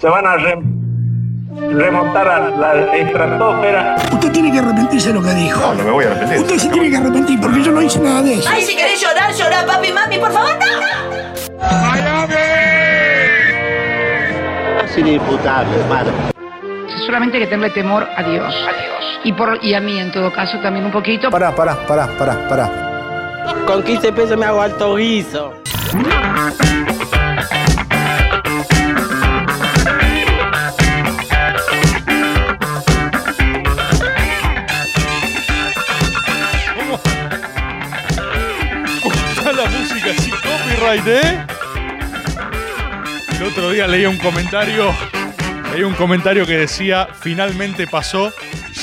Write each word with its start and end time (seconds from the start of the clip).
se 0.00 0.08
van 0.08 0.26
a 0.26 0.36
remontar 0.36 2.26
a 2.26 2.48
la 2.48 2.96
estratosfera. 2.96 3.96
Usted 4.12 4.32
tiene 4.32 4.50
que 4.50 4.58
arrepentirse 4.60 5.08
de 5.08 5.14
lo 5.14 5.22
que 5.22 5.34
dijo. 5.34 5.60
No, 5.60 5.74
no 5.74 5.84
me 5.84 5.90
voy 5.90 6.04
a 6.06 6.08
arrepentir. 6.08 6.38
Usted 6.38 6.56
se 6.56 6.68
tiene 6.70 6.90
que 6.90 6.96
arrepentir 6.96 7.40
porque 7.40 7.62
yo 7.62 7.72
no 7.72 7.82
hice 7.82 8.00
nada 8.00 8.22
de 8.22 8.34
eso. 8.34 8.48
Ay, 8.50 8.62
si 8.62 8.74
querés 8.74 9.00
llorar, 9.00 9.32
llorar, 9.34 9.66
papi, 9.66 9.92
mami, 9.92 10.18
por 10.18 10.32
favor, 10.32 10.52
no. 10.58 10.66
Es 14.84 14.96
inimputable, 14.96 15.84
madre. 15.88 16.12
Solamente 17.06 17.36
hay 17.36 17.44
que 17.44 17.50
tenerle 17.50 17.70
temor 17.74 18.08
a 18.16 18.22
Dios. 18.22 18.54
A 18.54 18.72
Dios. 18.72 19.20
Y, 19.24 19.32
por, 19.34 19.62
y 19.62 19.74
a 19.74 19.80
mí, 19.80 19.98
en 19.98 20.10
todo 20.12 20.32
caso, 20.32 20.58
también 20.60 20.86
un 20.86 20.92
poquito. 20.92 21.30
Pará, 21.30 21.54
pará, 21.54 21.76
pará, 21.86 22.08
pará, 22.18 22.48
pará. 22.48 22.70
Con 23.66 23.82
15 23.82 24.12
pesos 24.12 24.38
me 24.38 24.46
hago 24.46 24.62
alto 24.62 24.94
guiso. 24.96 25.52
El 40.92 41.46
otro 43.44 43.70
día 43.70 43.86
leí 43.86 44.06
un 44.06 44.18
comentario. 44.18 44.92
Un 45.86 45.94
comentario 45.94 46.44
que 46.44 46.56
decía: 46.56 47.06
Finalmente 47.20 47.86
pasó. 47.86 48.32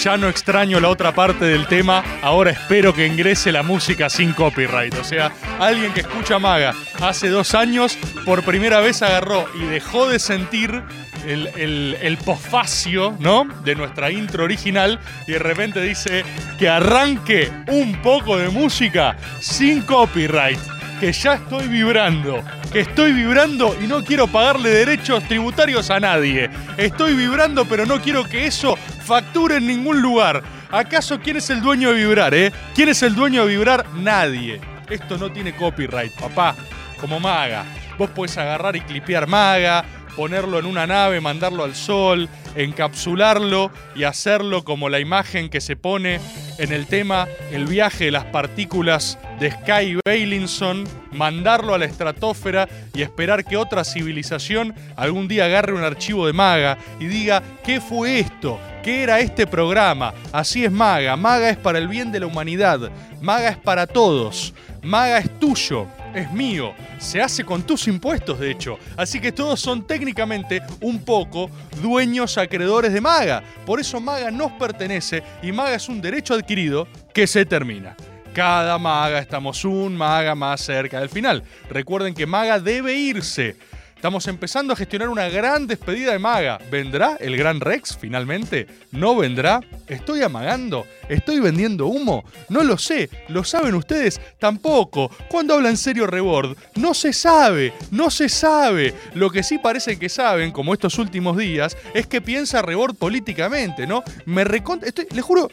Ya 0.01 0.15
no 0.15 0.29
extraño 0.29 0.79
la 0.79 0.87
otra 0.87 1.13
parte 1.13 1.43
del 1.43 1.67
tema. 1.67 2.01
Ahora 2.21 2.51
espero 2.51 2.93
que 2.93 3.05
ingrese 3.05 3.51
la 3.51 3.61
música 3.61 4.09
sin 4.09 4.31
copyright. 4.31 4.95
O 4.97 5.03
sea, 5.03 5.33
alguien 5.59 5.91
que 5.91 5.99
escucha 5.99 6.39
Maga 6.39 6.73
hace 7.01 7.27
dos 7.27 7.53
años, 7.53 7.97
por 8.23 8.43
primera 8.43 8.79
vez 8.79 9.01
agarró 9.01 9.45
y 9.59 9.65
dejó 9.65 10.07
de 10.07 10.19
sentir 10.19 10.81
el, 11.25 11.47
el, 11.57 11.97
el 12.01 12.17
posfacio, 12.19 13.17
¿no? 13.19 13.43
De 13.65 13.75
nuestra 13.75 14.11
intro 14.11 14.45
original 14.45 14.97
y 15.27 15.33
de 15.33 15.39
repente 15.39 15.81
dice 15.81 16.23
que 16.57 16.69
arranque 16.69 17.51
un 17.67 18.01
poco 18.01 18.37
de 18.37 18.47
música 18.47 19.17
sin 19.41 19.81
copyright. 19.81 20.76
Que 20.99 21.11
ya 21.11 21.35
estoy 21.35 21.67
vibrando, 21.67 22.43
que 22.71 22.79
estoy 22.79 23.13
vibrando 23.13 23.75
y 23.79 23.85
no 23.85 24.03
quiero 24.03 24.25
pagarle 24.27 24.69
derechos 24.69 25.23
tributarios 25.27 25.91
a 25.91 25.99
nadie. 25.99 26.49
Estoy 26.75 27.13
vibrando, 27.13 27.65
pero 27.65 27.85
no 27.85 28.01
quiero 28.01 28.23
que 28.23 28.47
eso 28.47 28.75
facture 28.75 29.57
en 29.57 29.67
ningún 29.67 30.01
lugar. 30.01 30.41
¿Acaso 30.71 31.19
quién 31.19 31.37
es 31.37 31.49
el 31.51 31.61
dueño 31.61 31.89
de 31.93 31.95
vibrar, 31.95 32.33
eh? 32.33 32.51
¿Quién 32.73 32.89
es 32.89 33.03
el 33.03 33.13
dueño 33.13 33.45
de 33.45 33.55
vibrar? 33.55 33.85
Nadie. 33.93 34.59
Esto 34.89 35.17
no 35.17 35.31
tiene 35.31 35.55
copyright, 35.55 36.13
papá. 36.13 36.55
Como 36.99 37.19
maga. 37.19 37.63
Vos 37.97 38.09
podés 38.09 38.37
agarrar 38.37 38.75
y 38.75 38.81
clipear 38.81 39.27
maga, 39.27 39.83
ponerlo 40.17 40.57
en 40.57 40.65
una 40.65 40.87
nave, 40.87 41.21
mandarlo 41.21 41.63
al 41.63 41.75
sol, 41.75 42.27
encapsularlo 42.55 43.71
y 43.95 44.03
hacerlo 44.03 44.63
como 44.63 44.89
la 44.89 44.99
imagen 44.99 45.47
que 45.47 45.61
se 45.61 45.75
pone 45.75 46.19
en 46.57 46.73
el 46.73 46.87
tema 46.87 47.27
El 47.51 47.67
viaje 47.67 48.05
de 48.05 48.11
las 48.11 48.25
partículas 48.25 49.19
de 49.39 49.51
Sky 49.51 49.99
Bailinson, 50.03 50.85
mandarlo 51.11 51.75
a 51.75 51.77
la 51.77 51.85
estratosfera 51.85 52.67
y 52.95 53.03
esperar 53.03 53.45
que 53.45 53.57
otra 53.57 53.83
civilización 53.83 54.73
algún 54.95 55.27
día 55.27 55.45
agarre 55.45 55.73
un 55.73 55.83
archivo 55.83 56.25
de 56.25 56.33
Maga 56.33 56.79
y 56.99 57.05
diga, 57.05 57.43
¿qué 57.63 57.79
fue 57.79 58.19
esto? 58.19 58.59
¿Qué 58.83 59.03
era 59.03 59.19
este 59.19 59.45
programa? 59.45 60.15
Así 60.31 60.65
es 60.65 60.71
Maga. 60.71 61.15
Maga 61.15 61.49
es 61.51 61.57
para 61.57 61.77
el 61.77 61.87
bien 61.87 62.11
de 62.11 62.21
la 62.21 62.25
humanidad. 62.25 62.89
Maga 63.21 63.49
es 63.49 63.57
para 63.57 63.85
todos. 63.85 64.53
Maga 64.81 65.19
es 65.19 65.39
tuyo, 65.39 65.87
es 66.13 66.31
mío. 66.31 66.73
Se 66.97 67.21
hace 67.21 67.43
con 67.43 67.63
tus 67.63 67.87
impuestos, 67.87 68.39
de 68.39 68.51
hecho. 68.51 68.77
Así 68.95 69.19
que 69.19 69.31
todos 69.31 69.59
son 69.59 69.85
técnicamente 69.85 70.61
un 70.81 70.99
poco 71.03 71.49
dueños 71.81 72.37
acreedores 72.37 72.93
de 72.93 73.01
Maga. 73.01 73.43
Por 73.65 73.79
eso 73.79 73.99
Maga 73.99 74.31
nos 74.31 74.51
pertenece 74.53 75.23
y 75.41 75.51
Maga 75.51 75.75
es 75.75 75.89
un 75.89 76.01
derecho 76.01 76.33
adquirido 76.33 76.87
que 77.13 77.27
se 77.27 77.45
termina. 77.45 77.95
Cada 78.33 78.77
maga 78.77 79.17
estamos 79.17 79.65
un 79.65 79.97
maga 79.97 80.35
más 80.35 80.61
cerca 80.61 80.99
del 80.99 81.09
final. 81.09 81.41
Recuerden 81.71 82.13
que 82.13 82.27
Maga 82.27 82.59
debe 82.59 82.93
irse. 82.93 83.55
Estamos 83.97 84.27
empezando 84.27 84.73
a 84.73 84.75
gestionar 84.75 85.09
una 85.09 85.27
gran 85.27 85.65
despedida 85.65 86.11
de 86.11 86.19
Maga. 86.19 86.59
¿Vendrá 86.69 87.17
el 87.19 87.35
gran 87.35 87.59
Rex 87.59 87.97
finalmente? 87.99 88.67
¿No 88.91 89.15
vendrá? 89.15 89.59
¿Estoy 89.87 90.21
amagando? 90.21 90.85
¿Estoy 91.09 91.39
vendiendo 91.39 91.87
humo? 91.87 92.23
No 92.47 92.61
lo 92.61 92.77
sé. 92.77 93.09
¿Lo 93.27 93.43
saben 93.43 93.73
ustedes? 93.73 94.21
Tampoco. 94.37 95.09
¿Cuándo 95.29 95.55
habla 95.55 95.69
en 95.69 95.77
serio 95.77 96.05
Rebord? 96.05 96.55
No 96.75 96.93
se 96.93 97.11
sabe. 97.11 97.73
No 97.89 98.11
se 98.11 98.29
sabe. 98.29 98.93
Lo 99.15 99.31
que 99.31 99.41
sí 99.41 99.57
parece 99.57 99.97
que 99.97 100.09
saben, 100.09 100.51
como 100.51 100.75
estos 100.75 100.99
últimos 100.99 101.35
días, 101.35 101.75
es 101.95 102.05
que 102.05 102.21
piensa 102.21 102.61
Rebord 102.61 102.97
políticamente, 102.97 103.87
¿no? 103.87 104.03
Me 104.25 104.43
recont... 104.43 104.83
Estoy, 104.83 105.07
le 105.09 105.23
juro, 105.23 105.49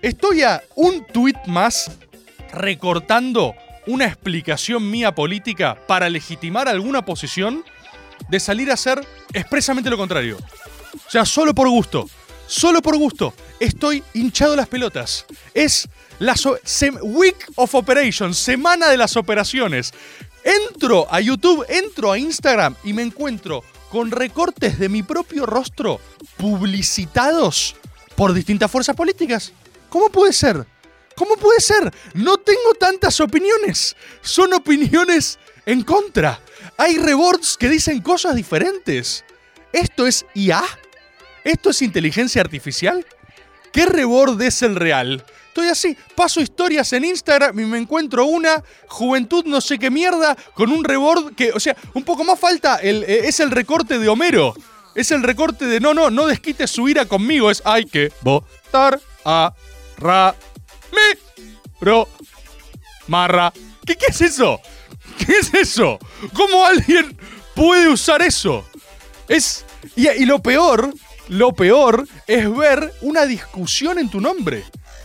estoy 0.00 0.44
a 0.44 0.62
un 0.76 1.04
tuit 1.04 1.36
más 1.44 1.90
recortando 2.54 3.54
una 3.86 4.06
explicación 4.06 4.90
mía 4.90 5.14
política 5.14 5.78
para 5.86 6.08
legitimar 6.08 6.68
alguna 6.68 7.04
posición 7.04 7.64
de 8.28 8.40
salir 8.40 8.70
a 8.70 8.74
hacer 8.74 9.04
expresamente 9.32 9.90
lo 9.90 9.96
contrario. 9.96 10.38
O 10.38 11.10
sea, 11.10 11.24
solo 11.24 11.54
por 11.54 11.68
gusto. 11.68 12.08
Solo 12.46 12.82
por 12.82 12.96
gusto. 12.96 13.32
Estoy 13.60 14.02
hinchado 14.14 14.56
las 14.56 14.68
pelotas. 14.68 15.24
Es 15.54 15.88
la 16.18 16.34
Week 17.02 17.36
of 17.54 17.74
Operations, 17.74 18.36
semana 18.36 18.88
de 18.88 18.96
las 18.96 19.16
operaciones. 19.16 19.92
Entro 20.42 21.06
a 21.10 21.20
YouTube, 21.20 21.64
entro 21.68 22.12
a 22.12 22.18
Instagram 22.18 22.74
y 22.82 22.92
me 22.92 23.02
encuentro 23.02 23.62
con 23.90 24.10
recortes 24.10 24.78
de 24.78 24.88
mi 24.88 25.02
propio 25.02 25.46
rostro 25.46 26.00
publicitados 26.36 27.76
por 28.16 28.32
distintas 28.32 28.70
fuerzas 28.70 28.96
políticas. 28.96 29.52
¿Cómo 29.88 30.08
puede 30.08 30.32
ser? 30.32 30.66
¿Cómo 31.20 31.36
puede 31.36 31.60
ser? 31.60 31.92
No 32.14 32.38
tengo 32.38 32.72
tantas 32.78 33.20
opiniones. 33.20 33.94
Son 34.22 34.54
opiniones 34.54 35.38
en 35.66 35.82
contra. 35.82 36.40
Hay 36.78 36.96
rebords 36.96 37.58
que 37.58 37.68
dicen 37.68 38.00
cosas 38.00 38.34
diferentes. 38.34 39.22
¿Esto 39.70 40.06
es 40.06 40.24
IA? 40.32 40.64
¿Esto 41.44 41.68
es 41.68 41.82
inteligencia 41.82 42.40
artificial? 42.40 43.04
¿Qué 43.70 43.84
rebord 43.84 44.40
es 44.40 44.62
el 44.62 44.76
real? 44.76 45.22
Estoy 45.48 45.68
así, 45.68 45.94
paso 46.14 46.40
historias 46.40 46.90
en 46.94 47.04
Instagram 47.04 47.60
y 47.60 47.64
me 47.66 47.76
encuentro 47.76 48.24
una 48.24 48.64
juventud 48.88 49.44
no 49.44 49.60
sé 49.60 49.78
qué 49.78 49.90
mierda 49.90 50.34
con 50.54 50.72
un 50.72 50.82
rebord 50.82 51.34
que, 51.34 51.52
o 51.52 51.60
sea, 51.60 51.76
un 51.92 52.02
poco 52.02 52.24
más 52.24 52.40
falta, 52.40 52.76
el, 52.76 53.04
eh, 53.04 53.28
es 53.28 53.40
el 53.40 53.50
recorte 53.50 53.98
de 53.98 54.08
Homero. 54.08 54.54
Es 54.94 55.10
el 55.10 55.22
recorte 55.22 55.66
de 55.66 55.80
no, 55.80 55.92
no, 55.92 56.08
no 56.08 56.26
desquites 56.26 56.70
su 56.70 56.88
ira 56.88 57.04
conmigo, 57.04 57.50
es 57.50 57.60
hay 57.66 57.84
que 57.84 58.10
votar 58.22 58.98
a 59.26 59.52
ra 59.98 60.34
me 60.92 61.18
bro 61.80 62.08
marra. 63.06 63.52
¿Qué, 63.84 63.96
¿Qué 63.96 64.06
es 64.08 64.20
eso? 64.20 64.60
¿Qué 65.18 65.38
es 65.38 65.52
eso? 65.52 65.98
¿Cómo 66.32 66.64
alguien 66.64 67.16
puede 67.54 67.88
usar 67.88 68.22
eso? 68.22 68.64
Es. 69.28 69.64
Y, 69.96 70.24
lo 70.24 70.40
peor, 70.40 70.92
lo 71.28 71.52
peor 71.52 72.06
es 72.26 72.56
ver 72.56 72.92
una 73.02 73.26
discusión 73.26 73.98
en 73.98 74.10
tu 74.10 74.20
nombre. 74.20 74.64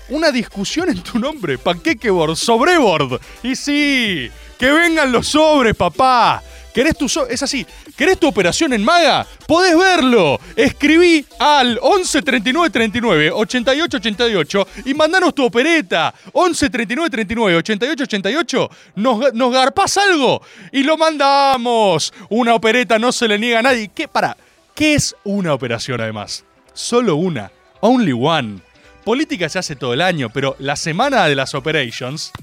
Una 0.09 0.31
discusión 0.31 0.89
en 0.89 1.01
tu 1.01 1.17
nombre. 1.17 1.57
Panquequeboard, 1.57 2.35
sobreboard. 2.35 3.19
Y 3.43 3.55
sí, 3.55 4.29
que 4.59 4.71
vengan 4.71 5.11
los 5.11 5.27
sobres, 5.27 5.75
papá. 5.75 6.43
¿Querés 6.75 6.97
tu 6.97 7.07
so- 7.07 7.25
es 7.29 7.41
así, 7.41 7.65
¿querés 7.95 8.19
tu 8.19 8.27
operación 8.27 8.73
en 8.73 8.83
Maga? 8.83 9.25
Podés 9.47 9.77
verlo. 9.77 10.41
Escribí 10.57 11.25
al 11.39 11.79
11 11.81 12.21
39 12.21 12.69
39 12.69 13.31
88 13.31 13.95
88 13.97 14.67
y 14.83 14.93
mandanos 14.93 15.33
tu 15.33 15.45
opereta. 15.45 16.13
11 16.33 16.69
39 16.69 17.09
39 17.09 17.55
88 17.59 18.03
88. 18.03 18.69
Nos, 18.95 19.33
nos 19.33 19.53
garpás 19.53 19.95
algo 19.95 20.41
y 20.73 20.83
lo 20.83 20.97
mandamos. 20.97 22.13
Una 22.29 22.53
opereta 22.55 22.99
no 22.99 23.13
se 23.13 23.29
le 23.29 23.39
niega 23.39 23.59
a 23.59 23.61
nadie. 23.61 23.89
¿Qué 23.95 24.09
para? 24.09 24.35
¿Qué 24.75 24.95
es 24.95 25.15
una 25.23 25.53
operación 25.53 26.01
además? 26.01 26.43
Solo 26.73 27.15
una. 27.15 27.53
Only 27.79 28.11
one. 28.11 28.59
Política 29.05 29.47
se 29.47 29.59
hace 29.59 29.77
todo 29.77 29.93
el 29.93 30.01
año, 30.01 30.29
pero 30.29 30.57
la 30.59 30.75
semana 30.75 31.25
de 31.27 31.35
las 31.35 31.55
operations. 31.55 32.33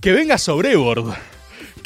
Que 0.00 0.12
venga 0.12 0.38
sobreboard. 0.38 1.16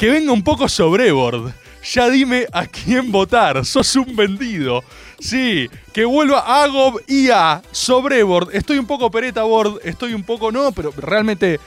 Que 0.01 0.09
venga 0.09 0.31
un 0.31 0.43
poco 0.43 0.67
sobreboard. 0.67 1.53
Ya 1.93 2.09
dime 2.09 2.47
a 2.51 2.65
quién 2.65 3.11
votar. 3.11 3.63
Sos 3.63 3.95
un 3.95 4.15
vendido. 4.15 4.83
Sí, 5.19 5.69
que 5.93 6.05
vuelva 6.05 6.63
Agob 6.63 6.99
IA 7.07 7.61
sobreboard. 7.71 8.49
Estoy 8.55 8.79
un 8.79 8.87
poco 8.87 9.11
pereta 9.11 9.43
board. 9.43 9.79
Estoy 9.83 10.15
un 10.15 10.23
poco 10.23 10.51
no, 10.51 10.71
pero 10.71 10.91
realmente. 10.97 11.59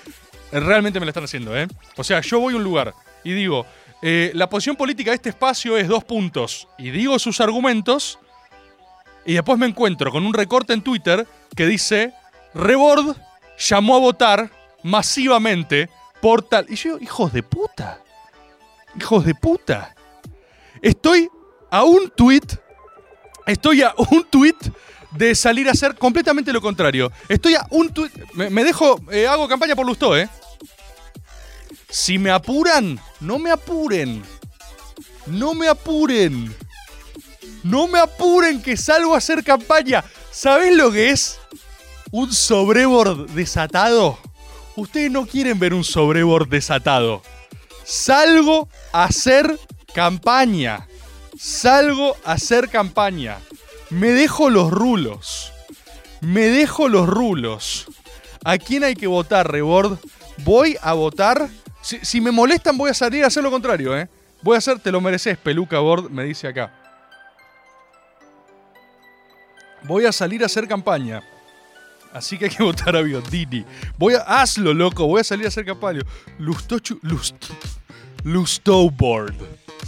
Realmente 0.50 0.98
me 0.98 1.06
lo 1.06 1.10
están 1.10 1.22
haciendo, 1.22 1.56
¿eh? 1.56 1.68
O 1.96 2.02
sea, 2.02 2.22
yo 2.22 2.40
voy 2.40 2.54
a 2.54 2.56
un 2.56 2.64
lugar 2.64 2.92
y 3.22 3.30
digo. 3.34 3.66
eh, 4.02 4.32
la 4.34 4.48
posición 4.48 4.74
política 4.74 5.12
de 5.12 5.14
este 5.14 5.28
espacio 5.28 5.76
es 5.78 5.86
dos 5.86 6.02
puntos. 6.02 6.66
Y 6.76 6.90
digo 6.90 7.20
sus 7.20 7.40
argumentos. 7.40 8.18
Y 9.24 9.34
después 9.34 9.60
me 9.60 9.66
encuentro 9.66 10.10
con 10.10 10.26
un 10.26 10.34
recorte 10.34 10.72
en 10.72 10.82
Twitter 10.82 11.24
que 11.54 11.66
dice, 11.66 12.12
Rebord 12.52 13.14
llamó 13.56 13.94
a 13.94 14.00
votar 14.00 14.50
masivamente 14.82 15.88
por 16.20 16.42
tal... 16.42 16.66
Y 16.68 16.74
yo 16.74 16.98
hijos 16.98 17.32
de 17.32 17.44
puta. 17.44 18.00
Hijos 18.98 19.24
de 19.24 19.34
puta. 19.34 19.94
Estoy 20.82 21.28
a 21.70 21.84
un 21.84 22.10
tweet 22.10 22.42
Estoy 23.46 23.82
a 23.82 23.94
un 24.10 24.24
tweet 24.24 24.56
de 25.10 25.34
salir 25.34 25.68
a 25.68 25.72
hacer 25.72 25.94
completamente 25.96 26.52
lo 26.52 26.60
contrario. 26.60 27.12
Estoy 27.28 27.54
a 27.54 27.66
un 27.70 27.92
tweet. 27.92 28.10
Me, 28.34 28.64
dejo. 28.64 29.00
eh, 29.10 29.26
hago 29.26 29.46
campaña 29.48 29.76
por 29.76 29.86
Lustó, 29.86 30.16
¿eh? 30.16 30.28
Si 31.90 32.18
me 32.18 32.30
apuran, 32.30 32.98
no 33.20 33.38
me 33.38 33.50
apuren. 33.50 34.22
No 35.26 35.54
me 35.54 35.68
apuren. 35.68 36.54
No 37.62 37.86
me 37.86 37.98
apuren 37.98 38.62
que 38.62 38.76
salgo 38.76 39.14
a 39.14 39.18
hacer 39.18 39.44
campaña. 39.44 40.04
¿Sabés 40.30 40.74
lo 40.74 40.90
que 40.90 41.10
es? 41.10 41.38
Un 42.10 42.32
sobreboard 42.32 43.30
desatado. 43.30 44.18
Ustedes 44.76 45.10
no 45.10 45.26
quieren 45.26 45.58
ver 45.58 45.74
un 45.74 45.84
sobreboard 45.84 46.48
desatado. 46.48 47.22
Salgo 47.84 48.68
a 48.92 49.04
hacer 49.04 49.58
campaña. 49.94 50.86
Salgo 51.38 52.16
a 52.24 52.32
hacer 52.32 52.68
campaña. 52.68 53.38
Me 53.90 54.08
dejo 54.08 54.50
los 54.50 54.70
rulos. 54.70 55.52
Me 56.20 56.48
dejo 56.48 56.88
los 56.88 57.08
rulos. 57.08 57.86
¿A 58.44 58.58
quién 58.58 58.84
hay 58.84 58.94
que 58.94 59.06
votar, 59.06 59.50
Rebord? 59.50 59.98
Voy 60.38 60.76
a 60.82 60.94
votar. 60.94 61.48
Si, 61.82 62.20
me 62.20 62.30
molestan, 62.30 62.78
voy 62.78 62.90
a 62.90 62.94
salir 62.94 63.24
a 63.24 63.26
hacer 63.26 63.42
lo 63.42 63.50
contrario, 63.50 63.96
¿eh? 63.96 64.08
Voy 64.42 64.54
a 64.54 64.58
hacer, 64.58 64.78
te 64.78 64.90
lo 64.90 65.00
mereces, 65.00 65.36
peluca 65.36 65.78
Bord, 65.78 66.10
me 66.10 66.24
dice 66.24 66.48
acá. 66.48 66.72
Voy 69.82 70.06
a 70.06 70.12
salir 70.12 70.42
a 70.42 70.46
hacer 70.46 70.66
campaña. 70.66 71.22
Así 72.14 72.38
que 72.38 72.46
hay 72.46 72.50
que 72.50 72.62
votar 72.62 72.96
a 72.96 73.02
Biondini. 73.02 73.64
Voy 73.98 74.14
a. 74.14 74.20
Hazlo, 74.20 74.72
loco. 74.72 75.06
Voy 75.06 75.20
a 75.20 75.24
salir 75.24 75.46
a 75.46 75.48
hacer 75.48 75.64
campaña. 75.64 76.00
Lustochu. 76.38 76.98
Lust. 77.02 77.34
Lustowboard. 78.24 79.34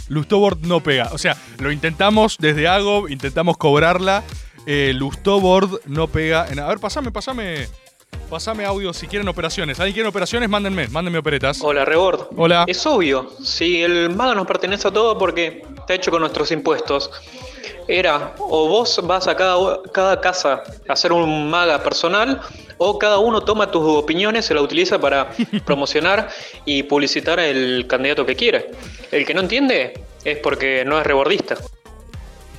Lustowboard 0.09 0.59
no 0.65 0.79
pega. 0.81 1.09
O 1.11 1.17
sea, 1.17 1.35
lo 1.59 1.71
intentamos 1.71 2.37
desde 2.39 2.67
Ago, 2.67 3.09
intentamos 3.09 3.57
cobrarla. 3.57 4.23
Eh, 4.65 4.93
Lustowboard 4.95 5.81
no 5.87 6.07
pega. 6.07 6.47
En- 6.49 6.59
a 6.59 6.67
ver, 6.67 6.79
pasame, 6.79 7.11
pasame. 7.11 7.67
Pasame 8.29 8.65
audio 8.65 8.93
si 8.93 9.07
quieren 9.07 9.27
operaciones. 9.27 9.79
¿Alguien 9.79 9.93
quiere 9.93 10.09
operaciones? 10.09 10.49
Mándenme, 10.49 10.87
mándenme 10.89 11.19
operetas. 11.19 11.59
Hola, 11.61 11.85
Rebord. 11.85 12.27
Hola. 12.35 12.65
Es 12.67 12.85
obvio, 12.85 13.29
si 13.41 13.81
el 13.81 14.09
maga 14.15 14.33
nos 14.35 14.47
pertenece 14.47 14.87
a 14.87 14.91
todo 14.91 15.17
porque 15.17 15.63
está 15.77 15.93
hecho 15.93 16.11
con 16.11 16.21
nuestros 16.21 16.51
impuestos. 16.51 17.09
Era, 17.87 18.33
o 18.39 18.67
vos 18.67 18.99
vas 19.03 19.27
a 19.27 19.35
cada, 19.35 19.81
cada 19.91 20.21
casa 20.21 20.63
a 20.87 20.93
hacer 20.93 21.11
un 21.11 21.49
maga 21.49 21.81
personal, 21.81 22.41
o 22.77 22.99
cada 22.99 23.19
uno 23.19 23.41
toma 23.41 23.71
tus 23.71 23.83
opiniones, 23.83 24.45
se 24.45 24.53
la 24.53 24.61
utiliza 24.61 24.99
para 24.99 25.29
promocionar 25.65 26.29
y 26.65 26.83
publicitar 26.83 27.39
el 27.39 27.85
candidato 27.87 28.25
que 28.25 28.35
quiere. 28.35 28.71
El 29.11 29.25
que 29.25 29.33
no 29.33 29.41
entiende 29.41 30.01
es 30.23 30.37
porque 30.39 30.83
no 30.85 30.99
es 30.99 31.05
rebordista. 31.05 31.55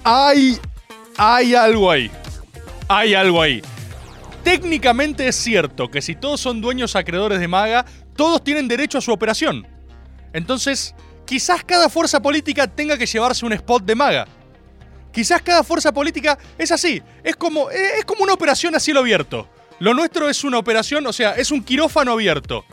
Hay. 0.05 0.58
Hay 1.16 1.55
algo 1.55 1.90
ahí. 1.90 2.10
Hay 2.88 3.14
algo 3.14 3.43
ahí. 3.43 3.60
Técnicamente 4.43 5.28
es 5.28 5.37
cierto 5.37 5.90
que 5.90 6.00
si 6.00 6.14
todos 6.14 6.40
son 6.40 6.60
dueños 6.60 6.96
acreedores 6.96 7.40
de 7.40 7.49
Maga, 7.49 7.84
todos 8.16 8.43
tienen 8.43 8.69
derecho 8.69 8.99
a 8.99 9.00
su 9.00 9.12
operación. 9.12 9.66
Entonces, 10.32 10.94
quizás 11.26 11.62
cada 11.64 11.88
fuerza 11.90 12.20
política 12.20 12.66
tenga 12.66 12.96
que 12.96 13.05
llevarse 13.05 13.44
un 13.44 13.52
spot 13.52 13.84
de 13.84 13.94
Maga. 13.94 14.26
Quizás 15.19 15.43
cada 15.43 15.65
fuerza 15.65 15.91
política 15.91 16.38
es 16.56 16.70
así. 16.70 17.03
Es 17.25 17.35
como, 17.35 17.70
es 17.70 18.05
como 18.05 18.23
una 18.23 18.35
operación 18.35 18.76
a 18.76 18.79
cielo 18.79 19.00
abierto. 19.00 19.49
Lo 19.81 19.93
nuestro 19.93 20.29
es 20.29 20.44
una 20.44 20.59
operación, 20.59 21.05
o 21.09 21.12
sea, 21.12 21.32
es 21.32 21.50
un 21.50 21.65
quirófano 21.65 22.12
abierto. 22.12 22.65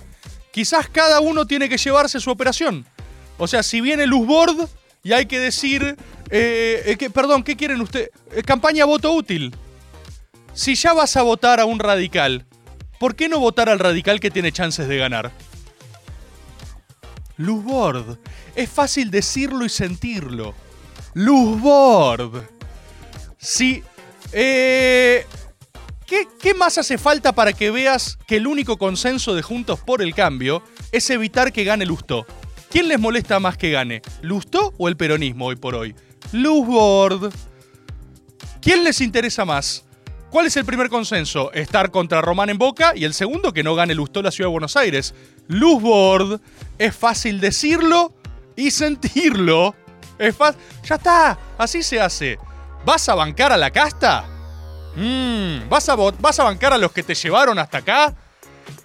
Quizás 0.51 0.87
cada 0.87 1.21
uno 1.21 1.47
tiene 1.47 1.67
que 1.67 1.79
llevarse 1.79 2.19
su 2.19 2.29
operación. 2.29 2.85
O 3.39 3.47
sea, 3.47 3.63
si 3.63 3.81
viene 3.81 4.05
Luzbord 4.05 4.69
y 5.01 5.13
hay 5.13 5.25
que 5.25 5.39
decir, 5.39 5.97
eh, 6.29 6.83
eh, 6.85 6.97
que, 6.97 7.09
perdón, 7.09 7.41
¿qué 7.41 7.55
quieren 7.55 7.81
ustedes? 7.81 8.11
campaña 8.45 8.85
voto 8.85 9.11
útil. 9.11 9.51
Si 10.53 10.75
ya 10.75 10.93
vas 10.93 11.17
a 11.17 11.23
votar 11.23 11.59
a 11.59 11.65
un 11.65 11.79
radical, 11.79 12.45
¿por 12.99 13.15
qué 13.15 13.27
no 13.27 13.39
votar 13.39 13.69
al 13.69 13.79
radical 13.79 14.19
que 14.19 14.29
tiene 14.29 14.51
chances 14.51 14.87
de 14.87 14.97
ganar? 14.97 15.31
Luzbord. 17.37 18.19
Es 18.55 18.69
fácil 18.69 19.09
decirlo 19.09 19.65
y 19.65 19.69
sentirlo. 19.69 20.53
Luzbord. 21.15 22.43
Sí. 23.37 23.81
Eh, 24.33 25.25
¿qué, 26.05 26.27
¿Qué 26.39 26.53
más 26.53 26.77
hace 26.77 26.97
falta 26.97 27.33
para 27.33 27.53
que 27.53 27.71
veas 27.71 28.17
que 28.27 28.35
el 28.35 28.47
único 28.47 28.77
consenso 28.77 29.33
de 29.33 29.41
Juntos 29.41 29.79
por 29.79 30.01
el 30.01 30.13
Cambio 30.13 30.61
es 30.91 31.09
evitar 31.09 31.51
que 31.51 31.63
gane 31.63 31.85
Lustó? 31.85 32.25
¿Quién 32.69 32.89
les 32.89 32.99
molesta 32.99 33.39
más 33.39 33.57
que 33.57 33.71
gane? 33.71 34.01
¿Lustó 34.21 34.73
o 34.77 34.89
el 34.89 34.97
peronismo 34.97 35.45
hoy 35.45 35.55
por 35.55 35.75
hoy? 35.75 35.95
Luzbord. 36.33 37.33
¿Quién 38.61 38.83
les 38.83 38.99
interesa 38.99 39.45
más? 39.45 39.85
¿Cuál 40.29 40.47
es 40.47 40.57
el 40.57 40.65
primer 40.65 40.89
consenso? 40.89 41.53
Estar 41.53 41.91
contra 41.91 42.19
Román 42.19 42.49
en 42.49 42.57
Boca 42.57 42.91
y 42.93 43.05
el 43.05 43.13
segundo 43.13 43.53
que 43.53 43.63
no 43.63 43.73
gane 43.75 43.95
Lustó 43.95 44.21
la 44.21 44.31
ciudad 44.31 44.49
de 44.49 44.53
Buenos 44.53 44.75
Aires. 44.75 45.15
Luzbord. 45.47 46.41
Es 46.77 46.93
fácil 46.93 47.39
decirlo 47.39 48.13
y 48.57 48.71
sentirlo. 48.71 49.75
Es 50.17 50.35
fácil. 50.35 50.61
Ya 50.83 50.95
está. 50.95 51.37
Así 51.57 51.83
se 51.83 51.99
hace. 51.99 52.39
¿Vas 52.85 53.07
a 53.09 53.15
bancar 53.15 53.51
a 53.51 53.57
la 53.57 53.71
casta? 53.71 54.25
Mm, 54.95 55.67
¿vas, 55.67 55.89
a 55.89 55.95
¿Vas 55.95 56.39
a 56.39 56.43
bancar 56.43 56.73
a 56.73 56.77
los 56.77 56.91
que 56.91 57.03
te 57.03 57.15
llevaron 57.15 57.59
hasta 57.59 57.79
acá? 57.79 58.13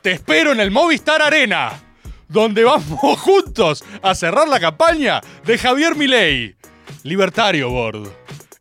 Te 0.03 0.13
espero 0.13 0.53
en 0.53 0.61
el 0.61 0.71
Movistar 0.71 1.23
Arena, 1.23 1.73
donde 2.29 2.65
vamos 2.65 3.01
juntos 3.21 3.85
a 4.03 4.15
cerrar 4.15 4.49
la 4.49 4.59
campaña 4.59 5.21
de 5.45 5.59
Javier 5.59 5.95
Milei. 5.95 6.57
Libertario 7.03 7.71
Board. 7.71 8.11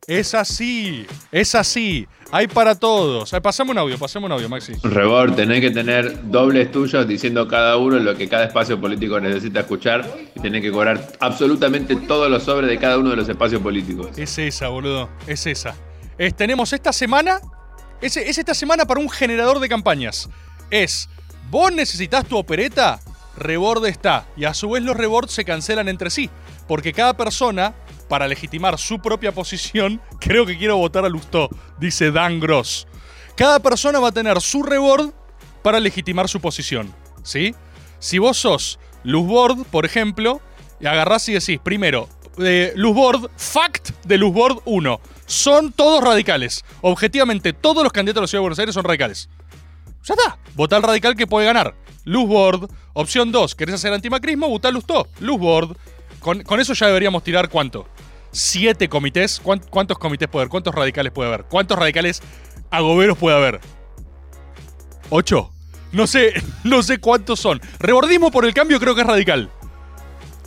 Es 0.07 0.33
así, 0.33 1.05
es 1.31 1.55
así. 1.55 2.07
Hay 2.31 2.47
para 2.47 2.75
todos. 2.75 3.31
Pasame 3.41 3.71
un 3.71 3.79
audio, 3.79 3.97
pasame 3.97 4.27
un 4.27 4.31
audio, 4.33 4.47
Maxi. 4.49 4.73
Rebord, 4.83 5.33
tenés 5.35 5.61
que 5.61 5.71
tener 5.71 6.29
dobles 6.29 6.71
tuyos 6.71 7.07
diciendo 7.07 7.47
cada 7.47 7.77
uno 7.77 7.97
lo 7.97 8.15
que 8.15 8.29
cada 8.29 8.45
espacio 8.45 8.79
político 8.79 9.19
necesita 9.19 9.61
escuchar 9.61 10.07
y 10.35 10.39
tenés 10.39 10.61
que 10.61 10.71
cobrar 10.71 11.07
absolutamente 11.19 11.95
todos 11.95 12.29
los 12.29 12.43
sobres 12.43 12.69
de 12.69 12.77
cada 12.77 12.99
uno 12.99 13.09
de 13.09 13.15
los 13.15 13.27
espacios 13.27 13.61
políticos. 13.63 14.09
Es 14.15 14.37
esa, 14.37 14.67
boludo. 14.67 15.09
Es 15.25 15.47
esa. 15.47 15.73
Es- 16.19 16.35
tenemos 16.35 16.71
esta 16.71 16.93
semana. 16.93 17.41
Es, 17.99 18.15
es 18.15 18.37
esta 18.37 18.53
semana 18.53 18.85
para 18.85 18.99
un 18.99 19.09
generador 19.09 19.59
de 19.59 19.67
campañas. 19.67 20.29
Es. 20.69 21.09
Vos 21.49 21.71
necesitas 21.73 22.25
tu 22.27 22.37
opereta. 22.37 22.99
Rebord 23.37 23.87
está. 23.87 24.27
Y 24.37 24.45
a 24.45 24.53
su 24.53 24.69
vez 24.69 24.83
los 24.83 24.95
rebords 24.95 25.31
se 25.31 25.45
cancelan 25.45 25.89
entre 25.89 26.11
sí. 26.11 26.29
Porque 26.67 26.93
cada 26.93 27.17
persona, 27.17 27.73
para 28.09 28.27
legitimar 28.27 28.77
su 28.77 28.99
propia 28.99 29.31
posición, 29.31 30.01
creo 30.19 30.45
que 30.45 30.57
quiero 30.57 30.75
votar 30.75 31.05
a 31.05 31.09
Lustó, 31.09 31.49
dice 31.79 32.11
Dan 32.11 32.41
Gross. 32.41 32.87
Cada 33.35 33.59
persona 33.59 33.99
va 33.99 34.09
a 34.09 34.11
tener 34.11 34.41
su 34.41 34.63
reward 34.63 35.11
para 35.61 35.79
legitimar 35.79 36.27
su 36.27 36.41
posición. 36.41 36.93
¿Sí? 37.23 37.55
Si 37.99 38.17
vos 38.17 38.37
sos 38.37 38.79
Luzbord, 39.03 39.65
por 39.65 39.85
ejemplo, 39.85 40.41
y 40.79 40.87
agarrás 40.87 41.29
y 41.29 41.33
decís, 41.33 41.59
primero, 41.63 42.09
eh, 42.37 42.73
Luzbord, 42.75 43.29
fact 43.37 43.91
de 44.05 44.17
Luzbord 44.17 44.61
1. 44.65 45.01
Son 45.25 45.71
todos 45.71 46.03
radicales. 46.03 46.63
Objetivamente, 46.81 47.53
todos 47.53 47.83
los 47.83 47.91
candidatos 47.91 48.19
a 48.19 48.23
la 48.23 48.27
Ciudad 48.27 48.39
de 48.39 48.43
Buenos 48.43 48.59
Aires 48.59 48.75
son 48.75 48.83
radicales. 48.83 49.29
Ya 50.03 50.15
está. 50.15 50.37
Votá 50.55 50.77
al 50.77 50.83
radical 50.83 51.15
que 51.15 51.27
puede 51.27 51.45
ganar. 51.45 51.75
Luzbord. 52.05 52.69
Opción 52.93 53.31
2. 53.31 53.55
¿Querés 53.55 53.75
hacer 53.75 53.93
antimacrismo? 53.93 54.47
Votá 54.47 54.71
Lustó. 54.71 55.07
Luzbord. 55.19 55.77
Con 56.19 56.59
eso 56.59 56.73
ya 56.73 56.87
deberíamos 56.87 57.23
tirar 57.23 57.49
cuánto. 57.49 57.87
Siete 58.31 58.89
comités. 58.89 59.39
¿Cuán- 59.39 59.61
¿Cuántos 59.69 59.97
comités 59.97 60.27
puede 60.27 60.43
haber? 60.43 60.49
¿Cuántos 60.49 60.75
radicales 60.75 61.11
puede 61.11 61.29
haber? 61.29 61.45
¿Cuántos 61.45 61.77
radicales 61.77 62.21
agoberos 62.69 63.17
puede 63.17 63.35
haber? 63.37 63.59
¿Ocho? 65.09 65.51
No 65.91 66.05
sé, 66.07 66.33
no 66.63 66.83
sé 66.83 66.99
cuántos 66.99 67.39
son. 67.39 67.59
Rebordismo 67.79 68.31
por 68.31 68.45
el 68.45 68.53
cambio 68.53 68.79
creo 68.79 68.95
que 68.95 69.01
es 69.01 69.07
radical. 69.07 69.49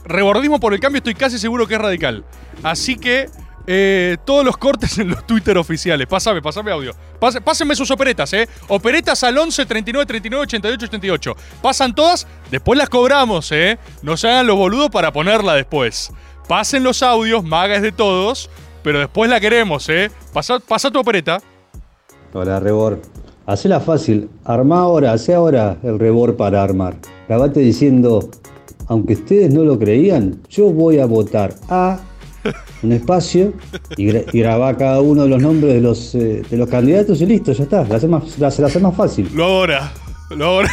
Rebordismo 0.04 0.58
por 0.60 0.74
el 0.74 0.80
cambio 0.80 0.98
estoy 0.98 1.14
casi 1.14 1.38
seguro 1.38 1.66
que 1.66 1.74
es 1.74 1.80
radical. 1.80 2.24
Así 2.62 2.96
que 2.96 3.28
eh, 3.68 4.16
todos 4.24 4.44
los 4.44 4.56
cortes 4.56 4.98
en 4.98 5.08
los 5.10 5.24
Twitter 5.26 5.56
oficiales. 5.58 6.06
Pásame, 6.08 6.42
pásame 6.42 6.72
audio. 6.72 6.92
Pásenme 7.44 7.76
sus 7.76 7.90
operetas, 7.92 8.32
¿eh? 8.32 8.48
Operetas 8.68 9.22
al 9.22 9.38
11 9.38 9.64
39 9.66 10.06
39 10.06 10.42
88 10.42 10.86
88. 10.86 11.36
Pasan 11.62 11.94
todas, 11.94 12.26
después 12.50 12.76
las 12.76 12.88
cobramos, 12.88 13.50
¿eh? 13.52 13.78
No 14.02 14.16
se 14.16 14.28
hagan 14.28 14.46
los 14.48 14.56
boludos 14.56 14.90
para 14.90 15.12
ponerla 15.12 15.54
después. 15.54 16.10
Pasen 16.48 16.82
los 16.82 17.02
audios, 17.02 17.44
maga 17.44 17.76
es 17.76 17.82
de 17.82 17.92
todos, 17.92 18.50
pero 18.82 18.98
después 18.98 19.30
la 19.30 19.40
queremos, 19.40 19.88
¿eh? 19.88 20.10
Pasa, 20.32 20.58
pasa 20.60 20.90
tu 20.90 20.98
opereta. 20.98 21.38
Hola, 22.32 22.60
Rebor. 22.60 23.00
Hacela 23.46 23.80
fácil. 23.80 24.28
Armá 24.44 24.80
ahora, 24.80 25.12
hace 25.12 25.34
ahora 25.34 25.76
el 25.82 25.98
Rebor 25.98 26.36
para 26.36 26.62
armar. 26.62 26.96
Grabate 27.28 27.60
diciendo, 27.60 28.28
aunque 28.88 29.14
ustedes 29.14 29.52
no 29.52 29.62
lo 29.64 29.78
creían, 29.78 30.40
yo 30.48 30.66
voy 30.66 30.98
a 30.98 31.06
votar 31.06 31.54
a 31.68 31.98
un 32.82 32.92
espacio 32.92 33.52
y, 33.96 34.08
gra- 34.08 34.24
y 34.32 34.40
grabá 34.40 34.76
cada 34.76 35.00
uno 35.00 35.22
de 35.22 35.28
los 35.28 35.40
nombres 35.40 35.74
de 35.74 35.80
los, 35.80 36.14
eh, 36.16 36.42
de 36.48 36.56
los 36.56 36.68
candidatos 36.68 37.20
y 37.20 37.26
listo, 37.26 37.52
ya 37.52 37.62
está. 37.64 37.84
La 37.84 37.96
hace 37.96 38.08
más, 38.08 38.38
la, 38.38 38.50
se 38.50 38.62
la 38.62 38.68
hace 38.68 38.80
más 38.80 38.96
fácil. 38.96 39.30
Lo 39.34 39.44
ahora. 39.44 39.92
Lo 40.30 40.44
ahora. 40.46 40.70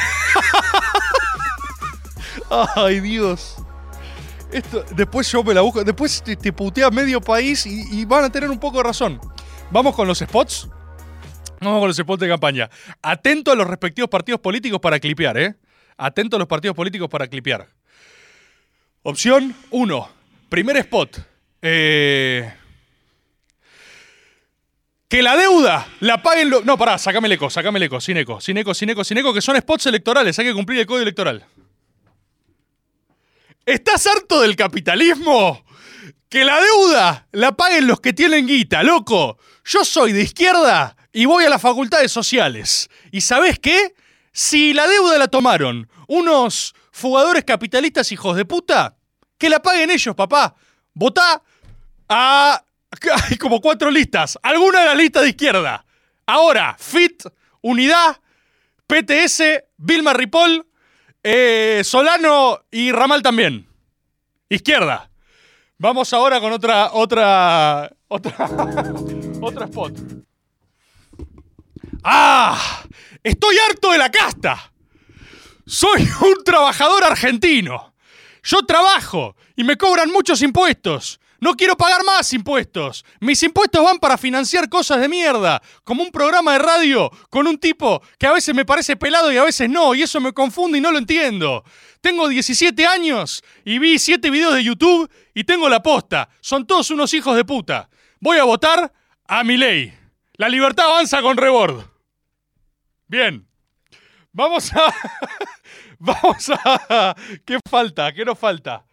Ay, 2.75 2.99
Dios. 3.01 3.55
Esto, 4.51 4.83
después 4.95 5.31
yo 5.31 5.43
me 5.43 5.53
la 5.53 5.61
busco. 5.61 5.83
Después 5.83 6.23
te, 6.23 6.35
te 6.35 6.51
putea 6.51 6.89
medio 6.89 7.21
país 7.21 7.65
y, 7.65 8.05
van 8.05 8.23
a 8.23 8.31
tener 8.31 8.49
un 8.49 8.59
poco 8.59 8.77
de 8.77 8.83
razón. 8.83 9.19
Vamos 9.71 9.95
con 9.95 10.07
los 10.07 10.19
spots. 10.19 10.67
Vamos 11.61 11.79
con 11.79 11.87
los 11.87 11.97
spots 11.97 12.21
de 12.21 12.27
campaña. 12.27 12.69
Atento 13.01 13.51
a 13.51 13.55
los 13.55 13.67
respectivos 13.67 14.09
partidos 14.09 14.39
políticos 14.39 14.79
para 14.79 14.99
clipear, 14.99 15.37
¿eh? 15.37 15.55
Atento 15.97 16.37
a 16.37 16.39
los 16.39 16.47
partidos 16.47 16.75
políticos 16.75 17.09
para 17.09 17.27
clipear. 17.27 17.67
Opción 19.03 19.55
1. 19.69 20.09
Primer 20.49 20.77
spot. 20.77 21.19
Eh, 21.61 22.51
que 25.09 25.23
la 25.23 25.35
deuda 25.35 25.87
la 25.99 26.21
paguen 26.21 26.49
los. 26.49 26.65
No, 26.65 26.77
pará, 26.77 26.97
sacame 26.97 27.27
el 27.27 27.33
eco, 27.33 27.49
sacame 27.49 27.77
el 27.77 27.83
eco, 27.83 27.99
sin 27.99 28.17
eco, 28.17 28.39
sin 28.39 28.57
eco, 28.57 28.73
sin 28.73 28.89
eco, 28.89 29.03
sin 29.03 29.17
eco, 29.17 29.33
que 29.33 29.41
son 29.41 29.57
spots 29.57 29.87
electorales, 29.87 30.37
hay 30.37 30.45
que 30.45 30.53
cumplir 30.53 30.79
el 30.79 30.85
código 30.85 31.01
electoral. 31.01 31.45
¿Estás 33.69 34.07
harto 34.07 34.41
del 34.41 34.55
capitalismo? 34.55 35.63
Que 36.27 36.43
la 36.43 36.59
deuda 36.59 37.27
la 37.31 37.51
paguen 37.51 37.85
los 37.85 37.99
que 37.99 38.13
tienen 38.13 38.47
guita, 38.47 38.81
loco. 38.81 39.37
Yo 39.63 39.85
soy 39.85 40.11
de 40.11 40.23
izquierda 40.23 40.95
y 41.13 41.25
voy 41.25 41.43
a 41.45 41.51
las 41.51 41.61
facultades 41.61 42.11
sociales. 42.11 42.89
¿Y 43.11 43.21
sabés 43.21 43.59
qué? 43.59 43.93
Si 44.31 44.73
la 44.73 44.87
deuda 44.87 45.19
la 45.19 45.27
tomaron 45.27 45.87
unos 46.07 46.73
fugadores 46.91 47.43
capitalistas 47.43 48.11
hijos 48.11 48.35
de 48.35 48.43
puta, 48.43 48.97
que 49.37 49.51
la 49.51 49.61
paguen 49.61 49.91
ellos, 49.91 50.15
papá. 50.15 50.55
Votá 50.95 51.43
a... 52.09 52.65
Hay 53.29 53.37
como 53.37 53.61
cuatro 53.61 53.91
listas. 53.91 54.39
Alguna 54.41 54.79
de 54.79 54.85
las 54.87 54.97
listas 54.97 55.21
de 55.21 55.29
izquierda. 55.29 55.85
Ahora, 56.25 56.75
FIT, 56.79 57.21
Unidad, 57.61 58.19
PTS, 58.87 59.43
Vilma 59.77 60.13
Ripoll, 60.13 60.65
eh, 61.23 61.81
Solano 61.83 62.61
y 62.71 62.91
Ramal 62.91 63.21
también. 63.21 63.67
Izquierda. 64.49 65.09
Vamos 65.77 66.11
ahora 66.13 66.39
con 66.39 66.51
otra, 66.51 66.91
otra, 66.93 67.91
otra, 68.07 68.33
otro 69.41 69.65
spot. 69.65 69.93
¡Ah! 72.03 72.83
Estoy 73.23 73.55
harto 73.69 73.91
de 73.91 73.97
la 73.97 74.09
casta. 74.09 74.71
Soy 75.65 76.01
un 76.01 76.43
trabajador 76.43 77.03
argentino. 77.03 77.93
Yo 78.43 78.65
trabajo 78.65 79.35
y 79.55 79.63
me 79.63 79.77
cobran 79.77 80.09
muchos 80.09 80.41
impuestos. 80.41 81.19
No 81.41 81.55
quiero 81.55 81.77
pagar 81.77 82.03
más 82.03 82.33
impuestos. 82.33 83.05
Mis 83.19 83.41
impuestos 83.43 83.83
van 83.83 83.99
para 83.99 84.17
financiar 84.17 84.69
cosas 84.69 84.99
de 84.99 85.07
mierda, 85.07 85.61
como 85.83 86.03
un 86.03 86.11
programa 86.11 86.53
de 86.53 86.59
radio 86.59 87.09
con 87.29 87.47
un 87.47 87.57
tipo 87.57 88.01
que 88.17 88.27
a 88.27 88.33
veces 88.33 88.53
me 88.53 88.65
parece 88.65 88.95
pelado 88.95 89.31
y 89.31 89.37
a 89.37 89.43
veces 89.43 89.69
no, 89.69 89.95
y 89.95 90.01
eso 90.01 90.19
me 90.19 90.33
confunde 90.33 90.77
y 90.77 90.81
no 90.81 90.91
lo 90.91 90.97
entiendo. 90.97 91.63
Tengo 92.01 92.27
17 92.27 92.85
años 92.85 93.43
y 93.65 93.79
vi 93.79 93.99
7 93.99 94.29
videos 94.29 94.55
de 94.55 94.63
YouTube 94.63 95.09
y 95.33 95.43
tengo 95.43 95.69
la 95.69 95.81
posta. 95.81 96.29
Son 96.41 96.65
todos 96.65 96.91
unos 96.91 97.13
hijos 97.13 97.35
de 97.35 97.45
puta. 97.45 97.89
Voy 98.19 98.37
a 98.37 98.43
votar 98.43 98.91
a 99.27 99.43
mi 99.43 99.57
ley. 99.57 99.93
La 100.33 100.49
libertad 100.49 100.85
avanza 100.85 101.21
con 101.21 101.37
rebord. 101.37 101.83
Bien. 103.07 103.45
Vamos 104.31 104.71
a. 104.73 104.93
Vamos 105.99 106.49
a. 106.49 107.15
¿Qué 107.45 107.59
falta? 107.69 108.13
¿Qué 108.13 108.23
nos 108.23 108.39
falta? 108.39 108.85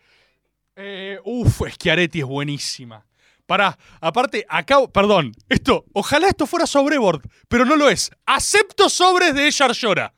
Eh, 0.76 1.18
uf, 1.24 1.62
Schiaretti 1.70 2.20
es 2.20 2.26
buenísima. 2.26 3.04
Pará, 3.46 3.78
aparte, 4.00 4.44
acá, 4.48 4.86
perdón, 4.88 5.32
esto, 5.48 5.86
ojalá 5.94 6.28
esto 6.28 6.46
fuera 6.46 6.66
sobrebord, 6.66 7.22
pero 7.48 7.64
no 7.64 7.76
lo 7.76 7.88
es. 7.88 8.10
Acepto 8.26 8.90
sobres 8.90 9.34
de 9.34 9.46
Ella 9.46 9.68
Llora. 9.72 10.14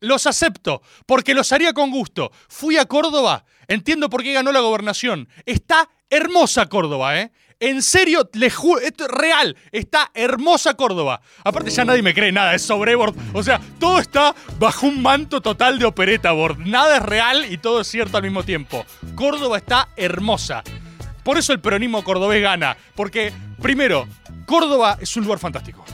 Los 0.00 0.26
acepto, 0.26 0.82
porque 1.06 1.34
los 1.34 1.52
haría 1.52 1.72
con 1.72 1.90
gusto. 1.90 2.30
Fui 2.48 2.76
a 2.76 2.84
Córdoba, 2.86 3.44
entiendo 3.68 4.10
por 4.10 4.22
qué 4.22 4.32
ganó 4.32 4.52
la 4.52 4.60
gobernación. 4.60 5.28
Está 5.46 5.88
hermosa 6.10 6.66
Córdoba, 6.68 7.18
¿eh? 7.20 7.32
En 7.62 7.80
serio, 7.80 8.28
le 8.32 8.50
juro, 8.50 8.80
esto 8.80 9.04
es 9.04 9.10
real, 9.12 9.56
está 9.70 10.10
hermosa 10.14 10.74
Córdoba. 10.74 11.20
Aparte 11.44 11.70
ya 11.70 11.84
nadie 11.84 12.02
me 12.02 12.12
cree 12.12 12.32
nada, 12.32 12.56
es 12.56 12.62
sobrebord. 12.62 13.14
O 13.32 13.40
sea, 13.44 13.60
todo 13.78 14.00
está 14.00 14.34
bajo 14.58 14.88
un 14.88 15.00
manto 15.00 15.40
total 15.40 15.78
de 15.78 15.84
opereta 15.84 16.32
board. 16.32 16.58
Nada 16.58 16.96
es 16.96 17.02
real 17.04 17.46
y 17.48 17.58
todo 17.58 17.82
es 17.82 17.86
cierto 17.86 18.16
al 18.16 18.24
mismo 18.24 18.42
tiempo. 18.42 18.84
Córdoba 19.14 19.58
está 19.58 19.90
hermosa. 19.94 20.64
Por 21.22 21.38
eso 21.38 21.52
el 21.52 21.60
peronismo 21.60 22.02
cordobés 22.02 22.42
gana. 22.42 22.76
Porque, 22.96 23.32
primero, 23.60 24.08
Córdoba 24.44 24.98
es 25.00 25.16
un 25.16 25.22
lugar 25.22 25.38
fantástico. 25.38 25.84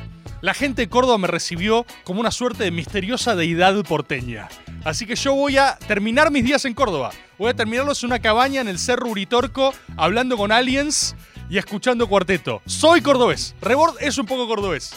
La 0.40 0.54
gente 0.54 0.80
de 0.80 0.88
Córdoba 0.88 1.18
me 1.18 1.26
recibió 1.26 1.84
como 2.02 2.20
una 2.20 2.30
suerte 2.30 2.64
de 2.64 2.70
misteriosa 2.70 3.36
deidad 3.36 3.74
porteña. 3.84 4.48
Así 4.84 5.04
que 5.04 5.16
yo 5.16 5.34
voy 5.34 5.58
a 5.58 5.76
terminar 5.86 6.30
mis 6.30 6.44
días 6.44 6.64
en 6.64 6.72
Córdoba. 6.72 7.10
Voy 7.36 7.50
a 7.50 7.54
terminarlos 7.54 8.02
en 8.02 8.06
una 8.06 8.20
cabaña 8.20 8.62
en 8.62 8.68
el 8.68 8.78
Cerro 8.78 9.08
Uritorco, 9.08 9.74
hablando 9.98 10.38
con 10.38 10.50
aliens 10.50 11.14
y 11.48 11.58
escuchando 11.58 12.08
cuarteto. 12.08 12.62
Soy 12.66 13.00
cordobés. 13.00 13.54
Rebord 13.60 13.96
es 14.00 14.18
un 14.18 14.26
poco 14.26 14.46
cordobés. 14.46 14.94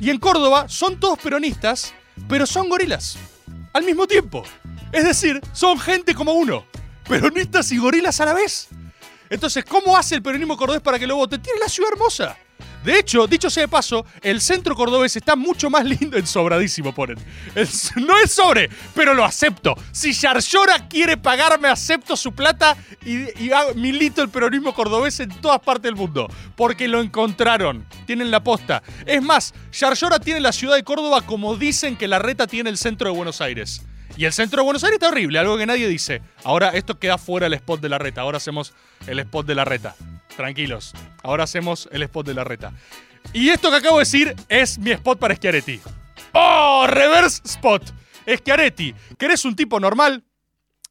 Y 0.00 0.10
en 0.10 0.18
Córdoba 0.18 0.68
son 0.68 1.00
todos 1.00 1.18
peronistas, 1.18 1.94
pero 2.28 2.46
son 2.46 2.68
gorilas. 2.68 3.18
Al 3.72 3.84
mismo 3.84 4.06
tiempo. 4.06 4.42
Es 4.92 5.04
decir, 5.04 5.40
son 5.52 5.78
gente 5.78 6.14
como 6.14 6.32
uno. 6.32 6.64
Peronistas 7.08 7.72
y 7.72 7.78
gorilas 7.78 8.20
a 8.20 8.26
la 8.26 8.34
vez. 8.34 8.68
Entonces, 9.30 9.64
¿cómo 9.64 9.96
hace 9.96 10.14
el 10.14 10.22
peronismo 10.22 10.56
cordobés 10.56 10.82
para 10.82 10.98
que 10.98 11.06
lo 11.06 11.16
vote? 11.16 11.38
Tiene 11.38 11.60
la 11.60 11.68
ciudad 11.68 11.92
hermosa. 11.92 12.36
De 12.84 12.98
hecho, 12.98 13.26
dicho 13.26 13.50
sea 13.50 13.64
de 13.64 13.68
paso, 13.68 14.06
el 14.22 14.40
centro 14.40 14.74
cordobés 14.74 15.16
está 15.16 15.36
mucho 15.36 15.68
más 15.68 15.84
lindo 15.84 16.16
en 16.16 16.26
sobradísimo, 16.26 16.94
ponen. 16.94 17.18
No 17.96 18.16
es 18.18 18.32
sobre, 18.32 18.70
pero 18.94 19.14
lo 19.14 19.24
acepto. 19.24 19.74
Si 19.92 20.12
Yarlora 20.12 20.88
quiere 20.88 21.16
pagarme, 21.16 21.68
acepto 21.68 22.16
su 22.16 22.32
plata 22.32 22.76
y, 23.04 23.26
milito 23.74 24.22
el 24.22 24.28
peronismo 24.28 24.74
cordobés 24.74 25.20
en 25.20 25.28
todas 25.28 25.60
partes 25.60 25.84
del 25.84 25.96
mundo. 25.96 26.28
Porque 26.56 26.88
lo 26.88 27.00
encontraron. 27.00 27.84
Tienen 28.06 28.30
la 28.30 28.42
posta. 28.42 28.82
Es 29.04 29.22
más, 29.22 29.52
Yarlora 29.72 30.18
tiene 30.20 30.40
la 30.40 30.52
ciudad 30.52 30.76
de 30.76 30.84
Córdoba 30.84 31.22
como 31.22 31.56
dicen 31.56 31.96
que 31.96 32.08
la 32.08 32.18
reta 32.18 32.46
tiene 32.46 32.70
el 32.70 32.78
centro 32.78 33.10
de 33.10 33.16
Buenos 33.16 33.40
Aires. 33.40 33.82
Y 34.16 34.24
el 34.24 34.32
centro 34.32 34.62
de 34.62 34.64
Buenos 34.64 34.84
Aires 34.84 34.96
está 34.96 35.08
horrible, 35.08 35.38
algo 35.38 35.56
que 35.56 35.66
nadie 35.66 35.86
dice. 35.86 36.22
Ahora 36.44 36.70
esto 36.70 36.98
queda 36.98 37.18
fuera 37.18 37.44
del 37.44 37.54
spot 37.54 37.80
de 37.80 37.88
la 37.88 37.98
reta. 37.98 38.22
Ahora 38.22 38.38
hacemos 38.38 38.72
el 39.06 39.18
spot 39.20 39.46
de 39.46 39.54
la 39.54 39.64
reta. 39.64 39.94
Tranquilos. 40.36 40.94
Ahora 41.22 41.44
hacemos 41.44 41.88
el 41.92 42.02
spot 42.02 42.26
de 42.26 42.34
la 42.34 42.44
reta. 42.44 42.72
Y 43.32 43.48
esto 43.50 43.70
que 43.70 43.76
acabo 43.76 43.98
de 43.98 44.02
decir 44.02 44.34
es 44.48 44.78
mi 44.78 44.92
spot 44.92 45.18
para 45.18 45.34
Schiaretti. 45.34 45.80
¡Oh! 46.32 46.86
Reverse 46.88 47.42
spot. 47.44 47.82
Schiaretti, 48.26 48.94
que 49.18 49.26
eres 49.26 49.44
un 49.44 49.56
tipo 49.56 49.80
normal. 49.80 50.24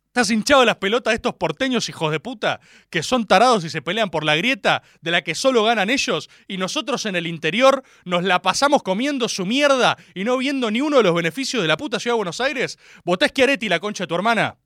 ¿Estás 0.08 0.32
hinchado 0.32 0.66
las 0.66 0.78
pelotas 0.78 1.12
de 1.12 1.16
estos 1.18 1.36
porteños 1.36 1.90
hijos 1.90 2.12
de 2.12 2.20
puta 2.20 2.60
que 2.90 3.04
son 3.04 3.28
tarados 3.28 3.64
y 3.66 3.70
se 3.70 3.84
pelean 3.84 4.10
por 4.10 4.24
la 4.24 4.36
grieta 4.36 4.82
de 5.02 5.12
la 5.12 5.22
que 5.22 5.36
solo 5.36 5.64
ganan 5.64 5.92
ellos 5.92 6.28
y 6.48 6.58
nosotros 6.58 7.06
en 7.06 7.16
el 7.16 7.28
interior 7.28 7.84
nos 8.04 8.24
la 8.24 8.42
pasamos 8.42 8.82
comiendo 8.82 9.30
su 9.30 9.46
mierda 9.46 9.96
y 10.16 10.24
no 10.24 10.38
viendo 10.38 10.72
ni 10.72 10.82
uno 10.82 10.98
de 10.98 11.04
los 11.04 11.14
beneficios 11.14 11.62
de 11.62 11.68
la 11.68 11.78
puta 11.78 12.00
ciudad 12.00 12.16
de 12.16 12.18
Buenos 12.18 12.42
Aires? 12.42 12.80
¿Votás 13.06 13.30
Schiaretti 13.30 13.70
la 13.70 13.80
concha 13.80 14.06
de 14.06 14.08
tu 14.08 14.16
hermana? 14.16 14.58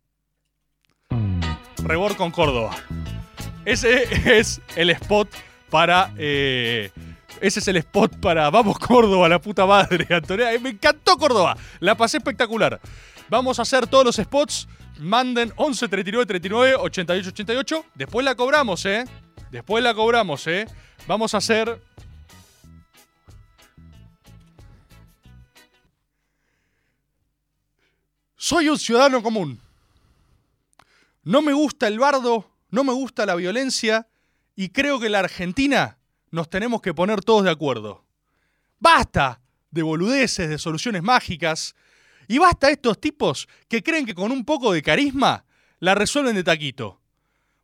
Rebord 1.84 2.16
con 2.16 2.32
Córdoba. 2.32 2.74
Ese 3.66 4.40
es 4.40 4.62
el 4.76 4.90
spot 4.92 5.30
para. 5.70 6.14
eh, 6.18 6.92
ese 7.40 7.60
es 7.60 7.68
el 7.68 7.78
spot 7.78 8.20
para. 8.20 8.50
Vamos, 8.50 8.78
Córdoba, 8.80 9.30
la 9.30 9.40
puta 9.40 9.66
madre, 9.66 10.08
Antonio. 10.14 10.46
Me 10.60 10.70
encantó 10.70 11.18
Córdoba. 11.18 11.56
La 11.80 11.96
pasé 11.96 12.18
espectacular. 12.18 12.80
Vamos 13.30 13.60
a 13.60 13.62
hacer 13.64 13.88
todos 13.88 14.06
los 14.06 14.16
spots. 14.16 14.68
Manden 15.00 15.52
11 15.56 15.88
39 15.88 16.26
39 16.26 16.76
88 16.80 17.30
88. 17.30 17.86
Después 17.96 18.24
la 18.24 18.36
cobramos, 18.36 18.86
¿eh? 18.86 19.06
Después 19.50 19.84
la 19.84 19.94
cobramos, 19.94 20.46
¿eh? 20.48 20.68
Vamos 21.08 21.34
a 21.34 21.38
hacer. 21.38 21.82
Soy 28.36 28.70
un 28.70 28.78
ciudadano 28.78 29.22
común. 29.22 29.60
No 31.24 31.42
me 31.42 31.54
gusta 31.54 31.88
el 31.88 32.00
bardo, 32.00 32.51
no 32.72 32.84
me 32.84 32.94
gusta 32.94 33.26
la 33.26 33.36
violencia 33.36 34.08
y 34.56 34.70
creo 34.70 35.00
que 35.00 35.06
en 35.08 35.12
la 35.12 35.20
Argentina 35.20 35.98
nos 36.32 36.50
tenemos 36.50 36.82
que 36.82 36.94
poner 36.94 37.22
todos 37.22 37.44
de 37.44 37.52
acuerdo. 37.52 38.06
Basta 38.80 39.42
de 39.70 39.84
boludeces, 39.84 40.50
de 40.50 40.58
soluciones 40.58 41.04
mágicas 41.04 41.76
y 42.28 42.38
basta 42.38 42.70
estos 42.70 43.00
tipos 43.00 43.48
que 43.68 43.84
creen 43.84 44.06
que 44.06 44.16
con 44.16 44.32
un 44.32 44.46
poco 44.46 44.72
de 44.72 44.82
carisma 44.82 45.46
la 45.80 45.96
resuelven 45.96 46.36
de 46.36 46.44
taquito. 46.44 47.02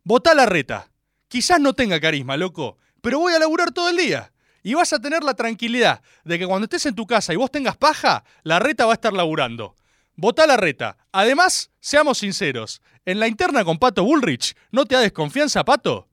Votá 0.04 0.34
la 0.34 0.46
reta. 0.46 0.90
Quizás 1.28 1.60
no 1.60 1.74
tenga 1.74 2.00
carisma, 2.00 2.36
loco, 2.36 2.78
pero 3.00 3.18
voy 3.18 3.32
a 3.32 3.38
laburar 3.38 3.72
todo 3.72 3.88
el 3.88 3.96
día. 3.96 4.32
Y 4.62 4.74
vas 4.74 4.92
a 4.92 5.00
tener 5.00 5.22
la 5.22 5.34
tranquilidad 5.34 6.02
de 6.24 6.38
que 6.38 6.46
cuando 6.46 6.64
estés 6.64 6.84
en 6.86 6.94
tu 6.94 7.06
casa 7.06 7.32
y 7.32 7.36
vos 7.36 7.50
tengas 7.50 7.76
paja, 7.76 8.24
la 8.42 8.58
reta 8.58 8.86
va 8.86 8.92
a 8.92 8.94
estar 8.94 9.12
laburando. 9.12 9.74
Votá 10.20 10.48
la 10.48 10.56
reta. 10.56 10.96
Además, 11.12 11.70
seamos 11.78 12.18
sinceros, 12.18 12.82
en 13.04 13.20
la 13.20 13.28
interna 13.28 13.64
con 13.64 13.78
Pato 13.78 14.02
Bullrich, 14.02 14.56
¿no 14.72 14.84
te 14.84 14.96
da 14.96 15.00
desconfianza, 15.00 15.64
Pato? 15.64 16.08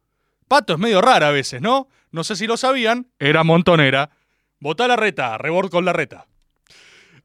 Pato 0.48 0.74
es 0.74 0.80
medio 0.80 1.02
rara 1.02 1.30
a 1.30 1.32
veces, 1.32 1.60
¿no? 1.60 1.88
No 2.12 2.24
sé 2.24 2.36
si 2.36 2.46
lo 2.46 2.56
sabían, 2.56 3.08
era 3.18 3.44
montonera. 3.44 4.12
Votá 4.60 4.88
la 4.88 4.96
reta, 4.96 5.40
rebord 5.40 5.72
con 5.72 5.86
la 5.86 5.92
reta. 5.92 6.28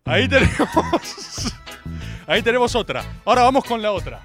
Ahí 0.07 0.27
tenemos. 0.27 0.57
Ahí 2.27 2.41
tenemos 2.41 2.75
otra. 2.75 3.05
Ahora 3.27 3.43
vamos 3.43 3.65
con 3.65 3.83
la 3.83 3.93
otra. 3.93 4.25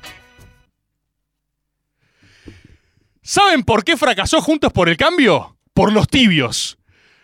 ¿Saben 3.22 3.64
por 3.64 3.84
qué 3.84 3.98
fracasó 3.98 4.40
Juntos 4.40 4.72
por 4.72 4.88
el 4.88 4.96
Cambio? 4.96 5.58
Por 5.74 5.92
los 5.92 6.08
tibios. 6.08 6.78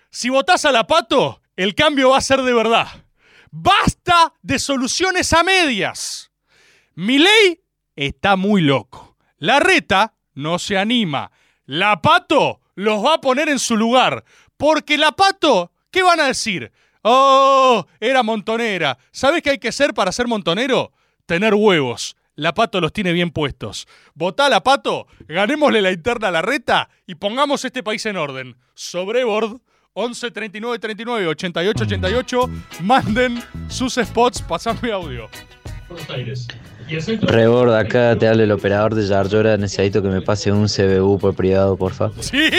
Si 0.09 0.27
votás 0.27 0.65
a 0.65 0.73
la 0.73 0.87
pato, 0.87 1.41
el 1.55 1.73
cambio 1.73 2.09
va 2.09 2.17
a 2.17 2.21
ser 2.21 2.41
de 2.41 2.53
verdad. 2.53 2.87
Basta 3.51 4.33
de 4.41 4.59
soluciones 4.59 5.33
a 5.33 5.43
medias. 5.43 6.31
Milei 6.95 7.61
está 7.95 8.37
muy 8.37 8.61
loco. 8.61 9.17
La 9.37 9.59
reta 9.59 10.15
no 10.33 10.57
se 10.57 10.77
anima. 10.77 11.31
La 11.65 12.01
pato 12.01 12.61
los 12.75 13.03
va 13.03 13.15
a 13.15 13.21
poner 13.21 13.49
en 13.49 13.59
su 13.59 13.75
lugar. 13.75 14.23
Porque 14.55 14.97
la 14.97 15.11
pato, 15.11 15.71
¿qué 15.91 16.01
van 16.01 16.21
a 16.21 16.27
decir? 16.27 16.71
Oh, 17.01 17.85
era 17.99 18.23
montonera. 18.23 18.97
¿Sabes 19.11 19.41
qué 19.41 19.51
hay 19.51 19.57
que 19.57 19.71
ser 19.71 19.93
para 19.93 20.11
ser 20.11 20.27
montonero? 20.27 20.93
Tener 21.25 21.53
huevos. 21.53 22.15
La 22.35 22.53
pato 22.53 22.79
los 22.79 22.93
tiene 22.93 23.11
bien 23.11 23.31
puestos. 23.31 23.87
Votá 24.13 24.47
la 24.47 24.63
pato, 24.63 25.07
ganémosle 25.27 25.81
la 25.81 25.91
interna 25.91 26.29
a 26.29 26.31
la 26.31 26.41
reta 26.41 26.89
y 27.05 27.15
pongamos 27.15 27.65
este 27.65 27.83
país 27.83 28.05
en 28.05 28.15
orden. 28.15 28.57
Sobrebord 28.75 29.59
11 29.93 30.31
39 30.31 30.79
39 30.79 31.27
88 31.27 31.83
88. 31.83 32.49
Manden 32.81 33.43
sus 33.67 33.95
spots, 33.95 34.41
pasame 34.41 34.91
audio. 34.91 35.29
Buenos 35.89 36.09
Aires. 36.09 36.47
Y 36.87 36.95
el 36.95 37.01
centro- 37.01 37.29
Rebord, 37.29 37.73
acá 37.73 38.15
te 38.17 38.27
habla 38.27 38.43
el 38.43 38.51
operador 38.53 38.95
de 38.95 39.05
Yarlora. 39.05 39.57
Necesito 39.57 40.01
que 40.01 40.07
me 40.07 40.21
pase 40.21 40.51
un 40.51 40.67
CBU 40.67 41.19
por 41.19 41.35
privado, 41.35 41.75
porfa. 41.75 42.09
¡Sí! 42.21 42.49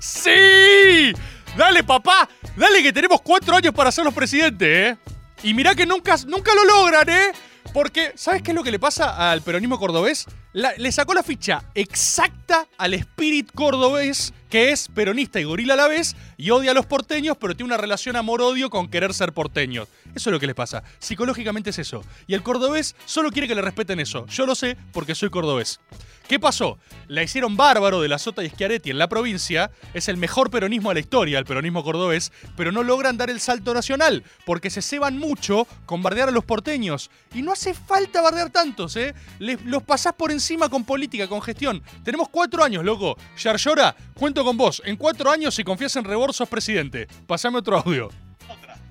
¡Sí! 0.00 1.12
Dale, 1.56 1.84
papá. 1.84 2.28
Dale, 2.56 2.82
que 2.82 2.92
tenemos 2.92 3.20
cuatro 3.22 3.54
años 3.54 3.72
para 3.72 3.92
ser 3.92 4.04
los 4.04 4.12
presidentes, 4.14 4.68
¿eh? 4.68 4.96
Y 5.44 5.54
mirá 5.54 5.74
que 5.76 5.86
nunca, 5.86 6.16
nunca 6.26 6.52
lo 6.54 6.64
logran, 6.64 7.08
¿eh? 7.08 7.32
Porque, 7.72 8.12
¿sabes 8.16 8.42
qué 8.42 8.50
es 8.50 8.54
lo 8.54 8.62
que 8.64 8.70
le 8.70 8.78
pasa 8.78 9.30
al 9.30 9.42
peronismo 9.42 9.78
cordobés? 9.78 10.26
La- 10.52 10.72
le 10.76 10.90
sacó 10.90 11.14
la 11.14 11.22
ficha 11.22 11.62
exacta 11.74 12.66
al 12.78 12.94
spirit 12.94 13.50
cordobés, 13.54 14.32
que 14.48 14.70
es 14.70 14.88
peronista 14.88 15.40
y 15.40 15.44
gorila 15.44 15.74
a 15.74 15.76
la 15.76 15.88
vez, 15.88 16.16
y 16.36 16.50
odia 16.50 16.70
a 16.70 16.74
los 16.74 16.86
porteños, 16.86 17.36
pero 17.38 17.54
tiene 17.54 17.68
una 17.68 17.76
relación 17.76 18.16
amor-odio 18.16 18.70
con 18.70 18.88
querer 18.88 19.14
ser 19.14 19.32
porteños. 19.32 19.88
Eso 20.14 20.30
es 20.30 20.32
lo 20.32 20.40
que 20.40 20.46
les 20.46 20.54
pasa. 20.54 20.82
Psicológicamente 20.98 21.70
es 21.70 21.78
eso. 21.78 22.04
Y 22.26 22.34
el 22.34 22.42
cordobés 22.42 22.96
solo 23.04 23.30
quiere 23.30 23.48
que 23.48 23.54
le 23.54 23.62
respeten 23.62 24.00
eso. 24.00 24.26
Yo 24.26 24.46
lo 24.46 24.54
sé 24.54 24.76
porque 24.92 25.14
soy 25.14 25.30
cordobés. 25.30 25.80
¿Qué 26.28 26.40
pasó? 26.40 26.78
La 27.06 27.22
hicieron 27.22 27.56
bárbaro 27.56 28.00
de 28.00 28.08
la 28.08 28.18
Sota 28.18 28.42
y 28.42 28.48
Schiaretti 28.50 28.90
en 28.90 28.98
la 28.98 29.08
provincia. 29.08 29.70
Es 29.94 30.08
el 30.08 30.16
mejor 30.16 30.50
peronismo 30.50 30.88
de 30.90 30.94
la 30.94 31.00
historia, 31.00 31.38
el 31.38 31.44
peronismo 31.44 31.84
cordobés, 31.84 32.32
pero 32.56 32.72
no 32.72 32.82
logran 32.82 33.16
dar 33.16 33.30
el 33.30 33.38
salto 33.38 33.72
nacional 33.72 34.24
porque 34.44 34.68
se 34.68 34.82
ceban 34.82 35.18
mucho 35.18 35.68
con 35.86 36.02
bardear 36.02 36.28
a 36.28 36.32
los 36.32 36.44
porteños. 36.44 37.10
Y 37.32 37.42
no 37.42 37.52
hace 37.52 37.74
falta 37.74 38.22
bardear 38.22 38.50
tantos, 38.50 38.96
¿eh? 38.96 39.14
Les- 39.38 39.62
los 39.64 39.84
pasás 39.84 40.14
por 40.14 40.32
encima 40.32 40.68
con 40.68 40.84
política, 40.84 41.28
con 41.28 41.40
gestión. 41.42 41.80
Tenemos 42.02 42.28
cuatro 42.28 42.64
años, 42.64 42.84
loco. 42.84 43.16
Yarlora, 43.38 43.94
cuento 44.14 44.44
con 44.44 44.56
vos. 44.56 44.82
En 44.84 44.96
cuatro 44.96 45.30
años, 45.30 45.54
si 45.54 45.62
confías 45.62 45.94
en 45.94 46.04
Rebor, 46.04 46.34
sos 46.34 46.48
presidente. 46.48 47.06
Pasame 47.28 47.58
otro 47.58 47.78
audio. 47.78 48.08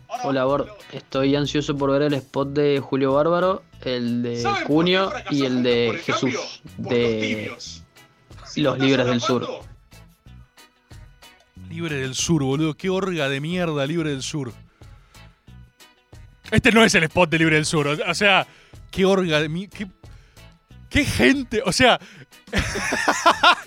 Hola, 0.07 0.45
Bord. 0.45 0.67
Estoy 0.91 1.35
ansioso 1.35 1.75
por 1.77 1.91
ver 1.91 2.03
el 2.03 2.13
spot 2.13 2.49
de 2.49 2.79
Julio 2.79 3.13
Bárbaro, 3.13 3.63
el 3.81 4.23
de 4.23 4.43
Cunio 4.65 5.11
y 5.29 5.45
el 5.45 5.63
de 5.63 6.01
Jesús, 6.03 6.61
de 6.77 7.55
Los 8.55 8.79
Libres 8.79 9.05
del 9.05 9.21
Sur. 9.21 9.47
Libre 11.69 11.95
del 11.95 12.15
Sur, 12.15 12.43
boludo. 12.43 12.75
Qué 12.75 12.89
orga 12.89 13.27
de 13.27 13.41
mierda, 13.41 13.85
Libre 13.85 14.11
del 14.11 14.23
Sur. 14.23 14.53
Este 16.51 16.71
no 16.71 16.83
es 16.83 16.93
el 16.95 17.03
spot 17.03 17.29
de 17.29 17.39
Libre 17.39 17.55
del 17.55 17.65
Sur. 17.65 17.87
O 17.87 17.97
o 18.09 18.13
sea, 18.13 18.47
qué 18.91 19.05
orga 19.05 19.41
de 19.41 19.49
mierda. 19.49 19.75
Qué, 19.77 19.87
qué 20.89 21.05
gente. 21.05 21.61
O 21.65 21.71
sea. 21.71 21.99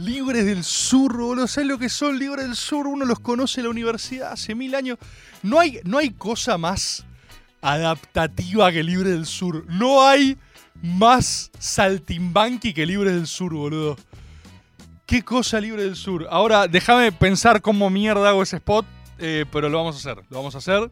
Libres 0.00 0.46
del 0.46 0.64
Sur, 0.64 1.14
boludo. 1.18 1.46
¿Sabes 1.46 1.68
lo 1.68 1.78
que 1.78 1.90
son 1.90 2.18
Libres 2.18 2.46
del 2.46 2.56
Sur? 2.56 2.86
Uno 2.86 3.04
los 3.04 3.20
conoce 3.20 3.60
en 3.60 3.64
la 3.64 3.70
universidad 3.70 4.32
hace 4.32 4.54
mil 4.54 4.74
años. 4.74 4.96
No 5.42 5.60
hay, 5.60 5.80
no 5.84 5.98
hay 5.98 6.10
cosa 6.10 6.56
más 6.56 7.04
adaptativa 7.60 8.72
que 8.72 8.82
Libre 8.82 9.10
del 9.10 9.26
Sur. 9.26 9.66
No 9.68 10.06
hay 10.06 10.38
más 10.82 11.50
saltimbanqui 11.58 12.72
que 12.72 12.86
Libre 12.86 13.12
del 13.12 13.26
Sur, 13.26 13.52
boludo. 13.52 13.96
Qué 15.04 15.22
cosa 15.22 15.60
Libre 15.60 15.82
del 15.82 15.96
Sur. 15.96 16.26
Ahora, 16.30 16.66
déjame 16.66 17.12
pensar 17.12 17.60
cómo 17.60 17.90
mierda 17.90 18.30
hago 18.30 18.42
ese 18.42 18.56
spot, 18.56 18.86
eh, 19.18 19.44
pero 19.52 19.68
lo 19.68 19.76
vamos 19.76 19.96
a 19.96 19.98
hacer. 19.98 20.24
Lo 20.30 20.38
vamos 20.38 20.54
a 20.54 20.58
hacer. 20.58 20.90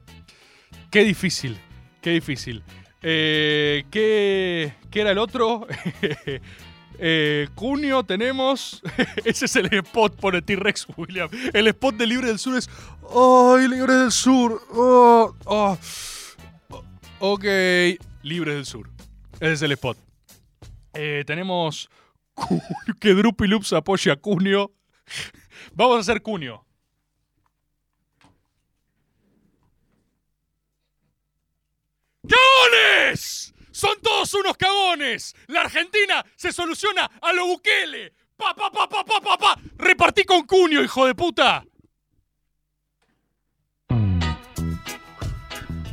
Qué 0.90 1.02
difícil, 1.04 1.58
qué 2.02 2.10
difícil. 2.10 2.62
Eh, 3.00 3.86
¿qué, 3.90 4.74
qué 4.90 5.00
era 5.00 5.12
el 5.12 5.18
otro? 5.18 5.66
Eh, 6.98 7.48
tenemos. 8.06 8.82
Ese 9.24 9.44
es 9.46 9.56
el 9.56 9.72
spot 9.72 10.16
por 10.16 10.34
el 10.34 10.42
T-Rex, 10.42 10.86
William. 10.96 11.28
El 11.52 11.68
spot 11.68 11.96
de 11.96 12.06
Libre 12.06 12.28
del 12.28 12.38
Sur 12.38 12.56
es. 12.56 12.68
¡Ay, 13.10 13.68
Libre 13.68 13.94
del 13.94 14.12
Sur! 14.12 14.60
Oh, 14.72 15.34
oh. 15.44 15.78
Ok, 17.20 17.44
Libre 18.22 18.54
del 18.54 18.66
Sur. 18.66 18.90
Ese 19.40 19.52
es 19.52 19.62
el 19.62 19.72
spot. 19.72 19.96
Eh, 20.94 21.24
tenemos 21.26 21.88
que 23.00 23.14
Drupi 23.14 23.46
Loops 23.46 23.72
apoya 23.72 24.14
a 24.14 24.16
Cunio. 24.16 24.72
Vamos 25.74 25.96
a 25.96 26.00
hacer 26.00 26.22
Cunio. 26.22 26.64
¡Cagones! 32.28 33.54
¡Son 33.78 33.96
todos 34.02 34.34
unos 34.34 34.56
cagones! 34.56 35.36
La 35.46 35.60
Argentina 35.60 36.26
se 36.34 36.50
soluciona 36.50 37.08
a 37.22 37.32
lo 37.32 37.46
Bukele. 37.46 38.12
¡Pa, 38.36 38.52
pa, 38.52 38.72
pa, 38.72 38.88
pa, 38.88 39.04
pa, 39.04 39.20
pa, 39.20 39.38
pa! 39.38 39.60
¡Repartí 39.76 40.24
con 40.24 40.44
Cunio, 40.46 40.82
hijo 40.82 41.06
de 41.06 41.14
puta! 41.14 41.64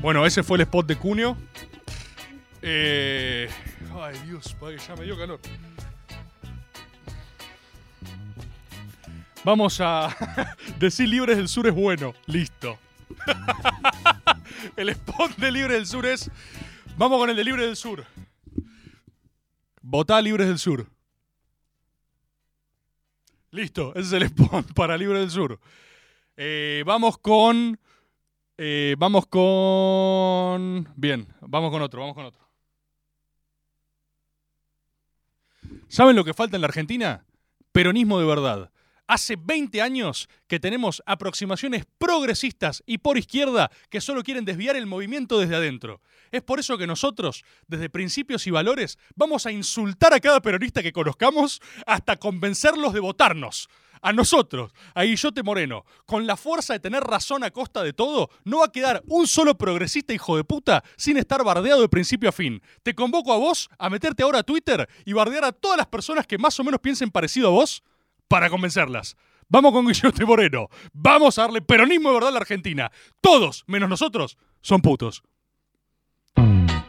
Bueno, 0.02 0.26
ese 0.26 0.41
fue 0.41 0.58
el 0.58 0.62
spot 0.62 0.88
de 0.88 0.95
Cunio. 0.95 1.38
Eh... 2.63 3.48
Ay, 4.02 4.17
Dios, 4.26 4.56
padre, 4.60 4.80
ya 4.80 4.95
me 4.95 5.06
dio 5.06 5.15
calor. 5.15 5.39
Vamos 9.43 9.80
a 9.80 10.10
decir 10.80 11.08
Libres 11.08 11.38
del 11.38 11.48
Sur 11.48 11.67
es 11.67 11.76
bueno. 11.76 12.15
Listo. 12.26 12.80
el 14.76 14.89
spot 14.89 15.36
de 15.36 15.52
Libres 15.52 15.78
del 15.78 15.86
Sur 15.86 16.08
es. 16.08 16.32
Vamos 16.98 17.20
con 17.20 17.30
el 17.30 17.36
de 17.36 17.44
Libres 17.44 17.66
del 17.66 17.76
Sur. 17.76 18.06
Votá 19.82 20.22
Libres 20.22 20.48
del 20.48 20.58
Sur. 20.58 20.88
Listo, 23.52 23.92
ese 23.96 24.08
es 24.08 24.14
el 24.14 24.24
spot 24.24 24.74
para 24.76 24.98
Libres 24.98 25.20
del 25.20 25.32
Sur. 25.32 25.60
Eh, 26.38 26.84
vamos 26.86 27.18
con. 27.18 27.78
eh, 28.58 28.96
vamos 28.98 29.28
con. 29.28 30.88
Bien, 30.96 31.28
vamos 31.42 31.72
con 31.72 31.82
otro, 31.82 32.00
vamos 32.00 32.16
con 32.16 32.26
otro. 32.26 32.42
¿Saben 35.90 36.16
lo 36.16 36.24
que 36.24 36.34
falta 36.34 36.56
en 36.56 36.62
la 36.62 36.68
Argentina? 36.68 37.26
Peronismo 37.72 38.20
de 38.20 38.26
verdad. 38.26 38.72
Hace 39.08 39.36
20 39.36 39.84
años 39.84 40.28
que 40.48 40.60
tenemos 40.60 41.04
aproximaciones 41.06 41.86
progresistas 42.00 42.82
y 42.88 42.98
por 42.98 43.20
izquierda 43.20 43.70
que 43.91 44.02
solo 44.02 44.24
quieren 44.24 44.46
desviar 44.46 44.76
el 44.76 44.88
movimiento 44.88 45.39
desde 45.39 45.56
adentro. 45.56 46.02
Es 46.32 46.41
por 46.41 46.60
eso 46.60 46.76
que 46.78 46.88
nosotros, 46.88 47.44
desde 47.68 47.91
principios 47.91 48.48
y 48.48 48.52
valores, 48.52 48.98
vamos 49.15 49.46
a 49.46 49.52
insultar 49.52 50.12
a 50.13 50.20
cada 50.20 50.41
peronista 50.41 50.82
que 50.82 50.91
conozcamos 50.91 51.62
hasta 51.86 52.15
convencerlos 52.15 52.94
de 52.94 53.00
votarnos. 53.00 53.70
A 54.02 54.12
nosotros, 54.12 54.72
a 54.94 55.04
Guillote 55.04 55.44
Moreno, 55.44 55.84
con 56.06 56.28
la 56.28 56.36
fuerza 56.36 56.74
de 56.74 56.80
tener 56.80 57.04
razón 57.04 57.44
a 57.44 57.52
costa 57.52 57.84
de 57.84 57.94
todo, 57.94 58.30
no 58.44 58.60
va 58.60 58.65
a 58.65 58.72
quedar 58.72 59.04
un 59.08 59.28
solo 59.28 59.58
progresista 59.58 60.13
hijo 60.13 60.36
de 60.38 60.44
puta 60.44 60.84
sin 60.98 61.18
estar 61.18 61.44
bardeado 61.44 61.82
de 61.82 61.89
principio 61.89 62.30
a 62.30 62.32
fin. 62.32 62.62
Te 62.84 62.94
convoco 62.94 63.34
a 63.34 63.38
vos 63.38 63.70
a 63.80 63.89
meterte 63.89 64.24
ahora 64.24 64.39
a 64.39 64.44
Twitter 64.44 64.88
y 65.06 65.13
bardear 65.13 65.46
a 65.46 65.52
todas 65.52 65.78
las 65.78 65.88
personas 65.88 66.28
que 66.28 66.38
más 66.38 66.60
o 66.60 66.63
menos 66.63 66.82
piensen 66.82 67.10
parecido 67.10 67.48
a 67.48 67.52
vos 67.52 67.84
para 68.28 68.50
convencerlas. 68.50 69.16
Vamos 69.48 69.72
con 69.74 69.86
Guillote 69.88 70.26
Moreno. 70.28 70.70
Vamos 70.94 71.38
a 71.38 71.44
darle 71.44 71.62
peronismo 71.62 72.10
de 72.10 72.16
verdad 72.16 72.30
a 72.30 72.34
la 72.34 72.40
Argentina. 72.40 72.92
Todos, 73.22 73.64
menos 73.68 73.90
nosotros, 73.90 74.38
son 74.62 74.82
putos. 74.82 75.24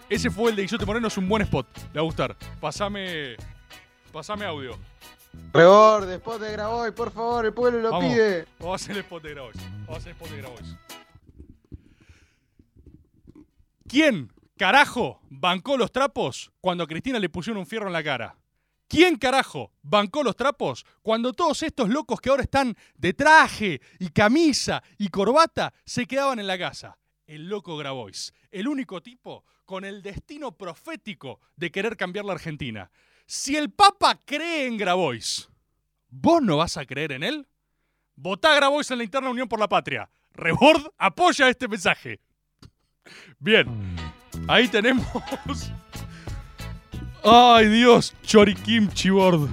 Ese 0.08 0.30
fue 0.30 0.50
el 0.50 0.56
de 0.56 0.62
Guillote 0.62 0.86
Moreno, 0.86 1.08
es 1.08 1.18
un 1.18 1.28
buen 1.28 1.42
spot. 1.42 1.66
Le 1.92 1.94
va 1.94 2.00
a 2.00 2.04
gustar. 2.04 2.36
Pasame. 2.60 3.36
Pasame 4.12 4.44
audio. 4.46 4.78
Rebord, 5.52 6.08
spot 6.12 6.40
de 6.40 6.52
Graboy, 6.52 6.92
por 6.92 7.10
favor, 7.12 7.44
el 7.44 7.52
pueblo 7.52 7.80
lo 7.80 7.90
Vamos. 7.90 8.12
pide. 8.14 8.46
Vamos 8.58 8.72
a 8.72 8.84
hacer 8.84 8.96
el 8.96 9.02
spot 9.02 9.22
de 9.22 9.30
Grabois. 9.34 9.56
Vamos 9.56 9.88
a 9.88 9.96
hacer 9.96 10.08
el 10.08 10.14
spot 10.16 10.30
de 10.30 10.36
Grabois. 10.38 10.76
¿Quién, 13.88 14.32
carajo, 14.56 15.20
bancó 15.28 15.76
los 15.76 15.92
trapos 15.92 16.50
cuando 16.60 16.84
a 16.84 16.86
Cristina 16.86 17.18
le 17.18 17.28
pusieron 17.28 17.58
un 17.60 17.66
fierro 17.66 17.86
en 17.86 17.92
la 17.92 18.02
cara? 18.02 18.36
¿Quién 18.88 19.16
carajo 19.16 19.72
bancó 19.82 20.22
los 20.22 20.36
trapos 20.36 20.86
cuando 21.02 21.32
todos 21.32 21.62
estos 21.64 21.88
locos 21.88 22.20
que 22.20 22.30
ahora 22.30 22.44
están 22.44 22.76
de 22.94 23.12
traje 23.14 23.80
y 23.98 24.10
camisa 24.10 24.82
y 24.96 25.08
corbata 25.08 25.74
se 25.84 26.06
quedaban 26.06 26.38
en 26.38 26.46
la 26.46 26.56
casa? 26.56 26.96
El 27.26 27.48
loco 27.48 27.76
Grabois, 27.76 28.32
el 28.52 28.68
único 28.68 29.02
tipo 29.02 29.44
con 29.64 29.84
el 29.84 30.02
destino 30.02 30.52
profético 30.52 31.40
de 31.56 31.72
querer 31.72 31.96
cambiar 31.96 32.24
la 32.24 32.34
Argentina. 32.34 32.90
Si 33.26 33.56
el 33.56 33.72
Papa 33.72 34.20
cree 34.24 34.66
en 34.66 34.76
Grabois, 34.76 35.48
¿vos 36.08 36.40
no 36.40 36.58
vas 36.58 36.76
a 36.76 36.86
creer 36.86 37.10
en 37.10 37.24
él? 37.24 37.48
Votá 38.14 38.54
Grabois 38.54 38.88
en 38.92 38.98
la 38.98 39.04
interna 39.04 39.30
Unión 39.30 39.48
por 39.48 39.58
la 39.58 39.68
Patria. 39.68 40.08
Rebord 40.32 40.92
apoya 40.96 41.48
este 41.48 41.66
mensaje. 41.66 42.20
Bien. 43.40 43.66
Ahí 44.46 44.68
tenemos. 44.68 45.06
Ay, 47.24 47.68
Dios. 47.68 48.14
Chorikim 48.22 48.88
Chibord. 48.90 49.48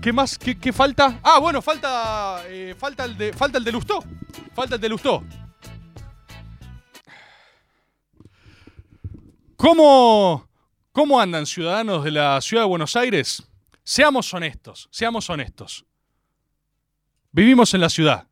¿Qué 0.00 0.12
más? 0.12 0.36
¿Qué, 0.36 0.58
qué 0.58 0.72
falta? 0.72 1.20
Ah, 1.22 1.38
bueno, 1.38 1.62
falta. 1.62 2.42
eh, 2.48 2.74
falta 2.76 3.04
el 3.04 3.16
de. 3.16 3.32
Falta 3.32 3.58
el 3.58 3.64
de. 3.64 3.72
Falta 4.54 4.74
el 4.74 4.80
de. 4.80 4.88
¿Cómo, 9.56 10.48
¿Cómo 10.90 11.20
andan 11.20 11.46
ciudadanos 11.46 12.02
de 12.02 12.10
la 12.10 12.40
ciudad 12.40 12.64
de 12.64 12.68
Buenos 12.68 12.96
Aires? 12.96 13.44
Seamos 13.84 14.34
honestos, 14.34 14.88
seamos 14.90 15.30
honestos. 15.30 15.84
Vivimos 17.30 17.72
en 17.74 17.80
la 17.80 17.88
ciudad. 17.88 18.26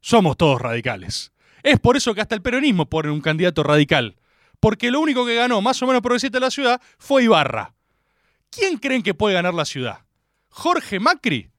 Somos 0.00 0.36
todos 0.36 0.60
radicales. 0.60 1.32
Es 1.64 1.80
por 1.80 1.96
eso 1.96 2.14
que 2.14 2.20
hasta 2.20 2.36
el 2.36 2.42
peronismo 2.42 2.86
pone 2.88 3.10
un 3.10 3.20
candidato 3.20 3.64
radical. 3.64 4.16
Porque 4.60 4.90
lo 4.90 5.00
único 5.00 5.26
que 5.26 5.34
ganó 5.34 5.60
más 5.62 5.82
o 5.82 5.86
menos 5.86 6.02
progresista 6.02 6.38
de 6.38 6.44
la 6.44 6.50
ciudad 6.50 6.80
fue 6.98 7.24
Ibarra. 7.24 7.74
¿Quién 8.50 8.78
creen 8.78 9.02
que 9.02 9.14
puede 9.14 9.34
ganar 9.34 9.54
la 9.54 9.64
ciudad? 9.64 10.04
¿Jorge 10.50 11.00
Macri 11.00 11.50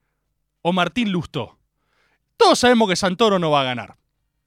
o 0.62 0.72
Martín 0.72 1.10
Lustó? 1.10 1.58
Todos 2.36 2.60
sabemos 2.60 2.88
que 2.88 2.96
Santoro 2.96 3.38
no 3.38 3.50
va 3.50 3.62
a 3.62 3.64
ganar. 3.64 3.96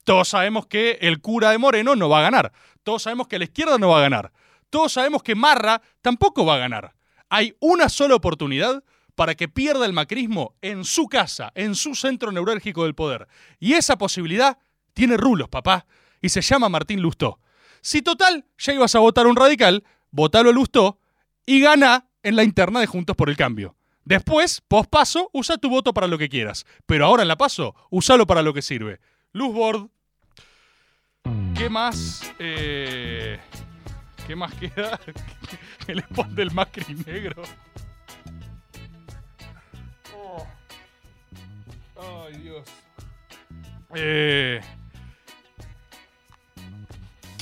Todos 0.04 0.28
sabemos 0.28 0.66
que 0.66 0.98
el 1.00 1.20
cura 1.20 1.50
de 1.50 1.58
Moreno 1.58 1.96
no 1.96 2.08
va 2.08 2.20
a 2.20 2.22
ganar. 2.22 2.52
Todos 2.82 3.02
sabemos 3.02 3.26
que 3.26 3.38
la 3.38 3.44
izquierda 3.44 3.76
no 3.78 3.88
va 3.88 3.98
a 3.98 4.02
ganar. 4.02 4.32
Todos 4.70 4.92
sabemos 4.92 5.22
que 5.22 5.34
Marra 5.34 5.82
tampoco 6.00 6.46
va 6.46 6.54
a 6.54 6.58
ganar. 6.58 6.94
Hay 7.28 7.56
una 7.60 7.88
sola 7.88 8.14
oportunidad 8.14 8.84
para 9.16 9.34
que 9.34 9.48
pierda 9.48 9.84
el 9.86 9.92
macrismo 9.92 10.54
en 10.62 10.84
su 10.84 11.08
casa, 11.08 11.50
en 11.54 11.74
su 11.74 11.94
centro 11.94 12.30
neurálgico 12.30 12.84
del 12.84 12.94
poder. 12.94 13.26
Y 13.58 13.72
esa 13.72 13.98
posibilidad 13.98 14.58
tiene 14.94 15.16
rulos, 15.16 15.48
papá, 15.48 15.86
y 16.20 16.28
se 16.28 16.42
llama 16.42 16.68
Martín 16.68 17.00
Lustó. 17.00 17.40
Si 17.86 18.02
total 18.02 18.44
ya 18.58 18.72
ibas 18.72 18.96
a 18.96 18.98
votar 18.98 19.28
un 19.28 19.36
radical, 19.36 19.84
votalo 20.10 20.50
a 20.50 20.52
Lustó 20.52 20.98
y 21.46 21.60
gana 21.60 22.08
en 22.24 22.34
la 22.34 22.42
interna 22.42 22.80
de 22.80 22.88
Juntos 22.88 23.14
por 23.14 23.30
el 23.30 23.36
Cambio. 23.36 23.76
Después, 24.04 24.60
pospaso, 24.66 25.30
usa 25.32 25.56
tu 25.56 25.68
voto 25.68 25.94
para 25.94 26.08
lo 26.08 26.18
que 26.18 26.28
quieras. 26.28 26.66
Pero 26.84 27.06
ahora 27.06 27.22
en 27.22 27.28
la 27.28 27.36
paso, 27.36 27.76
usalo 27.90 28.26
para 28.26 28.42
lo 28.42 28.52
que 28.52 28.60
sirve. 28.60 28.98
Luzbord. 29.30 29.86
¿Qué 31.56 31.70
más? 31.70 32.28
Eh, 32.40 33.38
¿Qué 34.26 34.34
más 34.34 34.52
queda? 34.54 34.98
El 35.86 36.00
spot 36.00 36.30
del 36.30 36.50
Macri 36.50 36.92
negro. 37.06 37.44
Oh. 40.12 40.44
Ay, 42.26 42.36
Dios. 42.38 42.64
Eh. 43.94 44.60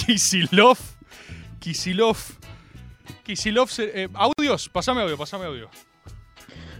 Kisilov. 0.06 0.78
Kisilov. 1.60 2.18
Kisilov. 3.24 3.70
eh, 3.78 4.08
audios. 4.14 4.68
Pasame 4.68 5.02
audio, 5.02 5.16
pasame 5.16 5.44
audio. 5.46 5.68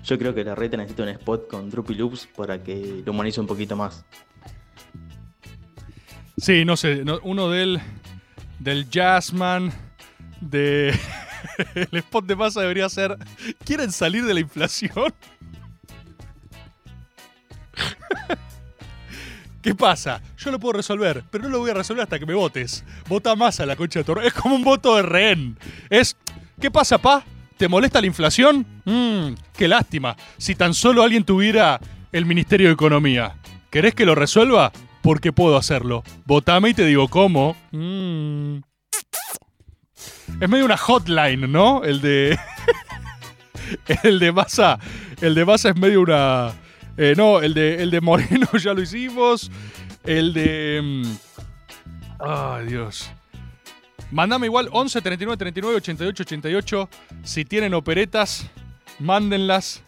Yo 0.04 0.18
creo 0.18 0.34
que 0.34 0.44
la 0.44 0.54
reta 0.54 0.76
necesita 0.76 1.02
un 1.02 1.08
spot 1.10 1.48
con 1.48 1.70
Droopy 1.70 1.94
Loops 1.94 2.28
para 2.36 2.62
que 2.62 3.02
lo 3.04 3.12
humanice 3.12 3.40
un 3.40 3.46
poquito 3.46 3.74
más. 3.76 4.04
Sí, 6.36 6.64
no 6.64 6.76
sé. 6.76 7.04
no- 7.04 7.20
uno 7.22 7.48
del. 7.50 7.80
Del 8.58 8.88
Jazzman. 8.90 9.72
De. 10.40 10.94
El 11.74 11.88
spot 11.98 12.26
de 12.26 12.36
masa 12.36 12.60
debería 12.60 12.88
ser. 12.88 13.16
¿Quieren 13.64 13.92
salir 13.92 14.24
de 14.24 14.34
la 14.34 14.40
inflación? 14.40 15.14
¿Qué 19.64 19.74
pasa? 19.74 20.20
Yo 20.36 20.50
lo 20.50 20.60
puedo 20.60 20.74
resolver, 20.74 21.24
pero 21.30 21.44
no 21.44 21.48
lo 21.48 21.60
voy 21.60 21.70
a 21.70 21.74
resolver 21.74 22.02
hasta 22.02 22.18
que 22.18 22.26
me 22.26 22.34
votes. 22.34 22.84
Vota 23.08 23.34
más 23.34 23.60
a 23.60 23.66
la 23.66 23.76
concha 23.76 24.00
de 24.00 24.04
tu 24.04 24.12
Es 24.20 24.34
como 24.34 24.56
un 24.56 24.62
voto 24.62 24.94
de 24.94 25.00
rehén. 25.00 25.56
Es. 25.88 26.18
¿Qué 26.60 26.70
pasa, 26.70 26.98
pa? 26.98 27.24
¿Te 27.56 27.66
molesta 27.66 27.98
la 27.98 28.06
inflación? 28.06 28.66
Mmm, 28.84 29.32
qué 29.56 29.66
lástima. 29.66 30.16
Si 30.36 30.54
tan 30.54 30.74
solo 30.74 31.02
alguien 31.02 31.24
tuviera 31.24 31.80
el 32.12 32.26
Ministerio 32.26 32.66
de 32.66 32.74
Economía. 32.74 33.36
¿Querés 33.70 33.94
que 33.94 34.04
lo 34.04 34.14
resuelva? 34.14 34.70
Porque 35.00 35.32
puedo 35.32 35.56
hacerlo. 35.56 36.04
Votame 36.26 36.68
y 36.68 36.74
te 36.74 36.84
digo 36.84 37.08
cómo. 37.08 37.56
Mm. 37.72 38.58
Es 40.42 40.48
medio 40.50 40.66
una 40.66 40.76
hotline, 40.76 41.50
¿no? 41.50 41.84
El 41.84 42.02
de. 42.02 42.38
el 44.02 44.18
de 44.18 44.30
masa. 44.30 44.78
El 45.22 45.34
de 45.34 45.46
masa 45.46 45.70
es 45.70 45.76
medio 45.76 46.02
una. 46.02 46.52
Eh, 46.96 47.14
no, 47.16 47.40
el 47.40 47.54
de, 47.54 47.82
el 47.82 47.90
de 47.90 48.00
Moreno 48.00 48.46
ya 48.58 48.74
lo 48.74 48.82
hicimos. 48.82 49.50
El 50.04 50.32
de. 50.34 50.80
mm, 50.82 51.02
Ay, 52.20 52.66
Dios. 52.66 53.10
Mándame 54.10 54.46
igual 54.46 54.68
11 54.70 55.00
39 55.00 55.36
39 55.36 55.76
88 55.76 56.22
88. 56.22 56.88
Si 57.22 57.44
tienen 57.44 57.74
operetas, 57.74 58.48
mándenlas. 58.98 59.82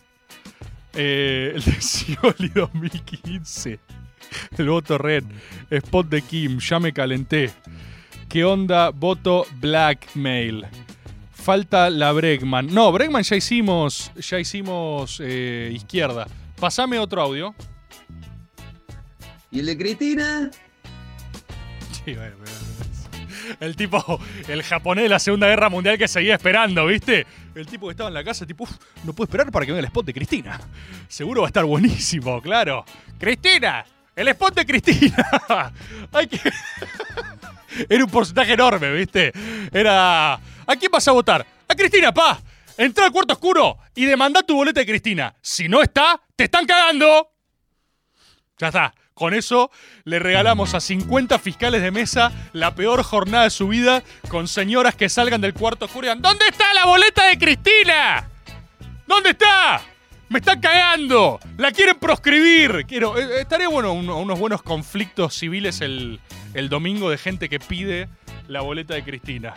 Eh, 0.95 1.53
el 1.55 1.62
de 1.62 1.73
Scioli 1.81 2.49
2015. 2.49 3.79
El 4.59 4.69
voto 4.69 4.99
red. 4.99 5.25
Spot 5.71 6.09
de 6.09 6.23
Kim. 6.23 6.59
Ya 6.59 6.81
me 6.81 6.92
calenté. 6.92 7.53
¿Qué 8.29 8.45
onda? 8.45 8.90
Voto 8.90 9.47
blackmail. 9.61 10.66
Falta 11.33 11.90
la 11.90 12.11
Bregman. 12.11 12.66
No, 12.75 12.90
Bregman 12.90 13.23
ya 13.23 13.37
hicimos. 13.37 14.11
Ya 14.16 14.40
hicimos 14.40 15.21
eh, 15.23 15.71
izquierda. 15.73 16.27
Pasame 16.59 16.99
otro 16.99 17.21
audio. 17.23 17.55
¿Y 19.51 19.61
el 19.61 19.66
de 19.66 19.79
Cristina? 19.79 20.51
Sí, 22.05 22.14
bueno, 22.14 22.37
pero- 22.42 23.57
El 23.61 23.77
tipo, 23.77 24.21
el 24.49 24.62
japonés 24.64 25.05
de 25.05 25.09
la 25.09 25.19
Segunda 25.21 25.47
Guerra 25.47 25.69
Mundial 25.69 25.97
que 25.99 26.09
seguía 26.09 26.35
esperando, 26.35 26.85
¿viste? 26.87 27.27
El 27.55 27.66
tipo 27.66 27.87
que 27.87 27.92
estaba 27.92 28.09
en 28.09 28.14
la 28.14 28.25
casa, 28.25 28.45
tipo, 28.45 28.64
"Uf, 28.64 28.71
no 29.05 29.12
puedo 29.12 29.27
esperar 29.27 29.53
para 29.53 29.64
que 29.64 29.71
venga 29.73 29.81
el 29.81 29.85
spot 29.87 30.05
de 30.07 30.12
Cristina. 30.14 30.61
Seguro 31.09 31.42
va 31.42 31.47
a 31.47 31.51
estar 31.51 31.64
buenísimo, 31.64 32.40
claro. 32.42 32.85
¡Cristina! 33.19 33.85
¡El 34.16 34.29
spot 34.29 34.55
de 34.57 34.66
Cristina! 34.66 35.16
Hay 36.12 36.27
que. 36.27 36.40
Era 37.88 38.05
un 38.05 38.11
porcentaje 38.11 38.55
enorme, 38.55 38.90
¿viste? 38.92 39.33
Era. 39.73 40.35
¿A 40.35 40.77
quién 40.79 40.90
vas 40.90 41.07
a 41.07 41.12
votar? 41.12 41.47
¡A 41.69 41.75
Cristina, 41.75 42.12
pa! 42.12 42.40
Entra 42.79 43.07
al 43.07 43.12
cuarto 43.12 43.35
oscuro 43.35 43.79
y 43.95 44.05
demanda 44.05 44.43
tu 44.43 44.55
boleta 44.57 44.81
de 44.81 44.87
Cristina. 44.87 45.35
Si 45.41 45.69
no 45.69 45.83
está, 45.83 46.21
te 46.37 46.45
están 46.45 46.67
cagando. 46.67 47.31
Ya 48.59 48.69
está. 48.69 48.95
Con 49.15 49.33
eso 49.33 49.71
le 50.05 50.19
regalamos 50.19 50.75
a 50.75 50.81
50 50.81 51.39
fiscales 51.39 51.81
de 51.81 51.91
mesa 51.91 52.33
la 52.53 52.75
peor 52.75 53.03
jornada 53.03 53.45
de 53.45 53.51
su 53.51 53.67
vida 53.69 54.03
con 54.29 54.47
señoras 54.47 54.95
que 54.95 55.09
salgan 55.09 55.41
del 55.41 55.55
cuarto 55.55 55.87
oscuro 55.87 56.07
y 56.07 56.11
digan, 56.11 56.21
¿Dónde 56.21 56.45
está 56.51 56.75
la 56.75 56.85
boleta 56.85 57.27
de 57.29 57.39
Cristina? 57.39 58.29
¿Dónde 59.07 59.31
está? 59.31 59.81
Me 60.29 60.41
están 60.41 60.61
cagando. 60.61 61.41
La 61.57 61.73
quieren 61.73 61.97
proscribir. 61.99 62.85
Quiero, 62.87 63.17
eh, 63.17 63.41
estaría 63.41 63.69
bueno 63.69 63.93
un- 63.95 64.11
unos 64.11 64.39
buenos 64.39 64.61
conflictos 64.62 65.33
civiles 65.35 65.81
el, 65.81 66.21
el 66.53 66.69
domingo 66.69 67.09
de 67.09 67.17
gente 67.17 67.49
que 67.49 67.59
pide 67.59 68.09
la 68.49 68.61
boleta 68.61 68.93
de 68.95 69.03
Cristina. 69.03 69.55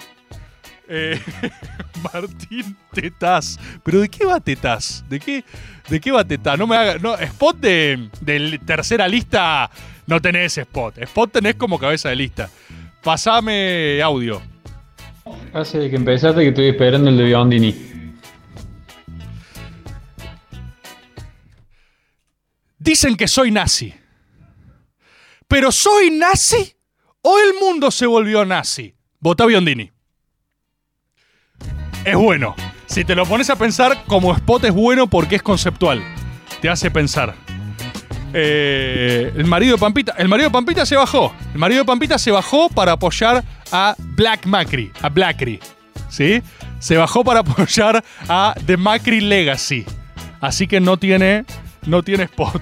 Eh, 0.89 1.21
Martín 2.13 2.75
Tetaz. 2.91 3.59
¿Pero 3.83 4.01
de 4.01 4.09
qué 4.09 4.25
va 4.25 4.39
Tetaz? 4.39 5.05
¿De 5.07 5.19
qué, 5.19 5.43
de 5.87 6.01
qué 6.01 6.11
va 6.11 6.23
Tetaz? 6.23 6.57
No 6.57 6.65
me 6.67 6.75
haga. 6.75 6.97
No, 6.97 7.15
spot 7.15 7.57
de, 7.59 8.09
de 8.21 8.59
tercera 8.65 9.07
lista 9.07 9.69
no 10.09 10.19
tenés 10.19 10.57
spot. 10.57 10.97
Spot 10.97 11.31
tenés 11.31 11.53
como 11.53 11.77
cabeza 11.77 12.09
de 12.09 12.15
lista. 12.15 12.49
Pasame 13.03 14.01
audio. 14.01 14.41
Hace 15.53 15.87
que 15.87 15.95
empezaste 15.95 16.41
que 16.41 16.47
estoy 16.47 16.69
esperando 16.69 17.11
el 17.11 17.17
de 17.17 17.23
Biondini. 17.25 17.75
Dicen 22.79 23.15
que 23.15 23.27
soy 23.27 23.51
nazi. 23.51 23.93
¿Pero 25.47 25.71
soy 25.71 26.09
nazi? 26.09 26.75
¿O 27.21 27.37
el 27.37 27.59
mundo 27.59 27.91
se 27.91 28.07
volvió 28.07 28.43
nazi? 28.45 28.95
Vota 29.19 29.45
Biondini. 29.45 29.91
Es 32.05 32.15
bueno. 32.15 32.55
Si 32.85 33.05
te 33.05 33.15
lo 33.15 33.25
pones 33.25 33.49
a 33.49 33.55
pensar, 33.55 34.03
como 34.07 34.33
spot 34.33 34.65
es 34.65 34.73
bueno 34.73 35.07
porque 35.07 35.35
es 35.35 35.43
conceptual. 35.43 36.01
Te 36.61 36.69
hace 36.69 36.91
pensar. 36.91 37.35
Eh, 38.33 39.31
el 39.35 39.45
marido 39.45 39.75
de 39.75 39.79
Pampita. 39.79 40.13
El 40.17 40.27
marido 40.27 40.49
de 40.49 40.53
Pampita 40.53 40.85
se 40.85 40.95
bajó. 40.95 41.33
El 41.53 41.59
marido 41.59 41.81
de 41.81 41.85
Pampita 41.85 42.17
se 42.17 42.31
bajó 42.31 42.69
para 42.69 42.93
apoyar 42.93 43.43
a 43.71 43.95
Black 43.97 44.45
Macri. 44.45 44.91
A 45.01 45.09
Blackry. 45.09 45.59
¿Sí? 46.09 46.41
Se 46.79 46.97
bajó 46.97 47.23
para 47.23 47.41
apoyar 47.41 48.03
a 48.27 48.55
The 48.65 48.77
Macri 48.77 49.21
Legacy. 49.21 49.85
Así 50.41 50.67
que 50.67 50.79
no 50.79 50.97
tiene. 50.97 51.45
No 51.85 52.03
tiene 52.03 52.23
spot. 52.23 52.61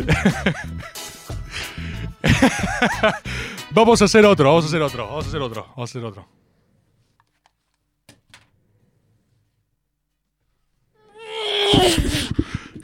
vamos 3.72 4.02
a 4.02 4.04
hacer 4.04 4.24
otro, 4.24 4.48
vamos 4.48 4.64
a 4.64 4.68
hacer 4.68 4.82
otro, 4.82 5.06
vamos 5.06 5.26
a 5.26 5.28
hacer 5.28 5.40
otro, 5.40 5.66
vamos 5.76 5.78
a 5.78 5.90
hacer 5.90 6.04
otro. 6.04 6.39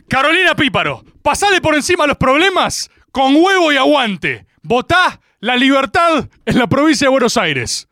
Carolina 0.09 0.55
Píparo, 0.55 1.05
pasale 1.22 1.61
por 1.61 1.75
encima 1.75 2.07
los 2.07 2.16
problemas 2.16 2.90
con 3.11 3.35
huevo 3.37 3.72
y 3.72 3.77
aguante. 3.77 4.46
Votá 4.62 5.20
la 5.40 5.57
libertad 5.57 6.29
en 6.44 6.59
la 6.59 6.66
provincia 6.66 7.07
de 7.07 7.11
Buenos 7.11 7.37
Aires. 7.37 7.88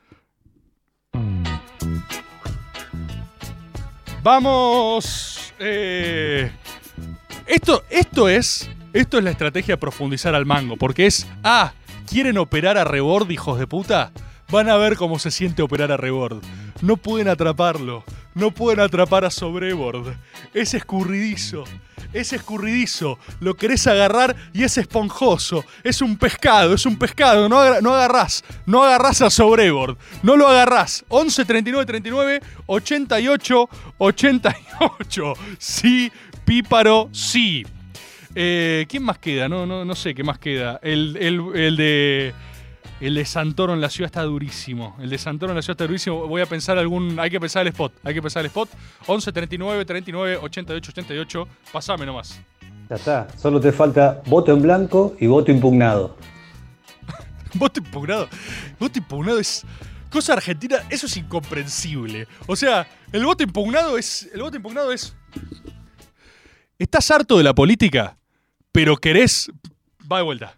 Vamos. 4.22 5.52
eh, 5.58 6.50
esto, 7.46 7.84
esto 7.90 8.28
es. 8.28 8.70
Esto 8.92 9.18
es 9.18 9.24
la 9.24 9.30
estrategia 9.30 9.78
profundizar 9.78 10.34
al 10.34 10.46
mango. 10.46 10.76
Porque 10.76 11.06
es. 11.06 11.26
Ah, 11.42 11.72
¿quieren 12.08 12.38
operar 12.38 12.78
a 12.78 12.84
rebord, 12.84 13.30
hijos 13.30 13.58
de 13.58 13.66
puta? 13.66 14.12
Van 14.50 14.68
a 14.68 14.76
ver 14.76 14.96
cómo 14.96 15.18
se 15.18 15.30
siente 15.30 15.62
operar 15.62 15.92
a 15.92 15.96
rebord. 15.96 16.42
No 16.80 16.96
pueden 16.96 17.28
atraparlo. 17.28 18.04
No 18.34 18.50
pueden 18.50 18.80
atrapar 18.80 19.24
a 19.24 19.30
sobrebord. 19.30 20.14
Es 20.52 20.74
escurridizo. 20.74 21.64
Es 22.12 22.32
escurridizo. 22.32 23.18
Lo 23.40 23.54
querés 23.54 23.86
agarrar 23.86 24.34
y 24.52 24.62
es 24.64 24.76
esponjoso. 24.78 25.64
Es 25.82 26.00
un 26.02 26.16
pescado, 26.16 26.74
es 26.74 26.84
un 26.86 26.96
pescado. 26.98 27.48
No, 27.48 27.58
agar- 27.60 27.82
no 27.82 27.94
agarrás. 27.94 28.44
No 28.66 28.82
agarrás 28.82 29.22
a 29.22 29.30
sobrebord. 29.30 29.96
No 30.22 30.36
lo 30.36 30.48
agarrás. 30.48 31.04
11 31.08 31.44
39 31.44 31.86
39 31.86 32.40
88 32.66 33.68
88. 33.98 35.34
Sí, 35.58 36.10
píparo, 36.44 37.08
sí. 37.12 37.64
Eh, 38.34 38.86
¿Quién 38.88 39.04
más 39.04 39.18
queda? 39.18 39.48
No, 39.48 39.64
no, 39.66 39.84
no 39.84 39.94
sé 39.94 40.14
qué 40.14 40.24
más 40.24 40.38
queda. 40.38 40.80
El, 40.82 41.16
el- 41.20 41.56
el 41.56 41.76
de. 41.76 42.34
El 43.04 43.16
de 43.16 43.26
Santoro 43.26 43.74
en 43.74 43.82
la 43.82 43.90
ciudad 43.90 44.06
está 44.06 44.22
durísimo. 44.22 44.96
El 44.98 45.10
de 45.10 45.18
Santoro 45.18 45.52
en 45.52 45.56
la 45.56 45.60
ciudad 45.60 45.74
está 45.74 45.84
durísimo. 45.84 46.26
Voy 46.26 46.40
a 46.40 46.46
pensar 46.46 46.78
algún. 46.78 47.20
Hay 47.20 47.28
que 47.28 47.38
pensar 47.38 47.60
el 47.60 47.68
spot. 47.68 47.92
Hay 48.02 48.14
que 48.14 48.22
pensar 48.22 48.40
el 48.40 48.46
spot. 48.46 48.70
11 49.06 49.30
39 49.30 49.84
39 49.84 50.38
88 50.40 50.90
88. 50.90 51.48
Pasame 51.70 52.06
nomás. 52.06 52.40
Ya 52.88 52.96
está, 52.96 53.28
solo 53.36 53.60
te 53.60 53.72
falta 53.72 54.22
voto 54.24 54.54
en 54.54 54.62
blanco 54.62 55.16
y 55.20 55.26
voto 55.26 55.50
impugnado. 55.52 56.16
Voto 57.56 57.80
impugnado. 57.80 58.26
Voto 58.80 58.98
impugnado 58.98 59.38
es. 59.38 59.66
Cosa 60.10 60.32
argentina, 60.32 60.78
eso 60.88 61.04
es 61.04 61.14
incomprensible. 61.18 62.26
O 62.46 62.56
sea, 62.56 62.88
el 63.12 63.26
voto 63.26 63.42
impugnado 63.42 63.98
es. 63.98 64.30
El 64.32 64.40
voto 64.40 64.56
impugnado 64.56 64.90
es. 64.92 65.14
Estás 66.78 67.10
harto 67.10 67.36
de 67.36 67.44
la 67.44 67.54
política, 67.54 68.16
pero 68.72 68.96
querés. 68.96 69.50
Va 70.10 70.16
de 70.16 70.24
vuelta. 70.24 70.56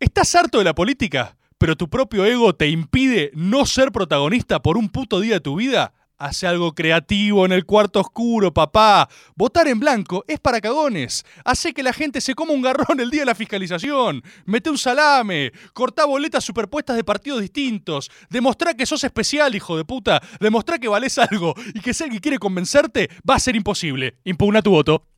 Estás 0.00 0.32
harto 0.36 0.58
de 0.58 0.64
la 0.64 0.76
política, 0.76 1.36
pero 1.58 1.76
tu 1.76 1.90
propio 1.90 2.24
ego 2.24 2.54
te 2.54 2.68
impide 2.68 3.32
no 3.34 3.66
ser 3.66 3.90
protagonista 3.90 4.62
por 4.62 4.78
un 4.78 4.90
puto 4.90 5.18
día 5.18 5.34
de 5.34 5.40
tu 5.40 5.56
vida. 5.56 5.92
Hace 6.18 6.46
algo 6.46 6.72
creativo 6.72 7.44
en 7.44 7.50
el 7.50 7.64
cuarto 7.64 7.98
oscuro, 8.00 8.54
papá. 8.54 9.08
Votar 9.34 9.66
en 9.66 9.80
blanco 9.80 10.24
es 10.28 10.38
para 10.38 10.60
cagones. 10.60 11.24
Hace 11.44 11.74
que 11.74 11.82
la 11.82 11.92
gente 11.92 12.20
se 12.20 12.36
coma 12.36 12.52
un 12.52 12.62
garrón 12.62 13.00
el 13.00 13.10
día 13.10 13.22
de 13.22 13.26
la 13.26 13.34
fiscalización. 13.34 14.22
Mete 14.44 14.70
un 14.70 14.78
salame. 14.78 15.50
Cortá 15.72 16.04
boletas 16.04 16.44
superpuestas 16.44 16.94
de 16.94 17.02
partidos 17.02 17.40
distintos. 17.40 18.08
Demostrá 18.30 18.74
que 18.74 18.86
sos 18.86 19.02
especial, 19.02 19.56
hijo 19.56 19.76
de 19.76 19.84
puta. 19.84 20.22
Demostrá 20.38 20.78
que 20.78 20.86
valés 20.86 21.18
algo 21.18 21.54
y 21.74 21.80
que 21.80 21.92
si 21.92 22.04
alguien 22.04 22.20
quiere 22.20 22.38
convencerte, 22.38 23.10
va 23.28 23.34
a 23.34 23.40
ser 23.40 23.56
imposible. 23.56 24.18
Impugna 24.22 24.62
tu 24.62 24.70
voto. 24.70 25.08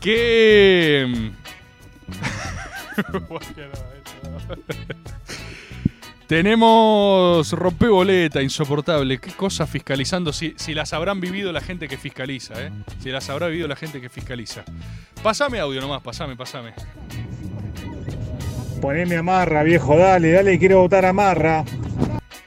¿Qué. 0.00 1.32
Tenemos 6.26 7.52
rompeboleta, 7.52 8.40
insoportable. 8.40 9.18
¿Qué 9.18 9.32
cosas 9.32 9.68
fiscalizando? 9.68 10.32
Si, 10.32 10.54
si 10.56 10.74
las 10.74 10.92
habrán 10.92 11.20
vivido 11.20 11.50
la 11.50 11.60
gente 11.60 11.88
que 11.88 11.96
fiscaliza, 11.96 12.54
¿eh? 12.62 12.70
Si 13.00 13.10
las 13.10 13.28
habrá 13.30 13.48
vivido 13.48 13.66
la 13.66 13.74
gente 13.74 14.00
que 14.00 14.08
fiscaliza. 14.08 14.62
Pasame 15.24 15.58
audio 15.58 15.80
nomás, 15.80 16.02
pasame, 16.02 16.36
pasame. 16.36 16.72
Poneme 18.80 19.16
amarra, 19.16 19.64
viejo, 19.64 19.96
dale, 19.96 20.30
dale, 20.30 20.58
quiero 20.58 20.78
votar 20.78 21.04
a 21.04 21.12
Marra. 21.12 21.64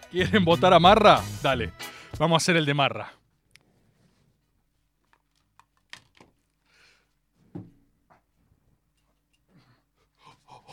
¿Quieren 0.10 0.46
votar 0.46 0.74
a 0.74 0.80
Marra? 0.80 1.22
Dale. 1.42 1.74
Vamos 2.18 2.36
a 2.36 2.38
hacer 2.38 2.56
el 2.56 2.66
de 2.66 2.74
Marra. 2.74 3.12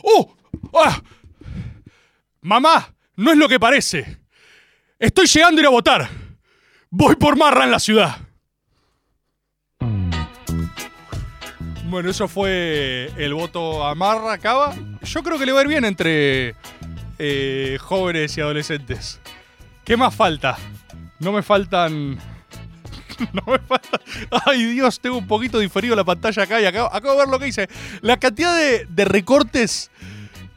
¡Oh! 0.03 0.35
¡Ah! 0.75 1.01
Mamá, 2.43 2.95
no 3.17 3.33
es 3.33 3.39
lo 3.39 3.49
que 3.49 3.61
parece. 3.61 4.19
Estoy 4.99 5.27
llegando 5.27 5.59
a 5.59 5.63
ir 5.63 5.67
a 5.67 5.71
votar. 5.71 6.09
Voy 6.91 7.17
por 7.17 7.37
Marra 7.37 7.65
en 7.65 7.71
la 7.71 7.79
ciudad. 7.79 8.17
Bueno, 11.85 12.11
eso 12.11 12.29
fue 12.29 13.13
el 13.17 13.35
voto 13.35 13.85
a 13.85 13.95
Marra 13.95 14.39
Cava. 14.39 14.75
Yo 15.03 15.23
creo 15.23 15.39
que 15.39 15.47
le 15.47 15.53
va 15.53 15.59
a 15.59 15.63
ir 15.63 15.69
bien 15.69 15.85
entre 15.85 16.55
eh, 17.19 17.79
jóvenes 17.81 18.39
y 18.39 18.41
adolescentes. 18.41 19.21
¿Qué 19.85 19.97
más 19.97 20.15
falta? 20.15 20.57
No 21.19 21.33
me 21.33 21.43
faltan. 21.43 22.19
No 23.33 23.43
me 23.47 23.59
falta. 23.59 24.01
Ay, 24.47 24.65
Dios, 24.65 25.01
tengo 25.01 25.19
un 25.19 25.27
poquito 25.27 25.59
diferido 25.59 25.95
la 25.95 26.05
pantalla 26.05 26.43
acá 26.43 26.61
y 26.61 26.65
acabo, 26.65 26.91
de 27.11 27.17
ver 27.17 27.29
lo 27.29 27.39
que 27.39 27.49
hice. 27.49 27.69
La 28.01 28.19
cantidad 28.19 28.57
de, 28.57 29.05
recortes. 29.05 29.91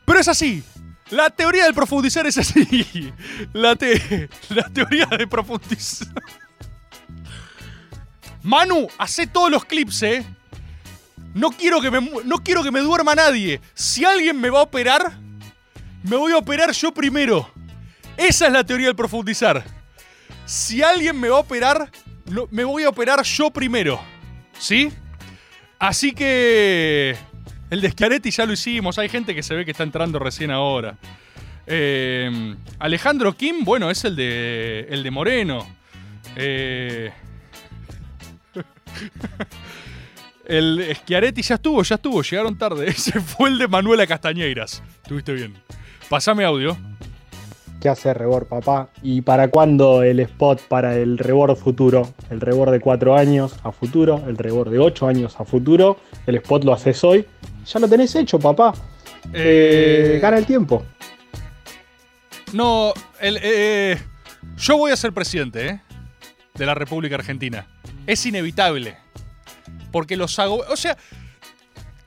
Pero 0.05 0.19
es 0.19 0.27
así. 0.27 0.63
La 1.09 1.29
teoría 1.29 1.65
del 1.65 1.73
profundizar 1.73 2.25
es 2.25 2.37
así. 2.37 3.13
La, 3.53 3.75
te- 3.75 4.29
la 4.49 4.69
teoría 4.69 5.05
de 5.05 5.27
profundizar. 5.27 6.07
Manu, 8.41 8.87
hace 8.97 9.27
todos 9.27 9.49
los 9.49 9.63
clips, 9.65 10.03
¿eh? 10.03 10.25
No 11.33 11.49
quiero 11.51 11.81
que 11.81 11.89
no 11.91 12.37
quiero 12.43 12.63
que 12.63 12.71
me 12.71 12.81
duerma 12.81 13.15
nadie. 13.15 13.61
Si 13.73 14.05
alguien 14.05 14.39
me 14.39 14.49
va 14.49 14.59
a 14.59 14.63
operar, 14.63 15.17
me 16.03 16.15
voy 16.15 16.31
a 16.33 16.37
operar 16.37 16.71
yo 16.73 16.93
primero. 16.93 17.49
Esa 18.17 18.47
es 18.47 18.53
la 18.53 18.63
teoría 18.63 18.87
del 18.87 18.95
profundizar. 18.95 19.63
Si 20.45 20.83
alguien 20.83 21.19
me 21.19 21.29
va 21.29 21.37
a 21.37 21.41
operar, 21.41 21.89
me 22.51 22.63
voy 22.63 22.83
a 22.83 22.89
operar 22.89 23.23
yo 23.23 23.51
primero. 23.51 23.99
¿Sí? 24.57 24.91
Así 25.79 26.13
que. 26.13 27.15
El 27.69 27.81
de 27.81 27.89
Schiaretti 27.91 28.31
ya 28.31 28.45
lo 28.45 28.53
hicimos. 28.53 28.97
Hay 28.99 29.09
gente 29.09 29.33
que 29.33 29.43
se 29.43 29.55
ve 29.55 29.65
que 29.65 29.71
está 29.71 29.83
entrando 29.83 30.19
recién 30.19 30.51
ahora. 30.51 30.97
Eh, 31.65 32.55
Alejandro 32.79 33.35
Kim, 33.35 33.63
bueno, 33.63 33.89
es 33.89 34.05
el 34.05 34.15
de. 34.15 34.87
El 34.89 35.03
de 35.03 35.11
Moreno. 35.11 35.67
Eh, 36.35 37.11
el 40.45 40.95
Schiaretti 40.95 41.41
ya 41.41 41.55
estuvo, 41.55 41.83
ya 41.83 41.95
estuvo, 41.95 42.21
llegaron 42.21 42.57
tarde. 42.57 42.87
Ese 42.89 43.19
fue 43.19 43.49
el 43.49 43.57
de 43.57 43.67
Manuela 43.67 44.07
Castañeiras. 44.07 44.83
Tuviste 45.07 45.33
bien. 45.33 45.55
Pasame 46.09 46.45
audio. 46.45 46.77
¿Qué 47.83 47.89
hace 47.89 48.13
Rebord, 48.13 48.45
papá? 48.45 48.87
¿Y 49.01 49.23
para 49.23 49.49
cuándo 49.49 50.03
el 50.03 50.21
spot 50.21 50.61
para 50.69 50.95
el 50.95 51.17
Rebord 51.17 51.57
futuro? 51.57 52.13
El 52.29 52.39
Rebord 52.39 52.71
de 52.71 52.79
4 52.79 53.17
años 53.17 53.57
a 53.61 53.73
futuro, 53.73 54.23
el 54.25 54.37
Rebord 54.37 54.71
de 54.71 54.79
8 54.79 55.05
años 55.05 55.35
a 55.37 55.43
futuro. 55.43 55.97
El 56.25 56.35
spot 56.35 56.63
lo 56.63 56.71
haces 56.71 57.03
hoy. 57.03 57.25
Ya 57.65 57.81
lo 57.81 57.89
tenés 57.89 58.15
hecho, 58.15 58.39
papá. 58.39 58.73
Eh, 59.33 60.17
gana 60.21 60.37
el 60.37 60.45
tiempo. 60.45 60.85
No, 62.53 62.93
el, 63.19 63.37
eh, 63.43 64.01
yo 64.55 64.77
voy 64.77 64.93
a 64.93 64.95
ser 64.95 65.11
presidente 65.11 65.67
¿eh? 65.67 65.81
de 66.53 66.65
la 66.65 66.75
República 66.75 67.15
Argentina. 67.15 67.67
Es 68.07 68.25
inevitable. 68.25 68.95
Porque 69.91 70.15
los 70.15 70.39
hago. 70.39 70.63
O 70.69 70.77
sea, 70.77 70.97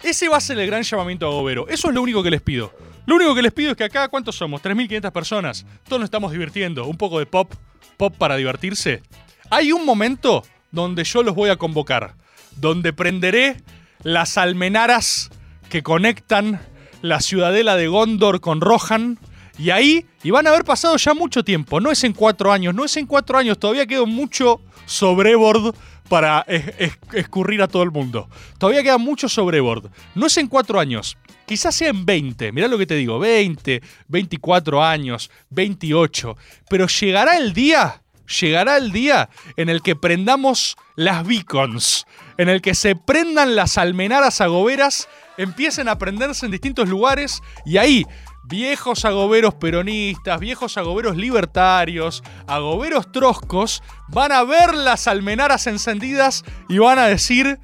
ese 0.03 0.31
va 0.31 0.39
a 0.39 0.41
ser 0.41 0.59
el 0.59 0.67
gran 0.69 0.85
llamamiento 0.85 1.27
a 1.27 1.33
Gobero. 1.33 1.69
Eso 1.69 1.89
es 1.89 1.95
lo 1.95 2.01
único 2.01 2.23
que 2.23 2.31
les 2.31 2.41
pido. 2.41 2.73
Lo 3.07 3.15
único 3.15 3.35
que 3.35 3.43
les 3.43 3.53
pido 3.53 3.71
es 3.71 3.77
que 3.77 3.85
acá, 3.85 4.09
¿cuántos 4.09 4.35
somos? 4.35 4.61
3.500 4.63 5.13
personas. 5.13 5.67
Todos 5.85 6.01
nos 6.01 6.07
estamos 6.09 6.33
divirtiendo. 6.33 6.87
Un 6.87 6.97
poco 6.97 7.21
de 7.21 7.27
pop. 7.27 7.53
Pop 7.97 8.15
para 8.19 8.37
divertirse. 8.37 9.03
Hay 9.49 9.73
un 9.73 9.87
momento 9.87 10.43
donde 10.73 11.05
yo 11.05 11.23
los 11.23 11.35
voy 11.35 11.51
a 11.51 11.57
convocar. 11.57 12.15
Donde 12.57 12.93
prenderé 12.93 13.63
las 14.03 14.37
almenaras 14.39 15.31
que 15.71 15.83
conectan 15.83 16.61
la 17.01 17.21
ciudadela 17.21 17.77
de 17.77 17.87
Gondor 17.87 18.41
con 18.41 18.61
Rohan. 18.61 19.19
Y 19.59 19.71
ahí, 19.71 20.05
y 20.23 20.31
van 20.31 20.47
a 20.47 20.51
haber 20.51 20.65
pasado 20.65 20.97
ya 20.97 21.15
mucho 21.15 21.43
tiempo. 21.43 21.81
No 21.81 21.91
es 21.91 22.05
en 22.05 22.13
cuatro 22.13 22.53
años, 22.53 22.75
no 22.75 22.85
es 22.85 22.97
en 22.97 23.07
cuatro 23.07 23.39
años. 23.39 23.59
Todavía 23.59 23.87
queda 23.87 24.05
mucho 24.05 24.61
sobrebord 24.85 25.75
para 26.09 26.45
es- 26.47 26.73
es- 26.79 26.99
escurrir 27.15 27.63
a 27.63 27.69
todo 27.69 27.83
el 27.83 27.91
mundo. 27.91 28.29
Todavía 28.59 28.83
queda 28.83 28.99
mucho 28.99 29.29
sobrebord. 29.29 29.87
No 30.15 30.27
es 30.27 30.37
en 30.37 30.47
cuatro 30.49 30.79
años. 30.79 31.17
Quizás 31.47 31.75
sea 31.75 31.89
en 31.91 32.05
20. 32.05 32.53
Mirá 32.53 32.69
lo 32.69 32.77
que 32.79 32.87
te 32.87 32.95
digo. 32.97 33.19
20, 33.19 33.81
24 34.09 34.83
años, 34.85 35.31
28. 35.51 36.37
Pero 36.69 36.87
llegará 36.89 37.37
el 37.39 37.53
día, 37.53 38.03
llegará 38.41 38.77
el 38.77 38.93
día 38.93 39.29
en 39.57 39.69
el 39.69 39.81
que 39.83 39.97
prendamos 39.97 40.77
las 40.97 41.27
beacons. 41.27 42.05
En 42.37 42.49
el 42.49 42.61
que 42.61 42.75
se 42.75 42.95
prendan 42.97 43.55
las 43.57 43.79
almenaras 43.79 44.41
agoberas, 44.41 45.09
empiecen 45.39 45.89
a 45.89 45.99
prenderse 45.99 46.47
en 46.47 46.53
distintos 46.53 46.89
lugares 46.89 47.41
y 47.65 47.77
ahí 47.79 48.05
viejos 48.49 49.05
agoberos 49.05 49.55
peronistas, 49.55 50.39
viejos 50.41 50.77
agoberos 50.77 51.17
libertarios, 51.17 52.23
agoberos 52.47 53.11
troscos, 53.11 53.83
van 54.09 54.33
a 54.33 54.45
ver 54.45 54.75
las 54.75 55.07
almenaras 55.07 55.67
encendidas 55.67 56.45
y 56.69 56.79
van 56.79 56.99
a 56.99 57.07
decir, 57.07 57.59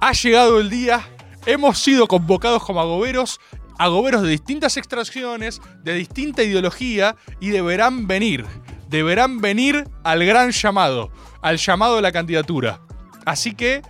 ha 0.00 0.12
llegado 0.12 0.60
el 0.60 0.70
día, 0.70 1.06
hemos 1.46 1.78
sido 1.78 2.06
convocados 2.06 2.64
como 2.64 2.80
agoberos, 2.80 3.40
agoberos 3.78 4.22
de 4.22 4.28
distintas 4.28 4.76
extracciones, 4.76 5.60
de 5.82 5.94
distinta 5.94 6.42
ideología, 6.42 7.16
y 7.40 7.48
deberán 7.48 8.06
venir, 8.06 8.46
deberán 8.88 9.40
venir 9.40 9.88
al 10.04 10.24
gran 10.24 10.50
llamado, 10.50 11.10
al 11.42 11.56
llamado 11.56 11.96
de 11.96 12.02
la 12.02 12.12
candidatura. 12.12 12.80
Así 13.24 13.54
que, 13.54 13.82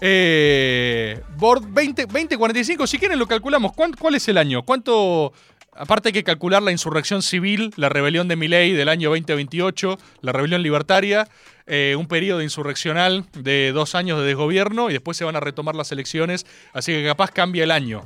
eh, 0.00 1.20
Board 1.36 1.64
20, 1.68 2.02
2045, 2.06 2.86
si 2.86 2.98
quieren 2.98 3.18
lo 3.18 3.26
calculamos. 3.26 3.72
¿Cuán- 3.72 3.92
¿Cuál 3.94 4.14
es 4.14 4.28
el 4.28 4.38
año? 4.38 4.62
¿Cuánto...? 4.62 5.32
Aparte 5.80 6.08
hay 6.08 6.12
que 6.12 6.24
calcular 6.24 6.60
la 6.60 6.72
insurrección 6.72 7.22
civil, 7.22 7.72
la 7.76 7.88
rebelión 7.88 8.26
de 8.26 8.34
Milei 8.34 8.72
del 8.72 8.88
año 8.88 9.10
2028, 9.10 9.96
la 10.22 10.32
rebelión 10.32 10.60
libertaria, 10.60 11.28
eh, 11.68 11.94
un 11.96 12.08
periodo 12.08 12.42
insurreccional 12.42 13.24
de 13.34 13.70
dos 13.72 13.94
años 13.94 14.18
de 14.18 14.26
desgobierno 14.26 14.90
y 14.90 14.94
después 14.94 15.16
se 15.16 15.24
van 15.24 15.36
a 15.36 15.40
retomar 15.40 15.76
las 15.76 15.92
elecciones, 15.92 16.46
así 16.72 16.90
que 16.90 17.04
capaz 17.04 17.30
cambia 17.30 17.62
el 17.62 17.70
año. 17.70 18.02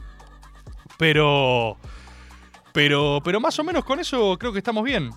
Pero, 0.98 1.78
pero, 2.74 3.20
pero 3.24 3.40
más 3.40 3.58
o 3.58 3.64
menos 3.64 3.86
con 3.86 4.00
eso 4.00 4.36
creo 4.38 4.52
que 4.52 4.58
estamos 4.58 4.84
bien. 4.84 5.08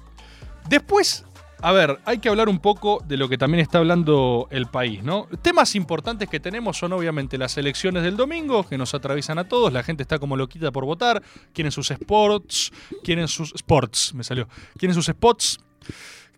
Después, 0.70 1.26
a 1.62 1.72
ver, 1.72 2.00
hay 2.06 2.20
que 2.20 2.30
hablar 2.30 2.50
un 2.50 2.60
poco 2.60 3.04
de 3.08 3.18
lo 3.18 3.30
que 3.30 3.38
también 3.38 3.62
está 3.62 3.80
hablando 3.80 4.48
el 4.52 4.68
país, 4.68 5.04
¿no? 5.04 5.28
Temas 5.42 5.76
importantes 5.76 6.30
que 6.30 6.40
tenemos 6.40 6.78
son 6.78 6.94
obviamente 6.94 7.38
las 7.38 7.58
elecciones 7.58 8.04
del 8.04 8.18
domingo, 8.18 8.68
que 8.68 8.78
nos 8.78 8.94
atraviesan 8.94 9.40
a 9.40 9.48
todos, 9.48 9.72
la 9.74 9.84
gente 9.84 10.04
está 10.04 10.20
como 10.20 10.38
loquita 10.38 10.72
por 10.72 10.86
votar, 10.86 11.24
quieren 11.54 11.72
sus 11.72 11.92
sports, 11.92 12.72
quieren 13.04 13.28
sus 13.28 13.54
sports, 13.56 14.14
me 14.14 14.24
salió, 14.24 14.48
quieren 14.78 14.94
sus 14.94 15.06
spots, 15.06 15.60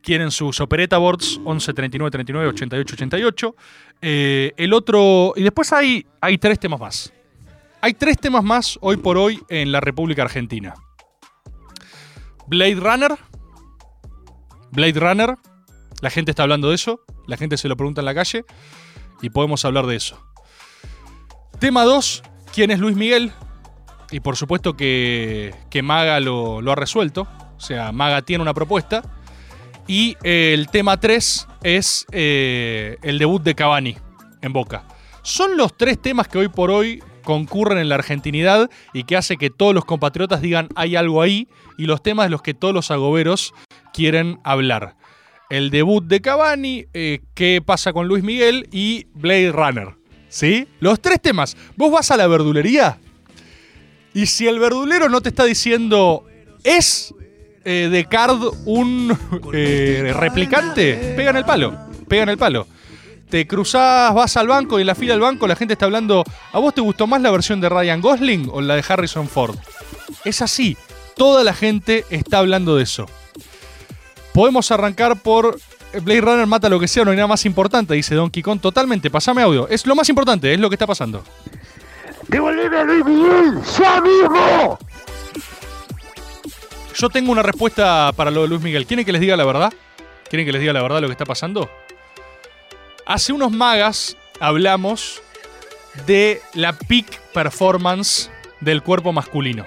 quieren 0.02 0.32
sus 0.32 0.62
opereta 0.62 0.98
boards 0.98 1.40
11 1.44 1.74
39 1.74 2.12
39 2.12 2.50
88 2.50 2.96
88. 2.96 3.56
Eh, 4.02 4.54
el 4.56 4.74
otro 4.74 5.34
y 5.36 5.44
después 5.44 5.74
hay 5.74 6.06
hay 6.22 6.38
tres 6.38 6.60
temas 6.60 6.80
más. 6.80 7.14
Hay 7.82 7.94
tres 7.94 8.18
temas 8.18 8.44
más 8.44 8.78
hoy 8.82 8.98
por 8.98 9.18
hoy 9.18 9.42
en 9.50 9.72
la 9.72 9.82
República 9.82 10.22
Argentina. 10.24 10.74
Blade 12.48 12.76
Runner. 12.76 13.18
Blade 14.72 15.00
Runner. 15.00 15.38
La 16.02 16.10
gente 16.10 16.32
está 16.32 16.44
hablando 16.44 16.70
de 16.70 16.76
eso. 16.76 17.02
La 17.26 17.38
gente 17.38 17.58
se 17.58 17.68
lo 17.68 17.76
pregunta 17.76 18.02
en 18.02 18.06
la 18.06 18.16
calle. 18.16 18.46
Y 19.22 19.30
podemos 19.30 19.66
hablar 19.66 19.86
de 19.86 19.96
eso. 19.96 20.22
Tema 21.60 21.84
2. 21.84 22.24
¿Quién 22.54 22.72
es 22.72 22.80
Luis 22.80 22.96
Miguel? 22.96 23.32
Y 24.12 24.20
por 24.20 24.36
supuesto 24.38 24.78
que, 24.78 25.54
que 25.70 25.82
Maga 25.82 26.20
lo, 26.20 26.62
lo 26.62 26.72
ha 26.72 26.76
resuelto. 26.76 27.28
O 27.58 27.60
sea, 27.60 27.92
Maga 27.92 28.22
tiene 28.22 28.42
una 28.42 28.54
propuesta. 28.54 29.02
Y 29.88 30.18
eh, 30.24 30.52
el 30.54 30.68
tema 30.70 31.00
3 31.00 31.48
es 31.64 32.06
eh, 32.12 32.98
el 33.02 33.20
debut 33.20 33.42
de 33.42 33.56
Cavani 33.56 33.98
en 34.42 34.54
Boca. 34.54 34.84
Son 35.24 35.58
los 35.58 35.76
tres 35.76 36.02
temas 36.02 36.28
que 36.28 36.38
hoy 36.38 36.50
por 36.50 36.72
hoy 36.72 37.02
concurren 37.28 37.78
en 37.78 37.90
la 37.90 37.96
argentinidad 37.96 38.70
y 38.94 39.04
que 39.04 39.18
hace 39.18 39.36
que 39.36 39.50
todos 39.50 39.76
los 39.76 39.84
compatriotas 39.84 40.42
digan 40.42 40.70
hay 40.76 40.96
algo 40.96 41.22
ahí 41.22 41.50
y 41.78 41.86
los 41.86 42.02
temas 42.02 42.28
de 42.28 42.30
los 42.30 42.42
que 42.42 42.54
todos 42.54 42.74
los 42.74 42.90
agoberos 42.90 43.54
quieren 43.92 44.40
hablar. 44.46 44.96
El 45.50 45.70
debut 45.70 46.06
de 46.06 46.22
Cavani, 46.22 46.86
eh, 46.94 47.20
qué 47.34 47.62
pasa 47.62 47.92
con 47.92 48.08
Luis 48.08 48.24
Miguel 48.24 48.70
y 48.72 49.08
Blade 49.14 49.52
Runner. 49.52 49.90
¿Sí? 50.30 50.70
Los 50.80 51.02
tres 51.02 51.22
temas. 51.22 51.58
Vos 51.76 51.92
vas 51.92 52.12
a 52.12 52.18
la 52.18 52.28
verdulería 52.28 52.98
y 54.14 54.28
si 54.28 54.48
el 54.48 54.60
verdulero 54.60 55.10
no 55.10 55.20
te 55.20 55.28
está 55.28 55.44
diciendo 55.44 56.24
es 56.64 57.14
eh, 57.66 57.90
de 57.92 58.06
Card 58.06 58.40
un 58.64 59.18
eh, 59.54 60.14
replicante, 60.18 61.14
pega 61.18 61.32
en 61.32 61.36
el 61.36 61.44
palo. 61.44 61.78
Pega 62.08 62.24
en 62.24 62.30
el 62.30 62.38
palo. 62.38 62.68
Te 63.30 63.46
cruzás, 63.46 64.14
vas 64.14 64.38
al 64.38 64.48
banco 64.48 64.78
y 64.78 64.82
en 64.82 64.88
la 64.88 64.96
fila 64.96 65.14
del 65.14 65.22
banco 65.22 65.48
la 65.48 65.56
gente 65.56 65.74
está 65.74 65.86
hablando. 65.86 66.24
¿A 66.54 66.60
vos 66.60 66.74
te 66.74 66.82
gustó 66.82 67.08
más 67.08 67.22
la 67.22 67.30
versión 67.30 67.60
de 67.60 67.68
Ryan 67.68 68.00
Gosling 68.00 68.50
o 68.52 68.62
la 68.62 68.76
de 68.76 68.84
Harrison 68.88 69.28
Ford? 69.28 69.58
Es 70.24 70.42
así. 70.42 70.78
Toda 71.16 71.44
la 71.44 71.54
gente 71.54 72.06
está 72.10 72.38
hablando 72.40 72.78
de 72.78 72.84
eso. 72.84 73.06
Podemos 74.34 74.72
arrancar 74.72 75.22
por 75.22 75.60
Blade 76.02 76.22
Runner 76.22 76.48
mata 76.48 76.70
lo 76.70 76.80
que 76.80 76.88
sea, 76.88 77.04
no 77.04 77.12
hay 77.12 77.18
nada 77.18 77.28
más 77.28 77.46
importante, 77.46 77.94
dice 77.96 78.16
Donkey 78.16 78.44
Kong. 78.44 78.62
Totalmente, 78.62 79.10
pasame 79.10 79.42
audio. 79.42 79.68
Es 79.68 79.86
lo 79.86 79.96
más 79.96 80.08
importante, 80.10 80.54
es 80.54 80.60
lo 80.60 80.70
que 80.70 80.76
está 80.76 80.88
pasando. 80.88 81.24
¡Devolveme 82.28 82.78
a 82.78 82.84
Luis 82.84 83.06
Miguel! 83.06 83.60
¡Ya 83.78 84.02
mismo! 84.02 84.78
Yo 86.96 87.10
tengo 87.10 87.32
una 87.32 87.44
respuesta 87.44 88.12
para 88.16 88.32
lo 88.32 88.44
de 88.44 88.48
Luis 88.48 88.62
Miguel. 88.62 88.86
¿Quieren 88.86 89.06
que 89.06 89.12
les 89.12 89.22
diga 89.22 89.36
la 89.38 89.46
verdad? 89.46 89.74
¿Quieren 90.30 90.46
que 90.46 90.52
les 90.52 90.62
diga 90.62 90.74
la 90.74 90.82
verdad 90.82 91.02
lo 91.02 91.08
que 91.08 91.14
está 91.14 91.26
pasando? 91.26 91.70
Hace 93.08 93.32
unos 93.32 93.54
magas 93.54 94.18
hablamos 94.42 95.22
de 96.06 96.42
la 96.54 96.74
peak 96.74 97.22
performance 97.34 98.30
del 98.60 98.84
cuerpo 98.84 99.14
masculino. 99.14 99.66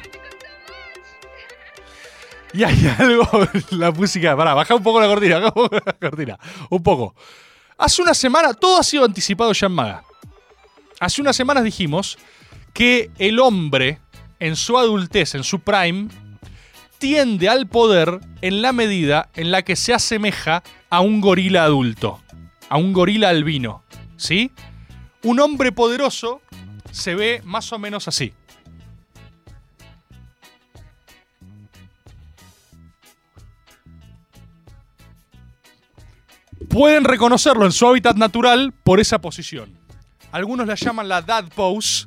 Y 2.52 2.64
hay 2.64 2.94
algo, 2.98 3.26
la 3.70 3.92
música, 3.92 4.36
pará, 4.36 4.52
baja 4.52 4.74
un 4.74 4.82
poco 4.82 5.00
la 5.00 5.06
cortina, 5.06 5.38
baja 5.38 5.46
un 5.56 5.68
poco 5.68 5.82
la 5.86 5.92
cortina, 5.94 6.38
un 6.68 6.82
poco. 6.82 7.14
Hace 7.78 8.02
una 8.02 8.12
semana, 8.12 8.52
todo 8.52 8.78
ha 8.78 8.82
sido 8.82 9.06
anticipado 9.06 9.54
ya 9.54 9.68
en 9.68 9.72
Maga. 9.72 10.04
Hace 11.00 11.22
unas 11.22 11.34
semanas 11.34 11.64
dijimos 11.64 12.18
que 12.74 13.10
el 13.16 13.40
hombre, 13.40 14.00
en 14.38 14.54
su 14.54 14.76
adultez, 14.76 15.34
en 15.34 15.44
su 15.44 15.60
prime, 15.60 16.08
tiende 16.98 17.48
al 17.48 17.66
poder 17.68 18.20
en 18.42 18.60
la 18.60 18.74
medida 18.74 19.30
en 19.34 19.50
la 19.50 19.62
que 19.62 19.76
se 19.76 19.94
asemeja 19.94 20.62
a 20.90 21.00
un 21.00 21.22
gorila 21.22 21.64
adulto, 21.64 22.20
a 22.70 22.78
un 22.78 22.92
gorila 22.92 23.28
albino, 23.28 23.82
¿sí? 24.16 24.52
Un 25.24 25.40
hombre 25.40 25.72
poderoso 25.72 26.40
se 26.92 27.14
ve 27.14 27.42
más 27.44 27.72
o 27.72 27.78
menos 27.78 28.08
así. 28.08 28.32
Pueden 36.68 37.02
reconocerlo 37.02 37.66
en 37.66 37.72
su 37.72 37.86
hábitat 37.88 38.16
natural 38.16 38.72
por 38.84 39.00
esa 39.00 39.20
posición. 39.20 39.76
Algunos 40.30 40.68
la 40.68 40.76
llaman 40.76 41.08
la 41.08 41.22
dad 41.22 41.46
pose, 41.52 42.06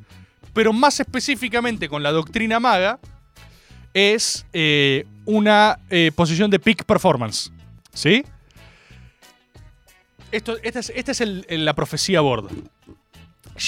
pero 0.53 0.71
más 0.71 0.97
específicamente 1.01 1.89
con 1.89 2.01
la 2.01 2.13
doctrina 2.13 2.61
maga, 2.61 2.99
es 3.93 4.45
eh, 4.53 5.05
una 5.25 5.77
eh, 5.89 6.13
posición 6.15 6.49
de 6.49 6.59
peak 6.59 6.85
performance. 6.85 7.51
¿Sí? 7.93 8.23
Esto, 10.33 10.57
esta 10.63 10.79
es, 10.79 10.91
esta 10.95 11.11
es 11.11 11.21
la 11.47 11.75
profecía 11.75 12.19
Bord. 12.19 12.49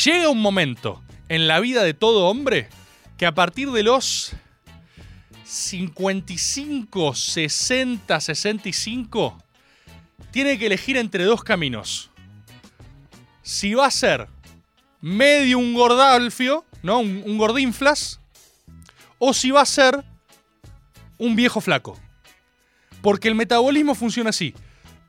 Llega 0.04 0.30
un 0.30 0.41
momento 0.41 1.04
en 1.30 1.47
la 1.47 1.60
vida 1.60 1.84
de 1.84 1.93
todo 1.93 2.25
hombre 2.25 2.69
que 3.19 3.28
a 3.28 3.36
partir 3.36 3.69
de 3.69 3.84
los 3.84 4.34
55, 5.43 7.13
60, 7.13 8.19
65, 8.19 9.38
tiene 10.32 10.58
que 10.58 10.65
elegir 10.65 10.97
entre 10.97 11.25
dos 11.25 11.43
caminos. 11.43 12.10
Si 13.43 13.75
va 13.75 13.86
a 13.86 13.91
ser 13.91 14.28
medio 15.01 15.60
un 15.60 15.75
gordalfio, 15.75 16.65
¿no? 16.82 16.97
Un, 16.97 17.21
un 17.28 17.38
gordinflas, 17.38 18.19
o 19.19 19.36
si 19.36 19.51
va 19.51 19.62
a 19.62 19.67
ser 19.67 20.04
un 21.19 21.36
viejo 21.36 21.62
flaco. 21.62 21.99
Porque 23.04 23.28
el 23.28 23.36
metabolismo 23.36 23.93
funciona 23.93 24.32
así. 24.32 24.55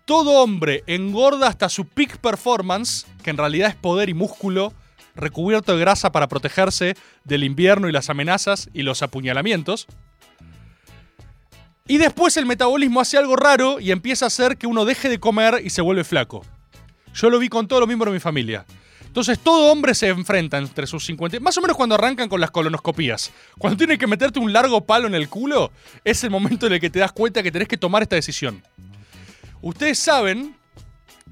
Todo 0.06 0.40
hombre 0.40 0.84
engorda 0.86 1.48
hasta 1.48 1.68
su 1.68 1.84
peak 1.84 2.18
performance, 2.18 3.08
que 3.24 3.30
en 3.30 3.36
realidad 3.36 3.70
es 3.70 3.74
poder 3.74 4.08
y 4.08 4.14
músculo 4.14 4.72
recubierto 5.16 5.72
de 5.72 5.80
grasa 5.80 6.12
para 6.12 6.28
protegerse 6.28 6.94
del 7.24 7.42
invierno 7.42 7.88
y 7.88 7.92
las 7.92 8.08
amenazas 8.08 8.70
y 8.72 8.82
los 8.82 9.02
apuñalamientos. 9.02 9.88
Y 11.88 11.98
después 11.98 12.36
el 12.36 12.46
metabolismo 12.46 13.00
hace 13.00 13.18
algo 13.18 13.34
raro 13.34 13.80
y 13.80 13.90
empieza 13.90 14.26
a 14.26 14.28
hacer 14.28 14.56
que 14.56 14.68
uno 14.68 14.84
deje 14.84 15.08
de 15.08 15.18
comer 15.18 15.60
y 15.64 15.70
se 15.70 15.82
vuelve 15.82 16.04
flaco. 16.04 16.44
Yo 17.12 17.28
lo 17.28 17.40
vi 17.40 17.48
con 17.48 17.66
todos 17.66 17.80
los 17.80 17.88
miembros 17.88 18.12
de 18.12 18.18
mi 18.18 18.20
familia. 18.20 18.64
Entonces 19.06 19.40
todo 19.40 19.72
hombre 19.72 19.92
se 19.92 20.06
enfrenta 20.06 20.58
entre 20.58 20.86
sus 20.86 21.04
50... 21.06 21.40
Más 21.40 21.58
o 21.58 21.62
menos 21.62 21.76
cuando 21.76 21.96
arrancan 21.96 22.28
con 22.28 22.40
las 22.40 22.52
colonoscopías. 22.52 23.32
Cuando 23.58 23.76
tienes 23.76 23.98
que 23.98 24.06
meterte 24.06 24.38
un 24.38 24.52
largo 24.52 24.84
palo 24.84 25.08
en 25.08 25.16
el 25.16 25.28
culo, 25.28 25.72
es 26.04 26.22
el 26.22 26.30
momento 26.30 26.68
en 26.68 26.74
el 26.74 26.80
que 26.80 26.90
te 26.90 27.00
das 27.00 27.10
cuenta 27.10 27.42
que 27.42 27.50
tenés 27.50 27.66
que 27.66 27.76
tomar 27.76 28.02
esta 28.02 28.14
decisión. 28.14 28.62
Ustedes 29.62 29.98
saben 29.98 30.56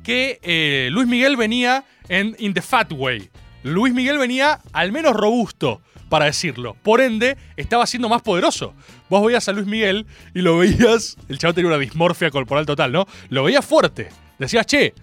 que 0.02 0.38
eh, 0.42 0.88
Luis 0.92 1.06
Miguel 1.06 1.36
venía 1.36 1.84
en 2.08 2.36
In 2.38 2.54
the 2.54 2.62
Fat 2.62 2.92
Way. 2.92 3.30
Luis 3.62 3.94
Miguel 3.94 4.18
venía 4.18 4.60
al 4.72 4.92
menos 4.92 5.14
robusto, 5.14 5.80
para 6.08 6.26
decirlo. 6.26 6.76
Por 6.82 7.00
ende, 7.00 7.36
estaba 7.56 7.86
siendo 7.86 8.08
más 8.08 8.22
poderoso. 8.22 8.74
Vos 9.08 9.26
veías 9.26 9.48
a 9.48 9.52
Luis 9.52 9.66
Miguel 9.66 10.06
y 10.34 10.42
lo 10.42 10.58
veías. 10.58 11.16
El 11.28 11.38
chavo 11.38 11.54
tenía 11.54 11.68
una 11.68 11.78
dismorfia 11.78 12.30
corporal 12.30 12.66
total, 12.66 12.92
¿no? 12.92 13.06
Lo 13.30 13.42
veías 13.42 13.64
fuerte. 13.64 14.10
Decías, 14.38 14.66
che. 14.66 14.94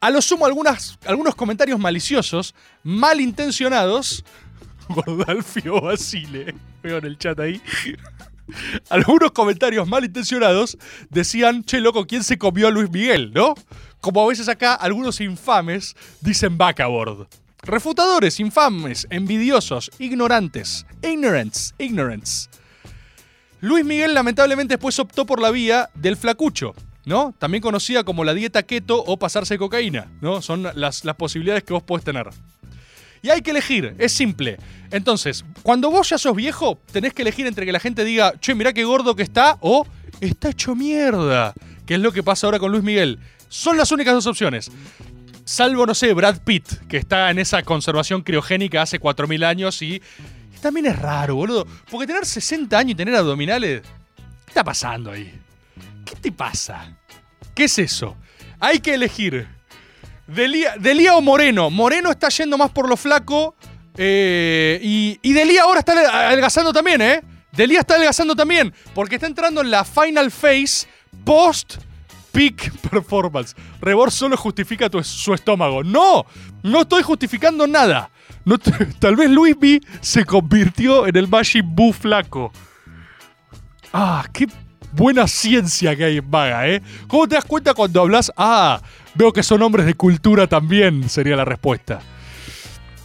A 0.00 0.10
lo 0.10 0.20
sumo, 0.20 0.44
algunas, 0.44 0.98
algunos 1.06 1.34
comentarios 1.34 1.78
maliciosos, 1.78 2.54
malintencionados. 2.82 4.22
Gordalfio 4.88 5.80
Basile. 5.80 6.54
Veo 6.82 6.98
en 6.98 7.06
el 7.06 7.16
chat 7.16 7.40
ahí. 7.40 7.62
algunos 8.90 9.32
comentarios 9.32 9.88
malintencionados 9.88 10.78
decían, 11.10 11.64
che, 11.64 11.80
loco, 11.80 12.06
¿quién 12.06 12.24
se 12.24 12.38
comió 12.38 12.68
a 12.68 12.70
Luis 12.70 12.90
Miguel, 12.90 13.32
no? 13.32 13.54
Como 14.00 14.22
a 14.22 14.28
veces 14.28 14.48
acá 14.48 14.74
algunos 14.74 15.20
infames 15.20 15.96
dicen 16.20 16.58
backboard. 16.58 17.26
Refutadores, 17.62 18.40
infames, 18.40 19.06
envidiosos, 19.08 19.90
ignorantes. 19.98 20.84
Ignorance, 21.02 21.74
ignorance. 21.78 22.50
Luis 23.60 23.84
Miguel 23.84 24.12
lamentablemente 24.12 24.74
después 24.74 24.98
optó 24.98 25.24
por 25.24 25.40
la 25.40 25.50
vía 25.50 25.88
del 25.94 26.18
flacucho, 26.18 26.74
¿no? 27.06 27.34
También 27.38 27.62
conocida 27.62 28.04
como 28.04 28.22
la 28.24 28.34
dieta 28.34 28.62
keto 28.64 29.02
o 29.02 29.16
pasarse 29.18 29.56
cocaína, 29.56 30.12
¿no? 30.20 30.42
Son 30.42 30.64
las, 30.74 31.06
las 31.06 31.16
posibilidades 31.16 31.64
que 31.64 31.72
vos 31.72 31.82
podés 31.82 32.04
tener. 32.04 32.28
Y 33.24 33.30
hay 33.30 33.40
que 33.40 33.52
elegir, 33.52 33.94
es 33.96 34.12
simple. 34.12 34.58
Entonces, 34.90 35.46
cuando 35.62 35.90
vos 35.90 36.10
ya 36.10 36.18
sos 36.18 36.36
viejo, 36.36 36.78
tenés 36.92 37.14
que 37.14 37.22
elegir 37.22 37.46
entre 37.46 37.64
que 37.64 37.72
la 37.72 37.80
gente 37.80 38.04
diga, 38.04 38.34
che, 38.38 38.54
mirá 38.54 38.74
qué 38.74 38.84
gordo 38.84 39.16
que 39.16 39.22
está, 39.22 39.56
o 39.62 39.86
está 40.20 40.50
hecho 40.50 40.74
mierda. 40.74 41.54
Que 41.86 41.94
es 41.94 42.00
lo 42.00 42.12
que 42.12 42.22
pasa 42.22 42.46
ahora 42.46 42.58
con 42.58 42.70
Luis 42.70 42.84
Miguel. 42.84 43.18
Son 43.48 43.78
las 43.78 43.90
únicas 43.92 44.12
dos 44.12 44.26
opciones. 44.26 44.70
Salvo, 45.46 45.86
no 45.86 45.94
sé, 45.94 46.12
Brad 46.12 46.42
Pitt, 46.44 46.86
que 46.86 46.98
está 46.98 47.30
en 47.30 47.38
esa 47.38 47.62
conservación 47.62 48.20
criogénica 48.20 48.82
hace 48.82 49.00
4.000 49.00 49.42
años 49.46 49.80
y 49.80 50.02
también 50.60 50.84
es 50.84 50.98
raro, 50.98 51.36
boludo. 51.36 51.66
Porque 51.90 52.06
tener 52.06 52.26
60 52.26 52.76
años 52.76 52.92
y 52.92 52.94
tener 52.94 53.14
abdominales, 53.14 53.80
¿qué 53.80 54.48
está 54.48 54.62
pasando 54.62 55.10
ahí? 55.10 55.32
¿Qué 56.04 56.14
te 56.14 56.30
pasa? 56.30 56.94
¿Qué 57.54 57.64
es 57.64 57.78
eso? 57.78 58.18
Hay 58.60 58.80
que 58.80 58.92
elegir. 58.92 59.48
Delía, 60.26 60.74
Delía 60.78 61.16
o 61.16 61.20
Moreno. 61.20 61.70
Moreno 61.70 62.10
está 62.10 62.28
yendo 62.28 62.56
más 62.58 62.70
por 62.70 62.88
lo 62.88 62.96
flaco. 62.96 63.54
eh, 63.96 64.80
y, 64.82 65.18
y 65.22 65.32
Delía 65.32 65.62
ahora 65.62 65.80
está 65.80 65.92
adelgazando 66.28 66.72
también, 66.72 67.00
¿eh? 67.02 67.22
Delía 67.52 67.80
está 67.80 67.94
adelgazando 67.94 68.34
también. 68.34 68.72
Porque 68.94 69.16
está 69.16 69.26
entrando 69.26 69.60
en 69.60 69.70
la 69.70 69.84
final 69.84 70.30
phase 70.30 70.86
post 71.24 71.76
peak 72.32 72.72
performance. 72.90 73.54
Rebor 73.80 74.10
solo 74.10 74.36
justifica 74.36 74.90
tu- 74.90 75.04
su 75.04 75.32
estómago. 75.34 75.84
No, 75.84 76.26
no 76.62 76.80
estoy 76.82 77.02
justificando 77.02 77.66
nada. 77.66 78.10
Tal 78.98 79.16
vez 79.16 79.30
Luis 79.30 79.56
B 79.58 79.80
se 80.00 80.24
convirtió 80.24 81.06
en 81.06 81.16
el 81.16 81.28
Majin 81.28 81.74
Buu 81.74 81.92
flaco. 81.92 82.52
Ah, 83.92 84.24
qué 84.32 84.46
buena 84.92 85.26
ciencia 85.28 85.94
que 85.96 86.04
hay 86.04 86.16
en 86.18 86.30
Vaga, 86.30 86.68
¿eh? 86.68 86.82
¿Cómo 87.06 87.28
te 87.28 87.36
das 87.36 87.44
cuenta 87.44 87.72
cuando 87.74 88.00
hablas? 88.00 88.32
Ah, 88.36 88.80
veo 89.14 89.32
que 89.32 89.42
son 89.42 89.62
hombres 89.62 89.86
de 89.86 89.94
cultura 89.94 90.46
también, 90.46 91.08
sería 91.08 91.36
la 91.36 91.44
respuesta. 91.44 92.00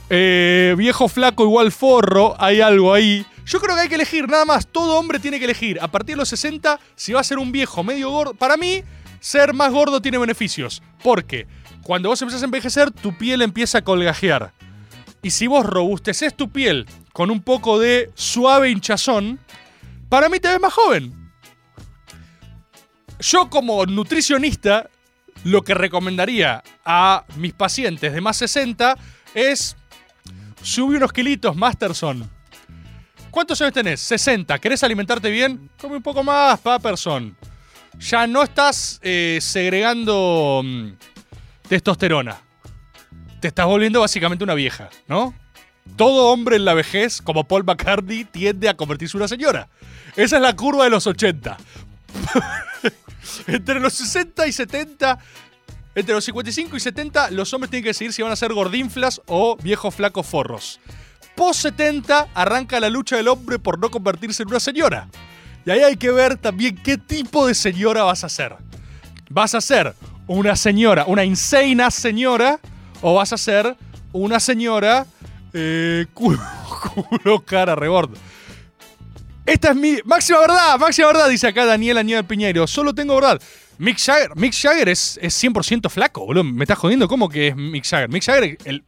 Eh, 0.09 0.73
viejo 0.77 1.07
flaco 1.07 1.43
igual 1.43 1.71
forro, 1.71 2.35
hay 2.39 2.61
algo 2.61 2.93
ahí. 2.93 3.25
Yo 3.45 3.59
creo 3.59 3.75
que 3.75 3.81
hay 3.81 3.89
que 3.89 3.95
elegir, 3.95 4.27
nada 4.27 4.45
más. 4.45 4.67
Todo 4.67 4.97
hombre 4.97 5.19
tiene 5.19 5.39
que 5.39 5.45
elegir. 5.45 5.79
A 5.81 5.87
partir 5.87 6.15
de 6.15 6.17
los 6.17 6.29
60, 6.29 6.79
si 6.95 7.13
va 7.13 7.19
a 7.19 7.23
ser 7.23 7.39
un 7.39 7.51
viejo 7.51 7.83
medio 7.83 8.11
gordo. 8.11 8.33
Para 8.33 8.57
mí, 8.57 8.83
ser 9.19 9.53
más 9.53 9.71
gordo 9.71 10.01
tiene 10.01 10.17
beneficios. 10.17 10.83
Porque 11.03 11.47
cuando 11.83 12.09
vos 12.09 12.21
empezás 12.21 12.43
a 12.43 12.45
envejecer, 12.45 12.91
tu 12.91 13.17
piel 13.17 13.41
empieza 13.41 13.79
a 13.79 13.83
colgajear. 13.83 14.53
Y 15.21 15.31
si 15.31 15.47
vos 15.47 15.65
robusteces 15.65 16.35
tu 16.35 16.49
piel 16.51 16.85
con 17.11 17.31
un 17.31 17.41
poco 17.41 17.79
de 17.79 18.11
suave 18.13 18.69
hinchazón, 18.69 19.39
para 20.09 20.29
mí 20.29 20.39
te 20.39 20.47
ves 20.47 20.59
más 20.59 20.73
joven. 20.73 21.31
Yo 23.19 23.49
como 23.49 23.85
nutricionista, 23.85 24.89
lo 25.43 25.63
que 25.63 25.73
recomendaría 25.73 26.63
a 26.85 27.23
mis 27.35 27.53
pacientes 27.53 28.13
de 28.13 28.21
más 28.21 28.37
60 28.37 28.97
es 29.33 29.75
subir 30.61 30.97
unos 30.97 31.13
kilitos, 31.13 31.55
Masterson. 31.55 32.29
¿Cuántos 33.31 33.61
años 33.61 33.73
tenés? 33.73 33.99
60. 34.01 34.57
¿Querés 34.59 34.83
alimentarte 34.83 35.29
bien? 35.29 35.69
Come 35.79 35.97
un 35.97 36.03
poco 36.03 36.23
más, 36.23 36.59
Paperson. 36.59 37.35
Ya 37.99 38.25
no 38.27 38.43
estás 38.43 38.99
eh, 39.03 39.39
segregando 39.41 40.61
mm, 40.63 40.89
testosterona. 41.67 42.41
Te 43.39 43.49
estás 43.49 43.65
volviendo 43.65 44.01
básicamente 44.01 44.43
una 44.43 44.55
vieja, 44.55 44.89
¿no? 45.07 45.33
Todo 45.95 46.31
hombre 46.31 46.55
en 46.55 46.65
la 46.65 46.73
vejez, 46.73 47.21
como 47.21 47.47
Paul 47.47 47.63
McCartney, 47.63 48.25
tiende 48.25 48.67
a 48.69 48.75
convertirse 48.75 49.17
en 49.17 49.21
una 49.21 49.27
señora. 49.27 49.69
Esa 50.15 50.37
es 50.37 50.41
la 50.41 50.55
curva 50.55 50.83
de 50.83 50.89
los 50.89 51.07
80. 51.07 51.57
entre 53.47 53.79
los 53.79 53.93
60 53.93 54.47
y 54.47 54.51
70, 54.51 55.19
entre 55.95 56.15
los 56.15 56.23
55 56.25 56.77
y 56.77 56.79
70, 56.79 57.31
los 57.31 57.53
hombres 57.53 57.69
tienen 57.69 57.83
que 57.83 57.89
decidir 57.89 58.13
si 58.13 58.21
van 58.21 58.31
a 58.31 58.35
ser 58.35 58.53
gordinflas 58.53 59.21
o 59.27 59.57
viejos 59.57 59.95
flacos 59.95 60.25
forros. 60.25 60.79
Post 61.35 61.61
70 61.61 62.29
arranca 62.33 62.79
la 62.79 62.89
lucha 62.89 63.15
del 63.15 63.27
hombre 63.27 63.59
por 63.59 63.79
no 63.79 63.89
convertirse 63.89 64.43
en 64.43 64.49
una 64.49 64.59
señora. 64.59 65.07
Y 65.65 65.71
ahí 65.71 65.81
hay 65.81 65.97
que 65.97 66.11
ver 66.11 66.37
también 66.37 66.75
qué 66.75 66.97
tipo 66.97 67.47
de 67.47 67.55
señora 67.55 68.03
vas 68.03 68.23
a 68.23 68.29
ser. 68.29 68.55
¿Vas 69.29 69.53
a 69.55 69.61
ser 69.61 69.93
una 70.27 70.55
señora, 70.55 71.05
una 71.05 71.23
insana 71.23 71.91
señora? 71.91 72.59
¿O 73.01 73.15
vas 73.15 73.31
a 73.33 73.37
ser 73.37 73.77
una 74.11 74.39
señora 74.39 75.05
eh, 75.53 76.07
culo, 76.13 76.41
culo, 76.93 77.39
cara, 77.45 77.75
rebord? 77.75 78.11
Esta 79.49 79.71
es 79.71 79.75
mi 79.75 79.97
máxima 80.05 80.41
verdad, 80.41 80.77
máxima 80.77 81.07
verdad, 81.07 81.27
dice 81.27 81.47
acá 81.47 81.65
Daniel 81.65 81.97
Aníbal 81.97 82.23
Piñeiro. 82.23 82.67
Solo 82.67 82.93
tengo 82.93 83.15
verdad. 83.15 83.41
Mick 83.79 83.97
Jagger, 83.97 84.35
Mick 84.35 84.53
Jagger 84.53 84.89
es, 84.89 85.17
es 85.23 85.43
100% 85.43 85.89
flaco, 85.89 86.23
boludo. 86.23 86.43
Me 86.43 86.65
estás 86.65 86.77
jodiendo. 86.77 87.07
¿Cómo 87.07 87.29
que 87.29 87.47
es 87.47 87.55
Mick 87.55 87.83
Jagger? 87.83 88.09
Mick 88.09 88.23
Jagger, 88.23 88.59
el, 88.65 88.83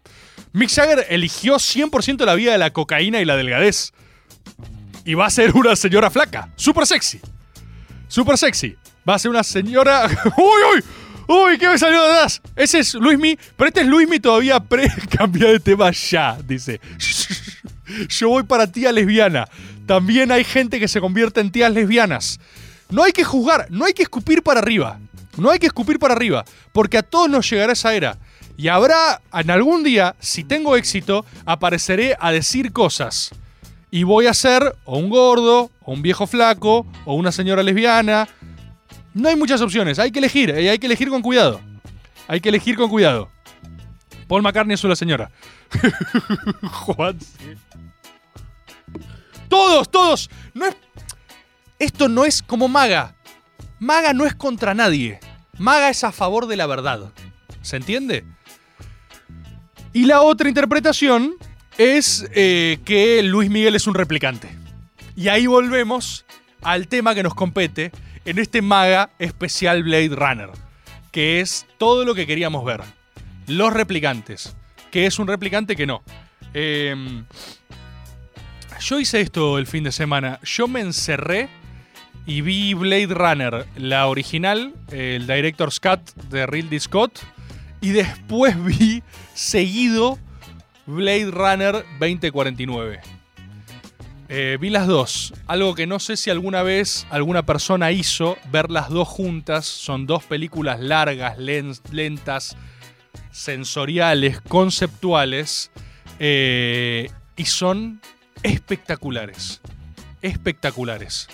Mick 0.54 0.70
Jagger 0.70 1.08
eligió 1.10 1.56
100% 1.56 2.24
la 2.26 2.36
vida 2.36 2.52
de 2.52 2.60
la 2.60 2.72
cocaína 2.72 3.20
y 3.20 3.26
la 3.26 3.36
delgadez. 3.38 3.92
Y 5.04 5.16
va 5.16 5.26
a 5.26 5.30
ser 5.32 5.52
una 5.56 5.76
señora 5.76 6.12
flaca. 6.12 6.50
Súper 6.58 6.86
sexy. 6.86 7.20
Súper 8.08 8.38
sexy. 8.38 8.76
Va 9.10 9.16
a 9.16 9.20
ser 9.20 9.32
una 9.32 9.44
señora. 9.44 10.08
¡Uy, 10.38 10.62
uy! 10.76 10.84
¡Uy, 11.28 11.58
qué 11.58 11.70
me 11.70 11.80
salió 11.80 12.04
de 12.04 12.12
atrás! 12.12 12.40
Ese 12.56 12.80
es 12.80 12.94
Luismi, 12.94 13.36
pero 13.58 13.70
este 13.70 13.82
es 13.82 13.88
Luismi 13.88 14.20
todavía 14.20 14.60
pre. 14.60 14.92
Cambia 15.18 15.48
de 15.48 15.60
tema 15.60 15.90
ya, 15.90 16.38
dice. 16.46 16.80
Yo 18.10 18.30
voy 18.30 18.44
para 18.44 18.68
tía 18.68 18.92
lesbiana. 18.92 19.48
También 19.86 20.32
hay 20.32 20.44
gente 20.44 20.80
que 20.80 20.88
se 20.88 21.02
convierte 21.02 21.42
en 21.42 21.52
tías 21.52 21.72
lesbianas. 21.72 22.40
No 22.90 23.04
hay 23.04 23.12
que 23.12 23.24
juzgar, 23.24 23.68
no 23.70 23.86
hay 23.86 23.94
que 23.94 24.04
escupir 24.04 24.44
para 24.44 24.60
arriba. 24.60 25.00
No 25.38 25.50
hay 25.50 25.60
que 25.60 25.68
escupir 25.68 25.98
para 25.98 26.14
arriba, 26.14 26.44
porque 26.74 26.98
a 26.98 27.04
todos 27.04 27.30
nos 27.30 27.50
llegará 27.50 27.74
esa 27.74 27.94
era. 27.94 28.18
Y 28.58 28.68
habrá, 28.68 29.22
en 29.34 29.50
algún 29.50 29.84
día, 29.84 30.16
si 30.20 30.44
tengo 30.44 30.76
éxito, 30.76 31.26
apareceré 31.46 32.18
a 32.20 32.32
decir 32.32 32.74
cosas. 32.74 33.32
Y 33.90 34.04
voy 34.04 34.28
a 34.28 34.34
ser 34.34 34.76
o 34.86 34.98
un 34.98 35.10
gordo, 35.10 35.72
o 35.82 35.94
un 35.94 36.02
viejo 36.02 36.28
flaco, 36.28 36.86
o 37.06 37.16
una 37.16 37.32
señora 37.32 37.64
lesbiana. 37.64 38.28
No 39.14 39.30
hay 39.30 39.36
muchas 39.36 39.62
opciones, 39.62 40.00
hay 40.00 40.12
que 40.12 40.20
elegir, 40.20 40.50
y 40.50 40.68
hay 40.68 40.80
que 40.80 40.86
elegir 40.86 41.10
con 41.10 41.22
cuidado. 41.22 41.62
Hay 42.28 42.40
que 42.40 42.50
elegir 42.50 42.76
con 42.76 42.90
cuidado. 42.90 43.30
Paul 44.28 44.42
McCartney 44.42 44.76
es 44.76 44.84
una 44.84 44.96
señora. 44.96 45.32
Juan. 46.72 47.18
Todos, 49.50 49.90
todos. 49.90 50.30
No 50.54 50.66
es... 50.66 50.76
Esto 51.80 52.08
no 52.08 52.26
es 52.26 52.42
como 52.42 52.68
Maga. 52.68 53.16
Maga 53.80 54.14
no 54.14 54.26
es 54.26 54.36
contra 54.36 54.74
nadie. 54.74 55.20
Maga 55.58 55.90
es 55.90 56.04
a 56.04 56.12
favor 56.12 56.48
de 56.48 56.56
la 56.56 56.68
verdad. 56.68 57.12
¿Se 57.62 57.78
entiende? 57.78 58.24
Y 59.94 60.06
la 60.06 60.22
otra 60.22 60.48
interpretación 60.48 61.36
es 61.78 62.26
eh, 62.34 62.80
que 62.86 63.22
Luis 63.24 63.50
Miguel 63.50 63.76
es 63.76 63.88
un 63.88 63.96
replicante. 63.96 64.50
Y 65.16 65.28
ahí 65.28 65.48
volvemos 65.48 66.26
al 66.62 66.88
tema 66.88 67.16
que 67.16 67.24
nos 67.24 67.34
compete 67.34 67.92
en 68.26 68.40
este 68.40 68.62
Maga 68.62 69.10
especial 69.20 69.84
Blade 69.84 70.10
Runner, 70.10 70.50
que 71.12 71.42
es 71.42 71.66
todo 71.78 72.06
lo 72.06 72.16
que 72.16 72.28
queríamos 72.28 72.64
ver. 72.64 72.82
Los 73.48 73.74
replicantes. 73.74 74.56
Que 74.92 75.06
es 75.06 75.18
un 75.20 75.28
replicante 75.28 75.76
que 75.76 75.88
no. 75.88 76.04
Eh, 76.54 76.94
yo 78.82 79.00
hice 79.00 79.22
esto 79.22 79.58
el 79.58 79.68
fin 79.68 79.84
de 79.84 79.92
semana. 79.92 80.40
Yo 80.44 80.68
me 80.68 80.82
encerré 80.82 81.50
y 82.26 82.42
vi 82.42 82.74
Blade 82.74 83.08
Runner, 83.08 83.66
la 83.78 84.08
original, 84.08 84.74
el 84.92 85.28
Director's 85.28 85.80
Cut 85.80 86.02
de 86.30 86.46
Ridley 86.46 86.80
Scott. 86.80 87.20
Y 87.80 87.90
después 87.92 88.62
vi 88.64 89.02
seguido 89.34 90.20
Blade 90.86 91.32
Runner 91.32 91.86
2049. 92.00 93.00
Eh, 94.34 94.58
vi 94.62 94.70
las 94.70 94.88
dos. 94.88 95.34
Algo 95.48 95.76
que 95.76 95.88
no 95.88 96.00
sé 96.00 96.16
si 96.16 96.30
alguna 96.30 96.64
vez 96.64 97.06
alguna 97.10 97.44
persona 97.46 97.92
hizo, 97.92 98.38
ver 98.52 98.72
las 98.72 98.90
dos 98.90 99.08
juntas. 99.08 99.66
Son 99.66 100.06
dos 100.08 100.24
películas 100.24 100.80
largas, 100.80 101.38
len- 101.38 101.74
lentas, 101.92 102.56
sensoriales, 103.32 104.42
conceptuales. 104.42 105.72
eh, 106.20 107.10
y 107.36 107.46
son 107.46 108.02
espectaculares. 108.44 109.62
Espectaculares. 110.22 111.28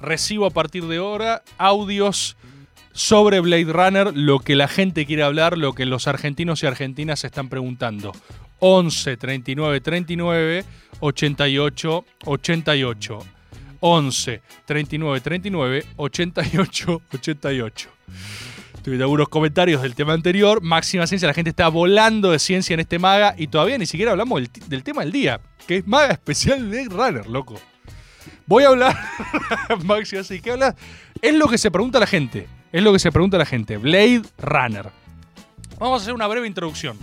Recibo 0.00 0.46
a 0.46 0.50
partir 0.50 0.84
de 0.86 0.96
ahora 0.96 1.42
audios 1.58 2.36
sobre 2.92 3.38
Blade 3.40 3.72
Runner, 3.72 4.16
lo 4.16 4.40
que 4.40 4.56
la 4.56 4.66
gente 4.66 5.06
quiere 5.06 5.22
hablar, 5.22 5.56
lo 5.56 5.74
que 5.74 5.86
los 5.86 6.08
argentinos 6.08 6.62
y 6.62 6.66
argentinas 6.66 7.20
se 7.20 7.28
están 7.28 7.48
preguntando. 7.48 8.12
11 8.58 9.16
39 9.16 9.80
39 9.80 10.64
88 11.00 12.04
88. 12.24 13.18
11 13.80 14.42
39 14.66 15.20
39 15.20 15.86
88 15.96 17.02
88. 17.12 17.88
Tuve 18.82 18.96
algunos 18.96 19.28
comentarios 19.28 19.80
del 19.82 19.94
tema 19.94 20.12
anterior. 20.12 20.60
Máxima 20.60 21.06
ciencia, 21.06 21.28
la 21.28 21.34
gente 21.34 21.50
está 21.50 21.68
volando 21.68 22.32
de 22.32 22.38
ciencia 22.40 22.74
en 22.74 22.80
este 22.80 22.98
maga 22.98 23.34
y 23.38 23.46
todavía 23.46 23.78
ni 23.78 23.86
siquiera 23.86 24.10
hablamos 24.10 24.40
del, 24.40 24.50
del 24.68 24.82
tema 24.82 25.02
del 25.02 25.12
día, 25.12 25.40
que 25.68 25.78
es 25.78 25.86
maga 25.86 26.12
especial 26.12 26.64
Blade 26.64 26.88
Runner, 26.90 27.26
loco. 27.28 27.60
Voy 28.46 28.64
a 28.64 28.68
hablar, 28.68 28.96
Maxi, 29.84 30.16
así 30.16 30.40
que 30.40 30.50
habla. 30.50 30.74
Es 31.20 31.34
lo 31.34 31.46
que 31.46 31.58
se 31.58 31.70
pregunta 31.70 32.00
la 32.00 32.08
gente. 32.08 32.48
Es 32.72 32.82
lo 32.82 32.92
que 32.92 32.98
se 32.98 33.12
pregunta 33.12 33.38
la 33.38 33.46
gente. 33.46 33.76
Blade 33.76 34.22
Runner. 34.38 34.90
Vamos 35.78 36.00
a 36.00 36.02
hacer 36.02 36.14
una 36.14 36.26
breve 36.26 36.46
introducción. 36.48 36.98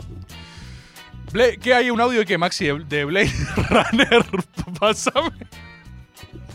¿Qué 1.62 1.74
hay 1.74 1.92
un 1.92 2.02
audio 2.02 2.20
de 2.20 2.26
qué, 2.26 2.38
Maxi? 2.38 2.66
De, 2.66 2.80
de 2.84 3.06
Blade 3.06 3.32
Runner. 3.70 4.26
Pásame. 4.80 5.32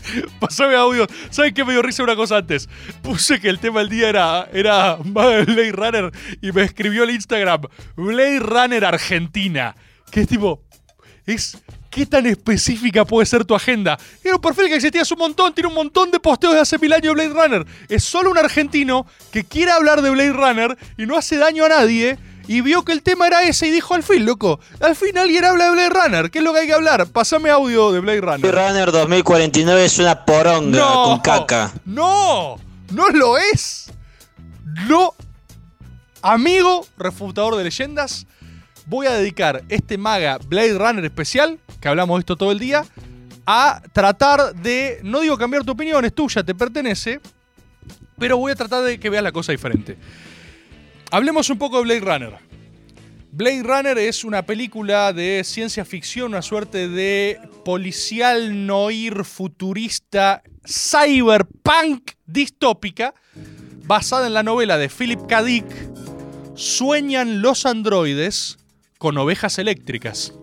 Pásame 0.39 0.75
audio. 0.75 1.07
¿Saben 1.29 1.53
qué 1.53 1.63
me 1.63 1.73
dio 1.73 1.81
risa 1.81 2.03
una 2.03 2.15
cosa 2.15 2.37
antes? 2.37 2.69
Puse 3.01 3.39
que 3.39 3.49
el 3.49 3.59
tema 3.59 3.79
del 3.79 3.89
día 3.89 4.09
era, 4.09 4.49
era 4.53 4.95
Blade 4.95 5.71
Runner 5.71 6.11
y 6.41 6.51
me 6.51 6.63
escribió 6.63 7.03
el 7.03 7.11
Instagram 7.11 7.61
Blade 7.95 8.39
Runner 8.39 8.85
Argentina. 8.85 9.75
Que 10.11 10.21
es 10.21 10.27
tipo. 10.27 10.63
Es. 11.25 11.57
¿Qué 11.89 12.05
tan 12.05 12.25
específica 12.25 13.05
puede 13.05 13.25
ser 13.25 13.45
tu 13.45 13.55
agenda? 13.55 13.97
Era 14.21 14.35
un 14.35 14.41
perfil 14.41 14.67
que 14.67 14.75
existía 14.75 15.03
un 15.09 15.17
montón, 15.17 15.53
tiene 15.53 15.69
un 15.69 15.75
montón 15.75 16.11
de 16.11 16.19
posteos 16.19 16.53
de 16.53 16.59
hace 16.59 16.77
mil 16.77 16.91
años 16.91 17.15
de 17.15 17.25
Blade 17.29 17.29
Runner. 17.29 17.65
Es 17.87 18.03
solo 18.03 18.31
un 18.31 18.37
argentino 18.37 19.07
que 19.31 19.45
quiere 19.45 19.71
hablar 19.71 20.01
de 20.01 20.09
Blade 20.09 20.33
Runner 20.33 20.77
y 20.97 21.05
no 21.05 21.15
hace 21.15 21.37
daño 21.37 21.63
a 21.63 21.69
nadie. 21.69 22.17
Y 22.47 22.61
vio 22.61 22.83
que 22.85 22.91
el 22.91 23.01
tema 23.01 23.27
era 23.27 23.43
ese 23.43 23.67
y 23.67 23.71
dijo 23.71 23.93
al 23.95 24.03
fin, 24.03 24.25
loco. 24.25 24.59
Al 24.79 24.95
fin 24.95 25.17
alguien 25.17 25.43
habla 25.45 25.65
de 25.65 25.71
Blade 25.71 25.89
Runner. 25.89 26.31
¿Qué 26.31 26.39
es 26.39 26.43
lo 26.43 26.53
que 26.53 26.59
hay 26.59 26.67
que 26.67 26.73
hablar? 26.73 27.07
Pásame 27.07 27.49
audio 27.49 27.91
de 27.91 27.99
Blade 28.01 28.21
Runner. 28.21 28.39
Blade 28.51 28.67
Runner 28.69 28.91
2049 28.91 29.85
es 29.85 29.97
una 29.99 30.25
poronga 30.25 30.77
No. 30.79 31.03
con 31.05 31.19
caca. 31.21 31.71
¡No! 31.85 32.57
¡No 32.91 33.09
lo 33.09 33.37
es! 33.37 33.91
No. 34.87 35.13
Amigo 36.21 36.85
refutador 36.97 37.55
de 37.55 37.63
leyendas, 37.63 38.25
voy 38.87 39.05
a 39.07 39.11
dedicar 39.13 39.63
este 39.69 39.97
maga 39.97 40.39
Blade 40.47 40.77
Runner 40.77 41.05
especial, 41.05 41.59
que 41.79 41.87
hablamos 41.87 42.17
de 42.17 42.19
esto 42.21 42.35
todo 42.35 42.51
el 42.51 42.57
día, 42.59 42.83
a 43.45 43.81
tratar 43.93 44.55
de, 44.55 44.99
no 45.03 45.19
digo 45.21 45.37
cambiar 45.37 45.63
tu 45.63 45.71
opinión, 45.73 46.03
es 46.03 46.13
tuya, 46.15 46.43
te 46.43 46.55
pertenece, 46.55 47.21
pero 48.17 48.37
voy 48.37 48.51
a 48.51 48.55
tratar 48.55 48.83
de 48.83 48.99
que 48.99 49.09
veas 49.11 49.23
la 49.23 49.31
cosa 49.31 49.51
diferente. 49.51 49.97
Hablemos 51.15 51.49
un 51.49 51.57
poco 51.57 51.77
de 51.77 51.83
Blade 51.83 52.01
Runner. 52.01 52.37
Blade 53.31 53.63
Runner 53.63 53.97
es 53.97 54.25
una 54.25 54.45
película 54.45 55.13
de 55.13 55.43
ciencia 55.45 55.85
ficción, 55.85 56.31
una 56.31 56.41
suerte 56.41 56.89
de 56.89 57.39
policial 57.63 58.67
noir 58.67 59.23
futurista 59.23 60.43
cyberpunk 60.67 62.11
distópica 62.25 63.13
basada 63.85 64.27
en 64.27 64.33
la 64.33 64.43
novela 64.43 64.77
de 64.77 64.89
Philip 64.89 65.25
K. 65.25 65.41
Dick 65.43 65.65
Sueñan 66.53 67.41
los 67.41 67.65
androides 67.65 68.57
con 68.97 69.17
ovejas 69.17 69.57
eléctricas. 69.57 70.33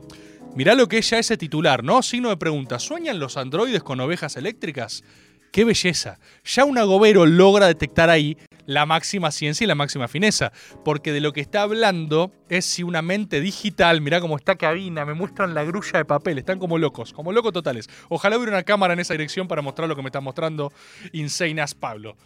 Mirá 0.54 0.74
lo 0.74 0.88
que 0.88 0.96
es 0.96 1.10
ya 1.10 1.18
ese 1.18 1.36
titular, 1.36 1.84
¿no? 1.84 2.00
Signo 2.00 2.30
de 2.30 2.38
pregunta. 2.38 2.78
¿Sueñan 2.78 3.18
los 3.18 3.36
androides 3.36 3.82
con 3.82 4.00
ovejas 4.00 4.38
eléctricas? 4.38 5.04
¡Qué 5.52 5.66
belleza! 5.66 6.18
Ya 6.46 6.64
un 6.64 6.78
agobero 6.78 7.26
logra 7.26 7.66
detectar 7.66 8.08
ahí 8.08 8.38
la 8.66 8.86
máxima 8.86 9.30
ciencia 9.30 9.64
y 9.64 9.68
la 9.68 9.74
máxima 9.74 10.08
fineza. 10.08 10.52
Porque 10.84 11.12
de 11.12 11.20
lo 11.20 11.32
que 11.32 11.40
está 11.40 11.62
hablando 11.62 12.32
es 12.48 12.64
si 12.64 12.82
una 12.82 13.02
mente 13.02 13.40
digital, 13.40 14.00
mirá 14.00 14.20
cómo 14.20 14.36
está 14.36 14.56
cabina, 14.56 15.04
me 15.04 15.14
muestran 15.14 15.54
la 15.54 15.64
grulla 15.64 15.98
de 15.98 16.04
papel, 16.04 16.38
están 16.38 16.58
como 16.58 16.78
locos, 16.78 17.12
como 17.12 17.32
locos 17.32 17.52
totales. 17.52 17.88
Ojalá 18.08 18.36
hubiera 18.36 18.52
una 18.52 18.62
cámara 18.62 18.92
en 18.94 19.00
esa 19.00 19.14
dirección 19.14 19.48
para 19.48 19.62
mostrar 19.62 19.88
lo 19.88 19.96
que 19.96 20.02
me 20.02 20.08
está 20.08 20.20
mostrando 20.20 20.72
Insane 21.12 21.60
as 21.60 21.74
Pablo. 21.74 22.16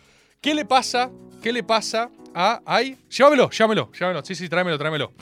¿Qué 0.40 0.54
le 0.54 0.64
pasa? 0.64 1.10
¿Qué 1.42 1.52
le 1.52 1.62
pasa 1.64 2.10
a. 2.34 2.60
Ay, 2.66 2.98
llévamelo, 3.10 3.50
llévamelo, 3.50 3.90
llévamelo. 3.92 4.24
Sí, 4.24 4.34
sí, 4.34 4.48
tráemelo, 4.48 4.78
tráemelo. 4.78 5.12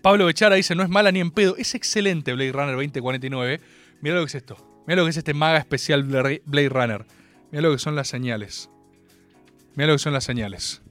Pablo 0.00 0.26
Bechara 0.26 0.56
dice: 0.56 0.74
No 0.74 0.82
es 0.82 0.88
mala 0.88 1.12
ni 1.12 1.20
en 1.20 1.30
pedo. 1.30 1.56
Es 1.56 1.74
excelente 1.74 2.32
Blade 2.32 2.52
Runner 2.52 2.74
2049. 2.74 3.60
Mira 4.00 4.16
lo 4.16 4.22
que 4.22 4.26
es 4.28 4.34
esto. 4.34 4.56
Mira 4.86 4.96
lo 5.00 5.04
que 5.04 5.10
es 5.10 5.16
este 5.16 5.34
maga 5.34 5.58
especial 5.58 6.04
Bla- 6.04 6.40
Blade 6.44 6.68
Runner. 6.70 7.06
Mira 7.52 7.62
lo 7.62 7.70
que 7.72 7.78
son 7.78 7.94
las 7.94 8.08
señales. 8.08 8.68
Mira 9.74 9.88
lo 9.88 9.94
que 9.94 9.98
son 9.98 10.12
las 10.12 10.24
señales. 10.24 10.82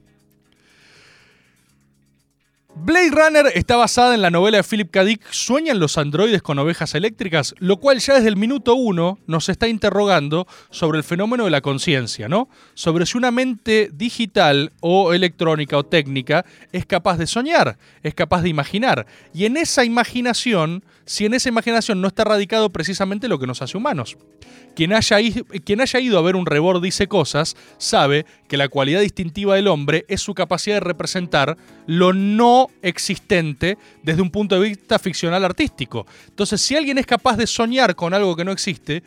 Blade 2.74 3.10
Runner 3.10 3.46
está 3.54 3.76
basada 3.76 4.14
en 4.14 4.22
la 4.22 4.30
novela 4.30 4.56
de 4.56 4.64
Philip 4.64 4.90
K. 4.90 5.04
Dick 5.04 5.30
¿Sueñan 5.30 5.78
los 5.78 5.98
androides 5.98 6.40
con 6.40 6.58
ovejas 6.58 6.94
eléctricas? 6.94 7.54
Lo 7.58 7.76
cual 7.76 7.98
ya 7.98 8.14
desde 8.14 8.28
el 8.28 8.36
minuto 8.36 8.74
uno 8.74 9.18
nos 9.26 9.50
está 9.50 9.68
interrogando 9.68 10.46
sobre 10.70 10.96
el 10.96 11.04
fenómeno 11.04 11.44
de 11.44 11.50
la 11.50 11.60
conciencia, 11.60 12.30
¿no? 12.30 12.48
Sobre 12.72 13.04
si 13.04 13.18
una 13.18 13.30
mente 13.30 13.90
digital 13.92 14.72
o 14.80 15.12
electrónica 15.12 15.76
o 15.76 15.84
técnica 15.84 16.46
es 16.72 16.86
capaz 16.86 17.18
de 17.18 17.26
soñar, 17.26 17.76
es 18.02 18.14
capaz 18.14 18.40
de 18.40 18.48
imaginar. 18.48 19.06
Y 19.34 19.44
en 19.44 19.58
esa 19.58 19.84
imaginación, 19.84 20.82
si 21.04 21.26
en 21.26 21.34
esa 21.34 21.48
imaginación 21.48 22.00
no 22.00 22.08
está 22.08 22.24
radicado 22.24 22.70
precisamente 22.70 23.28
lo 23.28 23.38
que 23.38 23.46
nos 23.46 23.62
hace 23.62 23.76
humanos. 23.76 24.16
Quien 24.74 24.92
haya, 24.92 26.00
ido 26.00 26.18
a 26.18 26.22
ver 26.22 26.34
un 26.34 26.46
rebord 26.46 26.82
dice 26.82 27.06
cosas, 27.06 27.56
sabe 27.76 28.24
que 28.48 28.56
la 28.56 28.68
cualidad 28.68 29.00
distintiva 29.00 29.54
del 29.54 29.68
hombre 29.68 30.06
es 30.08 30.22
su 30.22 30.34
capacidad 30.34 30.76
de 30.76 30.80
representar 30.80 31.58
lo 31.86 32.12
no 32.14 32.68
existente 32.80 33.76
desde 34.02 34.22
un 34.22 34.30
punto 34.30 34.54
de 34.58 34.68
vista 34.68 34.98
ficcional 34.98 35.44
artístico. 35.44 36.06
Entonces, 36.28 36.60
si 36.62 36.74
alguien 36.74 36.96
es 36.98 37.06
capaz 37.06 37.36
de 37.36 37.46
soñar 37.46 37.94
con 37.94 38.14
algo 38.14 38.34
que 38.34 38.44
no 38.44 38.52
existe, 38.52 39.02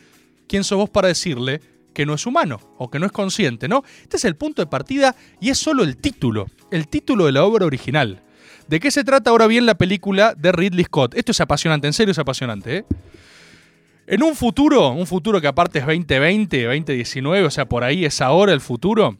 ¿quién 0.47 0.63
sos 0.63 0.77
vos 0.77 0.89
para 0.89 1.07
decirle 1.07 1.61
que 1.93 2.05
no 2.05 2.13
es 2.13 2.25
humano 2.27 2.59
o 2.77 2.91
que 2.91 2.99
no 2.99 3.07
es 3.07 3.11
consciente, 3.11 3.67
no? 3.67 3.83
Este 4.03 4.17
es 4.17 4.25
el 4.25 4.35
punto 4.35 4.61
de 4.61 4.67
partida 4.67 5.15
y 5.39 5.49
es 5.49 5.57
solo 5.57 5.83
el 5.83 5.97
título, 5.97 6.47
el 6.69 6.87
título 6.87 7.25
de 7.25 7.31
la 7.31 7.43
obra 7.43 7.65
original. 7.65 8.21
¿De 8.67 8.79
qué 8.79 8.89
se 8.89 9.03
trata 9.03 9.29
ahora 9.29 9.45
bien 9.47 9.65
la 9.65 9.75
película 9.75 10.33
de 10.35 10.51
Ridley 10.51 10.85
Scott? 10.85 11.13
Esto 11.15 11.31
es 11.31 11.41
apasionante, 11.41 11.85
en 11.85 11.93
serio 11.93 12.11
es 12.11 12.19
apasionante, 12.19 12.77
¿eh? 12.77 12.85
En 14.07 14.21
un 14.21 14.35
futuro, 14.35 14.89
un 14.89 15.07
futuro 15.07 15.41
que 15.41 15.47
aparte 15.47 15.79
es 15.79 15.85
2020, 15.85 16.63
2019, 16.65 17.45
o 17.45 17.51
sea, 17.51 17.65
por 17.65 17.83
ahí 17.83 18.05
es 18.05 18.21
ahora 18.21 18.53
el 18.53 18.61
futuro, 18.61 19.17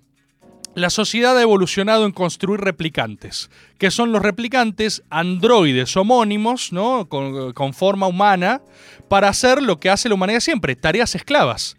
la 0.76 0.92
sociedad 0.92 1.36
ha 1.38 1.42
evolucionado 1.42 2.06
en 2.06 2.12
construir 2.12 2.60
replicantes, 2.60 3.50
que 3.80 3.90
son 3.90 4.12
los 4.12 4.22
replicantes 4.22 5.02
androides 5.10 5.96
homónimos, 5.98 6.72
¿no? 6.72 7.08
Con, 7.08 7.54
con 7.54 7.74
forma 7.74 8.08
humana, 8.08 8.62
para 9.08 9.30
hacer 9.30 9.64
lo 9.64 9.80
que 9.80 9.90
hace 9.90 10.10
la 10.10 10.16
humanidad 10.16 10.40
siempre, 10.40 10.76
tareas 10.76 11.16
esclavas. 11.16 11.78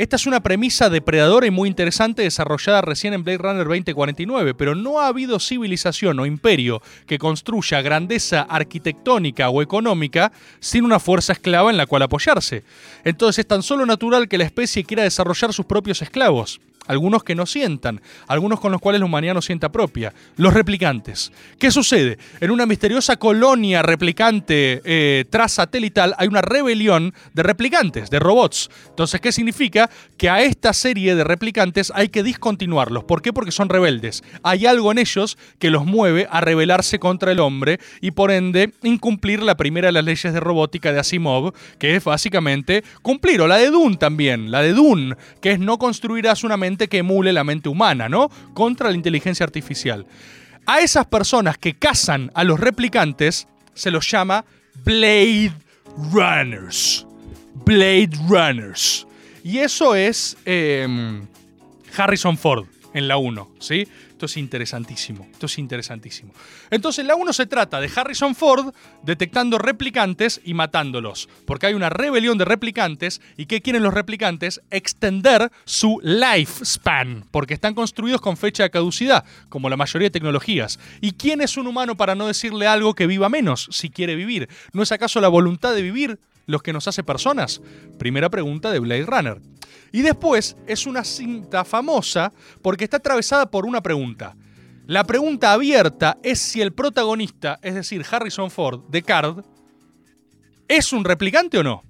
Esta 0.00 0.16
es 0.16 0.24
una 0.24 0.40
premisa 0.40 0.88
depredadora 0.88 1.46
y 1.46 1.50
muy 1.50 1.68
interesante 1.68 2.22
desarrollada 2.22 2.80
recién 2.80 3.12
en 3.12 3.22
Blade 3.22 3.36
Runner 3.36 3.66
2049, 3.66 4.54
pero 4.54 4.74
no 4.74 4.98
ha 4.98 5.08
habido 5.08 5.38
civilización 5.38 6.18
o 6.18 6.24
imperio 6.24 6.80
que 7.06 7.18
construya 7.18 7.82
grandeza 7.82 8.40
arquitectónica 8.40 9.50
o 9.50 9.60
económica 9.60 10.32
sin 10.58 10.86
una 10.86 11.00
fuerza 11.00 11.34
esclava 11.34 11.70
en 11.70 11.76
la 11.76 11.84
cual 11.84 12.00
apoyarse. 12.00 12.64
Entonces 13.04 13.40
es 13.40 13.46
tan 13.46 13.62
solo 13.62 13.84
natural 13.84 14.26
que 14.26 14.38
la 14.38 14.44
especie 14.44 14.84
quiera 14.84 15.02
desarrollar 15.02 15.52
sus 15.52 15.66
propios 15.66 16.00
esclavos. 16.00 16.62
Algunos 16.90 17.22
que 17.22 17.36
no 17.36 17.46
sientan, 17.46 18.00
algunos 18.26 18.58
con 18.58 18.72
los 18.72 18.80
cuales 18.80 18.98
la 18.98 19.04
humanidad 19.04 19.34
no 19.34 19.42
sienta 19.42 19.70
propia. 19.70 20.12
Los 20.36 20.52
replicantes. 20.52 21.30
¿Qué 21.56 21.70
sucede? 21.70 22.18
En 22.40 22.50
una 22.50 22.66
misteriosa 22.66 23.16
colonia 23.16 23.80
replicante 23.80 24.82
eh, 24.84 25.24
transatelital 25.30 26.16
hay 26.18 26.26
una 26.26 26.42
rebelión 26.42 27.14
de 27.32 27.44
replicantes, 27.44 28.10
de 28.10 28.18
robots. 28.18 28.70
Entonces, 28.88 29.20
¿qué 29.20 29.30
significa? 29.30 29.88
Que 30.16 30.28
a 30.28 30.42
esta 30.42 30.72
serie 30.72 31.14
de 31.14 31.22
replicantes 31.22 31.92
hay 31.94 32.08
que 32.08 32.24
discontinuarlos. 32.24 33.04
¿Por 33.04 33.22
qué? 33.22 33.32
Porque 33.32 33.52
son 33.52 33.68
rebeldes. 33.68 34.24
Hay 34.42 34.66
algo 34.66 34.90
en 34.90 34.98
ellos 34.98 35.38
que 35.60 35.70
los 35.70 35.86
mueve 35.86 36.26
a 36.28 36.40
rebelarse 36.40 36.98
contra 36.98 37.30
el 37.30 37.38
hombre 37.38 37.78
y 38.00 38.10
por 38.10 38.32
ende 38.32 38.72
incumplir 38.82 39.44
la 39.44 39.56
primera 39.56 39.86
de 39.86 39.92
las 39.92 40.04
leyes 40.04 40.32
de 40.32 40.40
robótica 40.40 40.92
de 40.92 40.98
Asimov, 40.98 41.54
que 41.78 41.94
es 41.94 42.02
básicamente 42.02 42.82
cumplir, 43.02 43.40
o 43.42 43.46
la 43.46 43.58
de 43.58 43.70
Dune 43.70 43.96
también, 43.96 44.50
la 44.50 44.60
de 44.62 44.72
Dune, 44.72 45.14
que 45.40 45.52
es 45.52 45.60
no 45.60 45.78
construirás 45.78 46.42
una 46.42 46.56
mente 46.56 46.79
que 46.88 46.98
emule 46.98 47.32
la 47.32 47.44
mente 47.44 47.68
humana, 47.68 48.08
¿no? 48.08 48.30
Contra 48.54 48.90
la 48.90 48.96
inteligencia 48.96 49.44
artificial. 49.44 50.06
A 50.66 50.80
esas 50.80 51.06
personas 51.06 51.58
que 51.58 51.74
cazan 51.74 52.30
a 52.34 52.44
los 52.44 52.60
replicantes 52.60 53.48
se 53.74 53.90
los 53.90 54.10
llama 54.10 54.44
Blade 54.84 55.52
Runners. 56.12 57.06
Blade 57.64 58.10
Runners. 58.28 59.06
Y 59.42 59.58
eso 59.58 59.94
es 59.94 60.36
em, 60.44 61.26
Harrison 61.96 62.36
Ford 62.36 62.66
en 62.94 63.08
la 63.08 63.16
1, 63.16 63.50
¿sí? 63.58 63.88
Esto 64.20 64.26
es 64.26 64.36
interesantísimo, 64.36 65.26
esto 65.32 65.46
es 65.46 65.58
interesantísimo. 65.58 66.34
Entonces, 66.70 67.06
la 67.06 67.14
1 67.14 67.32
se 67.32 67.46
trata 67.46 67.80
de 67.80 67.90
Harrison 67.96 68.34
Ford 68.34 68.74
detectando 69.02 69.56
replicantes 69.56 70.42
y 70.44 70.52
matándolos, 70.52 71.26
porque 71.46 71.68
hay 71.68 71.72
una 71.72 71.88
rebelión 71.88 72.36
de 72.36 72.44
replicantes 72.44 73.22
y 73.38 73.46
¿qué 73.46 73.62
quieren 73.62 73.82
los 73.82 73.94
replicantes? 73.94 74.60
Extender 74.70 75.50
su 75.64 76.02
lifespan, 76.02 77.28
porque 77.30 77.54
están 77.54 77.72
construidos 77.72 78.20
con 78.20 78.36
fecha 78.36 78.62
de 78.62 78.70
caducidad, 78.70 79.24
como 79.48 79.70
la 79.70 79.78
mayoría 79.78 80.08
de 80.08 80.12
tecnologías. 80.12 80.78
¿Y 81.00 81.12
quién 81.12 81.40
es 81.40 81.56
un 81.56 81.66
humano 81.66 81.96
para 81.96 82.14
no 82.14 82.26
decirle 82.26 82.66
algo 82.66 82.94
que 82.94 83.06
viva 83.06 83.30
menos 83.30 83.68
si 83.70 83.88
quiere 83.88 84.16
vivir? 84.16 84.50
¿No 84.74 84.82
es 84.82 84.92
acaso 84.92 85.22
la 85.22 85.28
voluntad 85.28 85.74
de 85.74 85.80
vivir 85.80 86.20
los 86.44 86.62
que 86.62 86.74
nos 86.74 86.86
hace 86.88 87.02
personas? 87.02 87.62
Primera 87.98 88.28
pregunta 88.28 88.70
de 88.70 88.80
Blade 88.80 89.06
Runner. 89.06 89.40
Y 89.92 90.02
después 90.02 90.56
es 90.66 90.86
una 90.86 91.04
cinta 91.04 91.64
famosa 91.64 92.32
porque 92.62 92.84
está 92.84 92.98
atravesada 92.98 93.50
por 93.50 93.66
una 93.66 93.82
pregunta. 93.82 94.36
La 94.86 95.04
pregunta 95.04 95.52
abierta 95.52 96.18
es 96.22 96.40
si 96.40 96.60
el 96.60 96.72
protagonista, 96.72 97.58
es 97.62 97.74
decir, 97.74 98.04
Harrison 98.10 98.50
Ford, 98.50 98.80
de 98.88 99.02
Card, 99.02 99.44
¿es 100.66 100.92
un 100.92 101.04
replicante 101.04 101.58
o 101.58 101.62
no? 101.62 101.84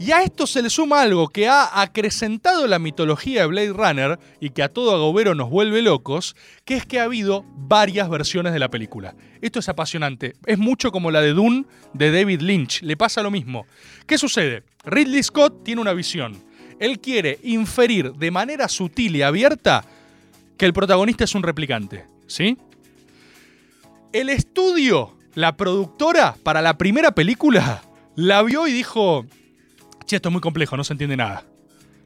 Y 0.00 0.12
a 0.12 0.22
esto 0.22 0.46
se 0.46 0.62
le 0.62 0.70
suma 0.70 1.02
algo 1.02 1.28
que 1.28 1.48
ha 1.48 1.82
acrecentado 1.82 2.68
la 2.68 2.78
mitología 2.78 3.40
de 3.40 3.46
Blade 3.48 3.72
Runner 3.72 4.18
y 4.38 4.50
que 4.50 4.62
a 4.62 4.68
todo 4.68 4.94
agobero 4.94 5.34
nos 5.34 5.50
vuelve 5.50 5.82
locos, 5.82 6.36
que 6.64 6.76
es 6.76 6.86
que 6.86 7.00
ha 7.00 7.04
habido 7.04 7.44
varias 7.56 8.08
versiones 8.08 8.52
de 8.52 8.60
la 8.60 8.70
película. 8.70 9.16
Esto 9.42 9.58
es 9.58 9.68
apasionante. 9.68 10.36
Es 10.46 10.56
mucho 10.56 10.92
como 10.92 11.10
la 11.10 11.20
de 11.20 11.32
Dune 11.32 11.64
de 11.94 12.12
David 12.12 12.42
Lynch. 12.42 12.82
Le 12.82 12.96
pasa 12.96 13.22
lo 13.22 13.32
mismo. 13.32 13.66
¿Qué 14.06 14.18
sucede? 14.18 14.62
Ridley 14.84 15.22
Scott 15.22 15.64
tiene 15.64 15.80
una 15.80 15.92
visión. 15.92 16.47
Él 16.78 17.00
quiere 17.00 17.38
inferir 17.42 18.12
de 18.12 18.30
manera 18.30 18.68
sutil 18.68 19.16
y 19.16 19.22
abierta 19.22 19.84
que 20.56 20.66
el 20.66 20.72
protagonista 20.72 21.24
es 21.24 21.34
un 21.34 21.42
replicante. 21.42 22.06
¿Sí? 22.26 22.58
El 24.12 24.28
estudio, 24.28 25.16
la 25.34 25.56
productora, 25.56 26.36
para 26.42 26.62
la 26.62 26.78
primera 26.78 27.12
película, 27.12 27.82
la 28.16 28.42
vio 28.42 28.66
y 28.66 28.72
dijo, 28.72 29.26
che, 30.06 30.16
esto 30.16 30.28
es 30.28 30.32
muy 30.32 30.40
complejo, 30.40 30.76
no 30.76 30.84
se 30.84 30.94
entiende 30.94 31.16
nada. 31.16 31.44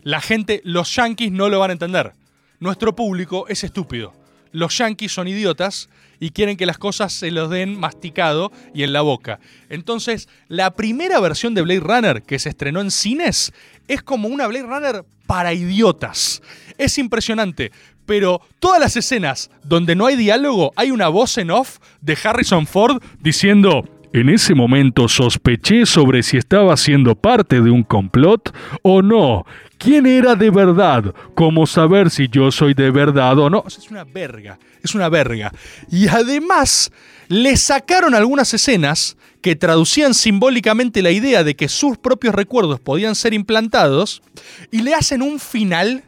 La 0.02 0.20
gente, 0.20 0.60
los 0.64 0.94
yankees 0.94 1.32
no 1.32 1.48
lo 1.48 1.58
van 1.60 1.70
a 1.70 1.74
entender. 1.74 2.12
Nuestro 2.58 2.94
público 2.94 3.46
es 3.48 3.64
estúpido. 3.64 4.12
Los 4.50 4.76
yankees 4.76 5.12
son 5.12 5.28
idiotas 5.28 5.88
y 6.22 6.30
quieren 6.30 6.56
que 6.56 6.66
las 6.66 6.78
cosas 6.78 7.12
se 7.12 7.32
los 7.32 7.50
den 7.50 7.80
masticado 7.80 8.52
y 8.72 8.84
en 8.84 8.92
la 8.92 9.00
boca. 9.00 9.40
Entonces, 9.68 10.28
la 10.46 10.70
primera 10.70 11.18
versión 11.18 11.52
de 11.52 11.62
Blade 11.62 11.80
Runner 11.80 12.22
que 12.22 12.38
se 12.38 12.48
estrenó 12.48 12.80
en 12.80 12.92
cines 12.92 13.52
es 13.88 14.02
como 14.02 14.28
una 14.28 14.46
Blade 14.46 14.66
Runner 14.66 15.04
para 15.26 15.52
idiotas. 15.52 16.40
Es 16.78 16.96
impresionante, 16.96 17.72
pero 18.06 18.40
todas 18.60 18.78
las 18.78 18.96
escenas 18.96 19.50
donde 19.64 19.96
no 19.96 20.06
hay 20.06 20.14
diálogo, 20.14 20.72
hay 20.76 20.92
una 20.92 21.08
voz 21.08 21.38
en 21.38 21.50
off 21.50 21.78
de 22.00 22.16
Harrison 22.22 22.68
Ford 22.68 23.02
diciendo, 23.18 23.82
en 24.12 24.28
ese 24.28 24.54
momento 24.54 25.08
sospeché 25.08 25.86
sobre 25.86 26.22
si 26.22 26.36
estaba 26.36 26.76
siendo 26.76 27.16
parte 27.16 27.60
de 27.60 27.70
un 27.72 27.82
complot 27.82 28.54
o 28.82 29.02
no. 29.02 29.44
¿Quién 29.82 30.06
era 30.06 30.36
de 30.36 30.48
verdad? 30.50 31.12
¿Cómo 31.34 31.66
saber 31.66 32.08
si 32.08 32.28
yo 32.28 32.52
soy 32.52 32.72
de 32.72 32.92
verdad 32.92 33.36
o 33.36 33.50
no? 33.50 33.64
Es 33.66 33.90
una 33.90 34.04
verga, 34.04 34.56
es 34.80 34.94
una 34.94 35.08
verga. 35.08 35.50
Y 35.90 36.06
además 36.06 36.92
le 37.26 37.56
sacaron 37.56 38.14
algunas 38.14 38.54
escenas 38.54 39.16
que 39.40 39.56
traducían 39.56 40.14
simbólicamente 40.14 41.02
la 41.02 41.10
idea 41.10 41.42
de 41.42 41.56
que 41.56 41.68
sus 41.68 41.98
propios 41.98 42.32
recuerdos 42.32 42.78
podían 42.78 43.16
ser 43.16 43.34
implantados 43.34 44.22
y 44.70 44.82
le 44.82 44.94
hacen 44.94 45.20
un 45.20 45.40
final. 45.40 46.04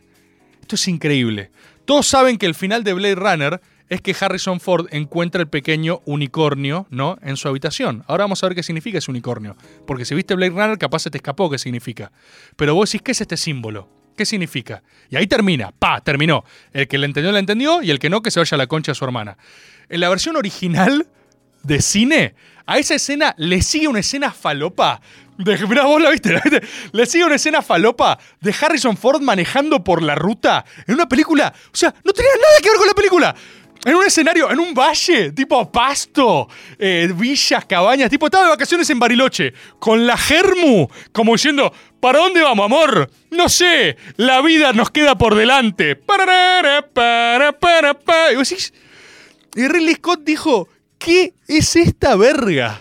Esto 0.61 0.77
es 0.77 0.87
increíble. 0.87 1.51
Todos 1.85 2.07
saben 2.07 2.39
que 2.39 2.47
el 2.47 2.55
final 2.55 2.85
de 2.85 2.93
Blade 2.93 3.17
Runner 3.17 3.61
es 3.95 4.01
que 4.01 4.15
Harrison 4.19 4.61
Ford 4.61 4.87
encuentra 4.91 5.41
el 5.41 5.49
pequeño 5.49 6.03
unicornio, 6.05 6.87
¿no? 6.91 7.19
En 7.23 7.37
su 7.37 7.49
habitación. 7.49 8.05
Ahora 8.07 8.25
vamos 8.25 8.43
a 8.43 8.49
ver 8.49 8.57
qué 8.57 8.63
significa 8.63 8.99
ese 8.99 9.11
unicornio. 9.11 9.57
Porque 9.87 10.05
si 10.05 10.15
viste 10.15 10.35
Blade 10.35 10.51
Runner, 10.51 10.79
capaz 10.79 11.01
se 11.01 11.11
te 11.11 11.19
escapó 11.19 11.49
qué 11.51 11.59
significa. 11.59 12.13
Pero 12.57 12.75
vos 12.75 12.91
decís, 12.91 13.03
¿qué 13.03 13.13
es 13.13 13.21
este 13.21 13.37
símbolo? 13.37 13.89
¿Qué 14.17 14.27
significa? 14.27 14.83
Y 15.11 15.17
ahí 15.17 15.27
termina. 15.27 15.73
Pa, 15.73 16.01
terminó. 16.01 16.45
El 16.73 16.87
que 16.89 16.99
le 16.99 17.07
entendió, 17.07 17.33
le 17.33 17.39
entendió. 17.39 17.83
Y 17.83 17.91
el 17.91 17.99
que 17.99 18.11
no, 18.11 18.23
que 18.23 18.31
se 18.31 18.41
vaya 18.41 18.55
a 18.55 18.59
la 18.59 18.67
concha 18.67 18.93
de 18.93 18.97
su 18.97 19.05
hermana. 19.05 19.37
En 19.89 20.01
la 20.01 20.09
versión 20.09 20.37
original 20.37 21.07
de 21.63 21.81
cine, 21.81 22.35
a 22.67 22.79
esa 22.79 22.95
escena 22.95 23.35
le 23.39 23.63
sigue 23.63 23.89
una 23.89 24.01
escena 24.01 24.31
falopa. 24.31 25.01
De, 25.39 25.59
mirá, 25.69 25.85
vos 25.85 26.01
la 26.01 26.11
viste, 26.11 26.33
la 26.33 26.41
viste. 26.41 26.63
Le 26.93 27.07
sigue 27.07 27.25
una 27.25 27.35
escena 27.37 27.63
falopa 27.63 28.19
de 28.41 28.55
Harrison 28.59 28.97
Ford 28.97 29.21
manejando 29.21 29.83
por 29.83 30.03
la 30.03 30.15
ruta 30.15 30.65
en 30.87 30.95
una 30.95 31.09
película. 31.09 31.53
O 31.67 31.77
sea, 31.77 31.95
no 32.05 32.13
tenía 32.13 32.33
nada 32.35 32.61
que 32.63 32.69
ver 32.71 32.79
con 32.79 32.87
la 32.87 32.95
película. 32.95 33.35
En 33.85 33.95
un 33.95 34.05
escenario, 34.05 34.51
en 34.51 34.59
un 34.59 34.73
valle, 34.73 35.33
tipo 35.33 35.71
pasto, 35.71 36.49
eh, 36.79 37.13
villas, 37.15 37.67
cabañas, 37.67 38.09
tipo 38.09 38.27
estaba 38.27 38.45
de 38.45 38.51
vacaciones 38.51 38.89
en 38.89 38.99
Bariloche, 38.99 39.53
con 39.79 40.07
la 40.07 40.17
Germu, 40.17 40.89
como 41.13 41.33
diciendo, 41.33 41.71
¿para 42.01 42.21
dónde 42.21 42.41
vamos, 42.41 42.65
amor? 42.65 43.11
No 43.31 43.51
sé, 43.51 43.99
la 44.17 44.41
vida 44.41 44.73
nos 44.73 44.91
queda 44.91 45.19
por 45.19 45.35
delante. 45.35 45.97
Y 48.33 48.37
vos 48.37 48.49
decís, 48.49 48.73
y 49.55 49.69
Ridley 49.69 49.95
Scott 49.97 50.21
dijo, 50.25 50.67
¿qué 50.99 51.35
es 51.47 51.77
esta 51.77 52.17
verga? 52.17 52.81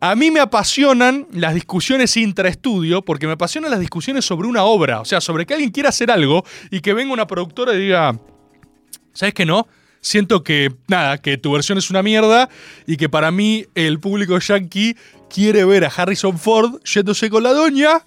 A 0.00 0.16
mí 0.16 0.32
me 0.32 0.40
apasionan 0.40 1.28
las 1.30 1.54
discusiones 1.54 2.16
intraestudio 2.16 3.02
porque 3.02 3.28
me 3.28 3.34
apasionan 3.34 3.70
las 3.70 3.80
discusiones 3.80 4.24
sobre 4.24 4.48
una 4.48 4.64
obra, 4.64 5.00
o 5.00 5.04
sea, 5.04 5.20
sobre 5.20 5.46
que 5.46 5.54
alguien 5.54 5.70
quiera 5.70 5.90
hacer 5.90 6.10
algo 6.10 6.44
y 6.70 6.80
que 6.80 6.92
venga 6.92 7.12
una 7.12 7.26
productora 7.26 7.72
y 7.72 7.78
diga, 7.78 8.18
¿sabes 9.12 9.32
qué 9.32 9.46
no? 9.46 9.68
Siento 10.04 10.44
que, 10.44 10.70
nada, 10.86 11.18
que 11.18 11.38
tu 11.38 11.50
versión 11.52 11.78
es 11.78 11.90
una 11.90 12.02
mierda 12.02 12.48
y 12.86 12.96
que 12.96 13.08
para 13.08 13.30
mí 13.30 13.66
el 13.74 13.98
público 13.98 14.38
yankee 14.38 14.96
quiere 15.28 15.64
ver 15.64 15.84
a 15.84 15.88
Harrison 15.88 16.38
Ford 16.38 16.80
yéndose 16.84 17.30
con 17.30 17.42
la 17.42 17.52
doña 17.52 18.04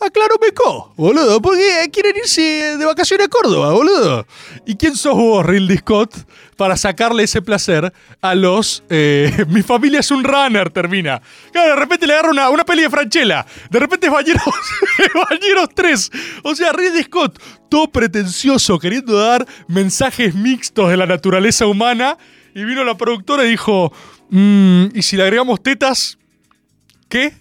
a 0.00 0.10
Claro 0.10 0.36
Mecó, 0.40 0.92
boludo, 0.96 1.42
porque 1.42 1.88
quieren 1.92 2.14
irse 2.16 2.76
de 2.78 2.84
vacaciones 2.84 3.26
a 3.26 3.28
Córdoba, 3.30 3.72
boludo. 3.72 4.26
¿Y 4.64 4.76
quién 4.76 4.94
sos 4.94 5.14
vos, 5.14 5.44
Ridley 5.44 5.78
Scott, 5.78 6.14
para 6.56 6.76
sacarle 6.76 7.24
ese 7.24 7.42
placer 7.42 7.92
a 8.20 8.34
los... 8.34 8.84
eh, 8.90 9.44
mi 9.48 9.62
familia 9.62 10.00
es 10.00 10.10
un 10.10 10.22
runner, 10.22 10.70
termina. 10.70 11.20
Claro, 11.52 11.70
de 11.70 11.76
repente 11.76 12.06
le 12.06 12.12
agarra 12.12 12.30
una, 12.30 12.50
una 12.50 12.64
peli 12.64 12.82
de 12.82 12.90
Franchella, 12.90 13.44
de 13.70 13.78
repente 13.78 14.06
es 14.06 14.12
Bañeros, 14.12 14.42
Bañeros 15.30 15.68
3. 15.74 16.10
O 16.44 16.54
sea, 16.54 16.72
Ridley 16.72 17.02
Scott, 17.02 17.40
todo 17.68 17.88
pretencioso, 17.90 18.78
queriendo 18.78 19.14
dar 19.18 19.46
mensajes 19.66 20.34
mixtos 20.34 20.90
de 20.90 20.96
la 20.96 21.06
naturaleza 21.06 21.66
humana, 21.66 22.16
y 22.54 22.64
vino 22.64 22.82
la 22.82 22.96
productora 22.96 23.44
y 23.44 23.50
dijo, 23.50 23.92
"Mm, 24.30 24.86
¿y 24.94 25.02
si 25.02 25.16
le 25.16 25.22
agregamos 25.24 25.62
tetas? 25.62 26.18
¿Qué? 27.08 27.32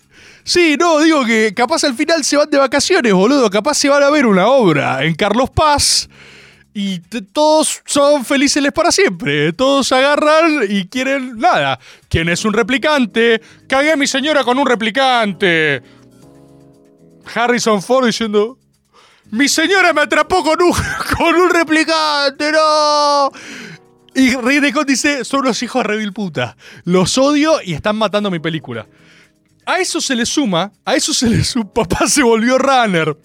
Sí, 0.48 0.78
no, 0.80 1.02
digo 1.02 1.26
que 1.26 1.54
capaz 1.54 1.84
al 1.84 1.94
final 1.94 2.24
se 2.24 2.38
van 2.38 2.50
de 2.50 2.58
vacaciones, 2.58 3.12
boludo. 3.12 3.50
Capaz 3.50 3.74
se 3.74 3.90
van 3.90 4.02
a 4.02 4.10
ver 4.10 4.26
una 4.26 4.48
obra 4.48 5.04
en 5.04 5.14
Carlos 5.14 5.50
Paz 5.50 6.08
y 6.74 7.00
todos 7.34 7.82
son 7.86 8.24
felices 8.24 8.64
para 8.72 8.94
siempre. 8.94 9.52
Todos 9.52 9.92
agarran 9.92 10.62
y 10.70 10.88
quieren 10.88 11.38
nada. 11.38 11.78
¿Quién 12.08 12.30
es 12.30 12.46
un 12.46 12.54
replicante? 12.54 13.42
Cagué 13.68 13.92
a 13.92 13.98
mi 13.98 14.08
señora 14.08 14.46
con 14.46 14.58
un 14.58 14.66
replicante. 14.66 15.84
Harrison 17.36 17.82
Ford 17.82 18.06
diciendo... 18.06 18.58
Mi 19.32 19.50
señora 19.50 19.92
me 19.92 20.00
atrapó 20.00 20.46
con 20.46 20.62
un, 20.62 20.72
con 21.18 21.36
un 21.36 21.50
replicante, 21.50 22.54
no. 22.54 23.32
Y 24.16 24.34
Ridley 24.38 24.72
Scott 24.72 24.88
dice, 24.88 25.26
son 25.26 25.44
los 25.44 25.62
hijos 25.62 25.84
de 25.84 25.90
Revil 25.90 26.14
puta. 26.14 26.56
Los 26.86 27.18
odio 27.18 27.60
y 27.62 27.74
están 27.74 27.98
matando 27.98 28.32
mi 28.32 28.40
película. 28.40 28.88
A 29.68 29.80
eso 29.80 30.00
se 30.00 30.16
le 30.16 30.26
suma, 30.26 30.72
a 30.86 30.96
eso 30.96 31.14
se 31.14 31.30
le 31.30 31.44
suma, 31.44 31.66
papá 31.74 32.08
se 32.08 32.24
volvió 32.24 32.58
runner. 32.58 33.18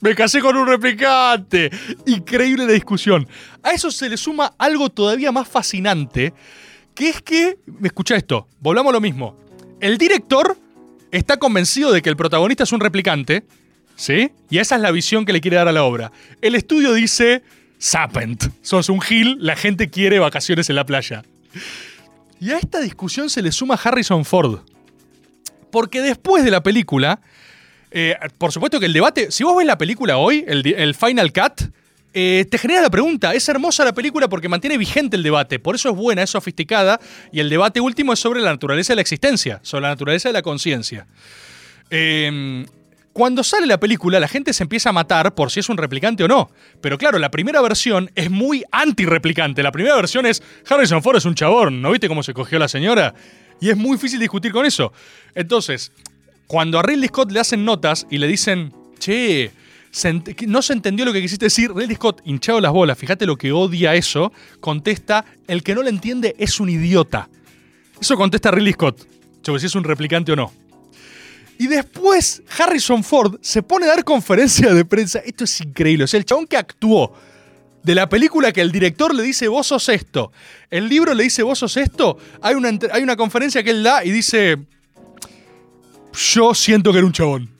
Me 0.00 0.14
casé 0.14 0.40
con 0.40 0.56
un 0.56 0.66
replicante. 0.66 1.70
Increíble 2.06 2.66
la 2.66 2.72
discusión. 2.72 3.28
A 3.62 3.72
eso 3.72 3.90
se 3.90 4.08
le 4.08 4.16
suma 4.16 4.54
algo 4.56 4.88
todavía 4.88 5.32
más 5.32 5.46
fascinante, 5.46 6.32
que 6.94 7.10
es 7.10 7.20
que, 7.20 7.58
escucha 7.82 8.16
esto, 8.16 8.48
volvamos 8.60 8.90
a 8.90 8.94
lo 8.94 9.02
mismo. 9.02 9.36
El 9.80 9.98
director 9.98 10.56
está 11.10 11.36
convencido 11.36 11.92
de 11.92 12.00
que 12.00 12.08
el 12.08 12.16
protagonista 12.16 12.64
es 12.64 12.72
un 12.72 12.80
replicante, 12.80 13.44
¿sí? 13.96 14.30
Y 14.48 14.58
esa 14.58 14.76
es 14.76 14.80
la 14.80 14.92
visión 14.92 15.26
que 15.26 15.34
le 15.34 15.42
quiere 15.42 15.58
dar 15.58 15.68
a 15.68 15.72
la 15.72 15.84
obra. 15.84 16.10
El 16.40 16.54
estudio 16.54 16.94
dice, 16.94 17.42
Sapent, 17.76 18.44
sos 18.62 18.88
un 18.88 19.02
gil, 19.02 19.36
la 19.40 19.56
gente 19.56 19.90
quiere 19.90 20.18
vacaciones 20.18 20.70
en 20.70 20.76
la 20.76 20.86
playa. 20.86 21.22
Y 22.40 22.50
a 22.52 22.56
esta 22.56 22.80
discusión 22.80 23.28
se 23.28 23.42
le 23.42 23.52
suma 23.52 23.74
Harrison 23.74 24.24
Ford. 24.24 24.60
Porque 25.74 26.02
después 26.02 26.44
de 26.44 26.52
la 26.52 26.62
película, 26.62 27.18
eh, 27.90 28.14
por 28.38 28.52
supuesto 28.52 28.78
que 28.78 28.86
el 28.86 28.92
debate, 28.92 29.32
si 29.32 29.42
vos 29.42 29.56
ves 29.56 29.66
la 29.66 29.76
película 29.76 30.18
hoy, 30.18 30.44
el, 30.46 30.94
Final 30.94 31.32
Cut, 31.32 31.62
eh, 32.12 32.46
te 32.48 32.58
genera 32.58 32.80
la 32.80 32.90
pregunta, 32.90 33.34
es 33.34 33.48
hermosa 33.48 33.84
la 33.84 33.92
película 33.92 34.28
porque 34.28 34.48
mantiene 34.48 34.78
vigente 34.78 35.16
el 35.16 35.24
debate, 35.24 35.58
por 35.58 35.74
eso 35.74 35.90
es 35.90 35.96
buena, 35.96 36.22
es 36.22 36.30
sofisticada, 36.30 37.00
y 37.32 37.40
el 37.40 37.50
debate 37.50 37.80
último 37.80 38.12
es 38.12 38.20
sobre 38.20 38.40
la 38.40 38.52
naturaleza 38.52 38.92
de 38.92 38.94
la 38.94 39.00
existencia, 39.00 39.58
sobre 39.64 39.82
la 39.82 39.88
naturaleza 39.88 40.28
de 40.28 40.34
la 40.34 40.42
conciencia. 40.42 41.08
Eh, 41.90 42.64
cuando 43.12 43.42
sale 43.42 43.66
la 43.66 43.80
película, 43.80 44.20
la 44.20 44.28
gente 44.28 44.52
se 44.52 44.62
empieza 44.62 44.90
a 44.90 44.92
matar 44.92 45.34
por 45.34 45.50
si 45.50 45.58
es 45.58 45.68
un 45.68 45.76
replicante 45.76 46.22
o 46.22 46.28
no. 46.28 46.50
Pero 46.80 46.98
claro, 46.98 47.18
la 47.18 47.30
primera 47.30 47.60
versión 47.62 48.10
es 48.14 48.28
muy 48.28 48.64
anti-replicante. 48.72 49.62
La 49.62 49.70
primera 49.70 49.94
versión 49.94 50.26
es 50.26 50.40
Harrison 50.68 51.00
Ford 51.00 51.16
es 51.16 51.24
un 51.24 51.34
chabón, 51.36 51.82
¿no 51.82 51.92
viste 51.92 52.08
cómo 52.08 52.22
se 52.22 52.32
cogió 52.32 52.58
la 52.58 52.66
señora? 52.66 53.14
Y 53.60 53.70
es 53.70 53.76
muy 53.76 53.92
difícil 53.92 54.20
discutir 54.20 54.52
con 54.52 54.66
eso. 54.66 54.92
Entonces, 55.34 55.92
cuando 56.46 56.78
a 56.78 56.82
Ridley 56.82 57.08
Scott 57.08 57.32
le 57.32 57.40
hacen 57.40 57.64
notas 57.64 58.06
y 58.10 58.18
le 58.18 58.26
dicen, 58.26 58.72
che, 58.98 59.50
no 60.46 60.62
se 60.62 60.72
entendió 60.72 61.04
lo 61.04 61.12
que 61.12 61.20
quisiste 61.20 61.46
decir, 61.46 61.72
Ridley 61.72 61.96
Scott, 61.96 62.20
hinchado 62.24 62.60
las 62.60 62.72
bolas, 62.72 62.98
fíjate 62.98 63.26
lo 63.26 63.36
que 63.36 63.52
odia 63.52 63.94
eso, 63.94 64.32
contesta, 64.60 65.24
el 65.46 65.62
que 65.62 65.74
no 65.74 65.82
lo 65.82 65.88
entiende 65.88 66.34
es 66.38 66.60
un 66.60 66.68
idiota. 66.68 67.28
Eso 68.00 68.16
contesta 68.16 68.50
Ridley 68.50 68.72
Scott, 68.72 69.06
sobre 69.42 69.60
si 69.60 69.66
es 69.66 69.74
un 69.74 69.84
replicante 69.84 70.32
o 70.32 70.36
no. 70.36 70.52
Y 71.58 71.68
después 71.68 72.42
Harrison 72.58 73.04
Ford 73.04 73.38
se 73.40 73.62
pone 73.62 73.86
a 73.86 73.90
dar 73.90 74.04
conferencia 74.04 74.74
de 74.74 74.84
prensa. 74.84 75.20
Esto 75.20 75.44
es 75.44 75.60
increíble. 75.60 76.04
O 76.04 76.06
sea, 76.06 76.18
el 76.18 76.26
chabón 76.26 76.46
que 76.46 76.56
actuó 76.56 77.14
de 77.84 77.94
la 77.94 78.08
película 78.08 78.50
que 78.52 78.62
el 78.62 78.72
director 78.72 79.14
le 79.14 79.22
dice 79.22 79.46
vos 79.46 79.68
sos 79.68 79.88
esto, 79.88 80.32
el 80.70 80.88
libro 80.88 81.14
le 81.14 81.24
dice 81.24 81.42
vos 81.42 81.58
sos 81.58 81.76
esto, 81.76 82.18
hay 82.42 82.54
una, 82.54 82.70
hay 82.90 83.02
una 83.02 83.16
conferencia 83.16 83.62
que 83.62 83.70
él 83.70 83.82
da 83.82 84.04
y 84.04 84.10
dice 84.10 84.58
yo 86.12 86.54
siento 86.54 86.92
que 86.92 86.98
era 86.98 87.06
un 87.06 87.12
chabón. 87.12 87.50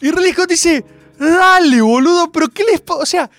Y 0.00 0.10
Ridley 0.10 0.32
Scott 0.32 0.50
dice, 0.50 0.84
dale 1.18 1.80
boludo, 1.80 2.32
pero 2.32 2.48
¿qué 2.48 2.64
les? 2.64 2.82
O 2.88 3.06
sea, 3.06 3.30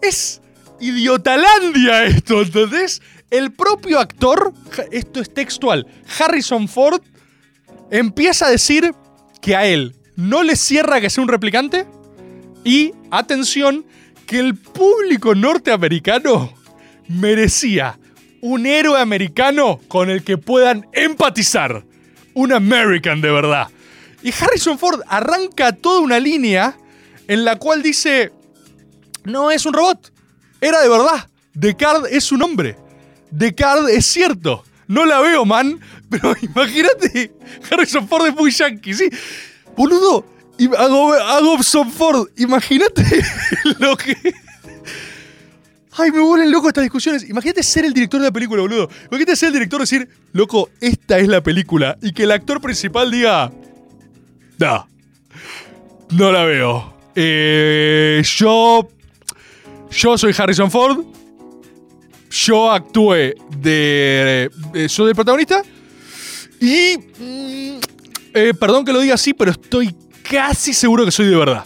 es 0.00 0.40
idiotalandia 0.80 2.04
esto, 2.04 2.42
¿entendés? 2.42 3.02
El 3.30 3.52
propio 3.52 3.98
actor, 3.98 4.54
esto 4.92 5.20
es 5.20 5.34
textual, 5.34 5.86
Harrison 6.18 6.68
Ford 6.68 7.02
empieza 7.90 8.46
a 8.46 8.50
decir 8.50 8.94
que 9.40 9.56
a 9.56 9.66
él 9.66 9.96
no 10.14 10.42
le 10.42 10.56
cierra 10.56 11.00
que 11.00 11.10
sea 11.10 11.22
un 11.22 11.28
replicante 11.28 11.86
y, 12.64 12.92
atención, 13.10 13.84
que 14.26 14.38
el 14.38 14.56
público 14.56 15.34
norteamericano 15.34 16.52
merecía 17.08 17.98
un 18.40 18.66
héroe 18.66 19.00
americano 19.00 19.80
con 19.88 20.10
el 20.10 20.22
que 20.22 20.38
puedan 20.38 20.86
empatizar. 20.92 21.84
Un 22.34 22.52
American 22.52 23.20
de 23.20 23.30
verdad. 23.30 23.68
Y 24.22 24.30
Harrison 24.32 24.78
Ford 24.78 25.00
arranca 25.08 25.72
toda 25.72 26.00
una 26.00 26.20
línea 26.20 26.76
en 27.28 27.44
la 27.44 27.56
cual 27.56 27.82
dice, 27.82 28.32
no 29.24 29.50
es 29.50 29.64
un 29.64 29.72
robot, 29.72 30.12
era 30.60 30.80
de 30.82 30.88
verdad. 30.88 31.28
Descartes 31.54 32.12
es 32.12 32.32
un 32.32 32.42
hombre. 32.42 32.76
Descartes 33.30 33.96
es 33.96 34.06
cierto. 34.06 34.64
No 34.86 35.06
la 35.06 35.20
veo, 35.20 35.44
man. 35.44 35.80
Pero 36.10 36.34
imagínate, 36.40 37.32
Harrison 37.70 38.06
Ford 38.06 38.26
es 38.26 38.34
muy 38.34 38.50
yankee, 38.50 38.94
¿sí? 38.94 39.08
Boludo, 39.76 40.24
y 40.58 40.66
a 40.66 40.86
Go- 40.88 41.12
a 41.14 41.40
Gobson 41.40 41.90
Ford, 41.90 42.28
imagínate 42.36 43.02
lo 43.78 43.96
que... 43.96 44.16
Ay, 45.98 46.10
me 46.10 46.20
vuelven 46.20 46.50
loco 46.50 46.68
estas 46.68 46.82
discusiones. 46.84 47.26
Imagínate 47.28 47.62
ser 47.62 47.86
el 47.86 47.94
director 47.94 48.20
de 48.20 48.26
la 48.26 48.32
película, 48.32 48.60
boludo. 48.60 48.90
Imagínate 49.10 49.34
ser 49.34 49.46
el 49.48 49.52
director 49.54 49.80
y 49.80 49.84
decir, 49.84 50.08
loco, 50.32 50.68
esta 50.80 51.18
es 51.18 51.26
la 51.26 51.42
película. 51.42 51.96
Y 52.02 52.12
que 52.12 52.24
el 52.24 52.32
actor 52.32 52.60
principal 52.60 53.10
diga, 53.10 53.50
no, 54.58 54.86
no 56.10 56.32
la 56.32 56.44
veo. 56.44 56.94
Eh, 57.14 58.22
yo, 58.36 58.86
yo 59.90 60.18
soy 60.18 60.34
Harrison 60.36 60.70
Ford. 60.70 61.02
Yo 62.28 62.70
actué 62.70 63.34
de, 63.58 64.50
de- 64.74 64.88
soy 64.90 65.08
el 65.08 65.14
protagonista. 65.14 65.62
Y, 66.60 66.98
mm, 66.98 67.78
eh, 68.34 68.52
perdón 68.60 68.84
que 68.84 68.92
lo 68.92 69.00
diga 69.00 69.14
así, 69.14 69.32
pero 69.32 69.50
estoy 69.52 69.96
casi 70.30 70.72
seguro 70.72 71.04
que 71.04 71.10
soy 71.10 71.26
de 71.26 71.36
verdad. 71.36 71.64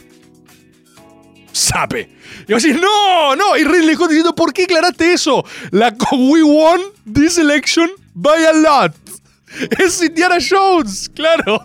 Sape. 1.52 2.08
Y 2.46 2.52
va 2.52 2.58
a 2.58 2.61
decir, 2.61 2.80
no, 2.80 3.36
no. 3.36 3.56
Y 3.56 3.64
Ridley 3.64 3.94
Scott 3.94 4.11
diciendo, 4.11 4.34
¿por 4.34 4.52
qué 4.52 4.64
aclaraste 4.64 5.12
eso? 5.12 5.44
La 5.70 5.94
we 6.12 6.42
won 6.42 6.80
this 7.12 7.38
election 7.38 7.90
by 8.14 8.44
a 8.44 8.52
lot. 8.52 8.94
Es 9.78 10.00
Indiana 10.02 10.38
Jones, 10.38 11.11
claro. 11.14 11.61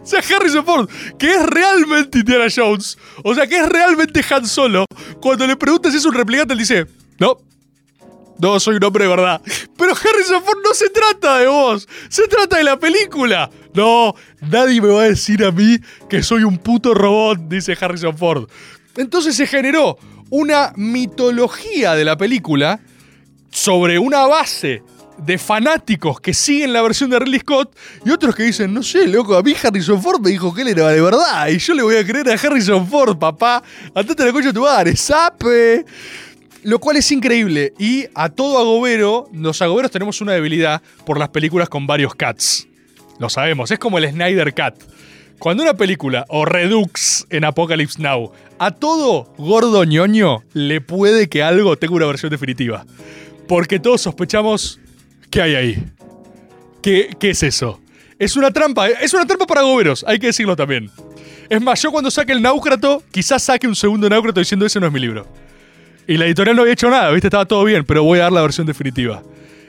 O 0.00 0.06
sea, 0.06 0.20
Harrison 0.20 0.64
Ford, 0.64 0.88
que 1.18 1.34
es 1.34 1.42
realmente 1.46 2.20
Indiana 2.20 2.46
Jones, 2.54 2.96
o 3.24 3.34
sea, 3.34 3.46
que 3.46 3.56
es 3.56 3.68
realmente 3.68 4.24
Han 4.30 4.46
Solo, 4.46 4.86
cuando 5.20 5.46
le 5.46 5.56
preguntas 5.56 5.90
si 5.90 5.98
es 5.98 6.04
un 6.04 6.14
replicante, 6.14 6.52
él 6.52 6.60
dice, 6.60 6.86
no, 7.18 7.38
no, 8.38 8.58
soy 8.60 8.76
un 8.76 8.84
hombre 8.84 9.04
de 9.04 9.10
verdad. 9.10 9.40
Pero 9.76 9.92
Harrison 9.92 10.42
Ford 10.42 10.58
no 10.64 10.74
se 10.74 10.90
trata 10.90 11.38
de 11.38 11.46
vos, 11.46 11.88
se 12.08 12.26
trata 12.28 12.56
de 12.56 12.64
la 12.64 12.78
película. 12.78 13.50
No, 13.74 14.14
nadie 14.40 14.80
me 14.80 14.88
va 14.88 15.02
a 15.02 15.08
decir 15.08 15.44
a 15.44 15.50
mí 15.50 15.78
que 16.08 16.22
soy 16.22 16.44
un 16.44 16.58
puto 16.58 16.94
robot, 16.94 17.38
dice 17.48 17.76
Harrison 17.80 18.16
Ford. 18.16 18.48
Entonces 18.96 19.36
se 19.36 19.46
generó 19.46 19.98
una 20.30 20.72
mitología 20.76 21.94
de 21.94 22.04
la 22.04 22.16
película 22.16 22.80
sobre 23.50 23.98
una 23.98 24.26
base 24.26 24.82
de 25.18 25.38
fanáticos 25.38 26.20
que 26.20 26.34
siguen 26.34 26.72
la 26.72 26.82
versión 26.82 27.10
de 27.10 27.18
Ridley 27.20 27.40
Scott 27.40 27.76
y 28.04 28.10
otros 28.10 28.34
que 28.34 28.42
dicen, 28.42 28.74
no 28.74 28.82
sé, 28.82 29.06
loco, 29.06 29.36
a 29.36 29.42
mí 29.42 29.54
Harrison 29.60 30.02
Ford 30.02 30.20
me 30.20 30.30
dijo 30.30 30.52
que 30.52 30.62
él 30.62 30.68
era 30.68 30.88
de 30.88 31.00
verdad 31.00 31.48
y 31.48 31.58
yo 31.58 31.74
le 31.74 31.82
voy 31.82 31.96
a 31.96 32.04
creer 32.04 32.28
a 32.30 32.34
Harrison 32.34 32.86
Ford, 32.88 33.16
papá. 33.16 33.62
Andate 33.94 34.24
la 34.24 34.32
coña 34.32 34.48
de 34.48 34.52
tu 34.52 34.62
madre, 34.62 34.96
sape. 34.96 35.84
Lo 36.64 36.78
cual 36.80 36.96
es 36.96 37.12
increíble. 37.12 37.72
Y 37.78 38.06
a 38.14 38.30
todo 38.30 38.58
agobero, 38.58 39.28
los 39.32 39.62
agoberos 39.62 39.90
tenemos 39.90 40.20
una 40.20 40.32
debilidad 40.32 40.82
por 41.06 41.18
las 41.18 41.28
películas 41.28 41.68
con 41.68 41.86
varios 41.86 42.14
cuts. 42.14 42.66
Lo 43.18 43.28
sabemos, 43.28 43.70
es 43.70 43.78
como 43.78 43.98
el 43.98 44.10
Snyder 44.10 44.52
Cut. 44.52 44.82
Cuando 45.38 45.62
una 45.62 45.74
película, 45.74 46.24
o 46.28 46.44
Redux 46.44 47.26
en 47.30 47.44
Apocalypse 47.44 48.00
Now, 48.00 48.32
a 48.58 48.70
todo 48.72 49.32
gordo 49.36 49.84
ñoño 49.84 50.42
le 50.52 50.80
puede 50.80 51.28
que 51.28 51.42
algo 51.42 51.76
tenga 51.76 51.94
una 51.94 52.06
versión 52.06 52.30
definitiva. 52.30 52.86
Porque 53.46 53.78
todos 53.78 54.00
sospechamos 54.00 54.80
¿Qué 55.34 55.42
hay 55.42 55.54
ahí? 55.56 55.84
¿Qué, 56.80 57.10
qué 57.18 57.30
es 57.30 57.42
eso? 57.42 57.80
Es 58.20 58.36
una 58.36 58.52
trampa, 58.52 58.88
es 58.88 59.12
una 59.14 59.26
trampa 59.26 59.48
para 59.48 59.62
goberos, 59.62 60.04
hay 60.06 60.20
que 60.20 60.28
decirlo 60.28 60.54
también. 60.54 60.92
Es 61.48 61.60
más, 61.60 61.82
yo 61.82 61.90
cuando 61.90 62.08
saque 62.08 62.30
el 62.30 62.40
náucrato, 62.40 63.02
quizás 63.10 63.42
saque 63.42 63.66
un 63.66 63.74
segundo 63.74 64.08
náucrato 64.08 64.38
diciendo 64.38 64.64
ese 64.64 64.78
no 64.78 64.86
es 64.86 64.92
mi 64.92 65.00
libro. 65.00 65.26
Y 66.06 66.16
la 66.16 66.26
editorial 66.26 66.56
no 66.56 66.62
había 66.62 66.74
hecho 66.74 66.90
nada, 66.90 67.10
¿viste? 67.10 67.28
Estaba 67.28 67.46
todo 67.46 67.64
bien, 67.64 67.84
pero 67.84 68.02
voy 68.02 68.18
a 68.18 68.24
dar 68.24 68.32
la 68.32 68.42
versión 68.42 68.66
definitiva. 68.66 69.22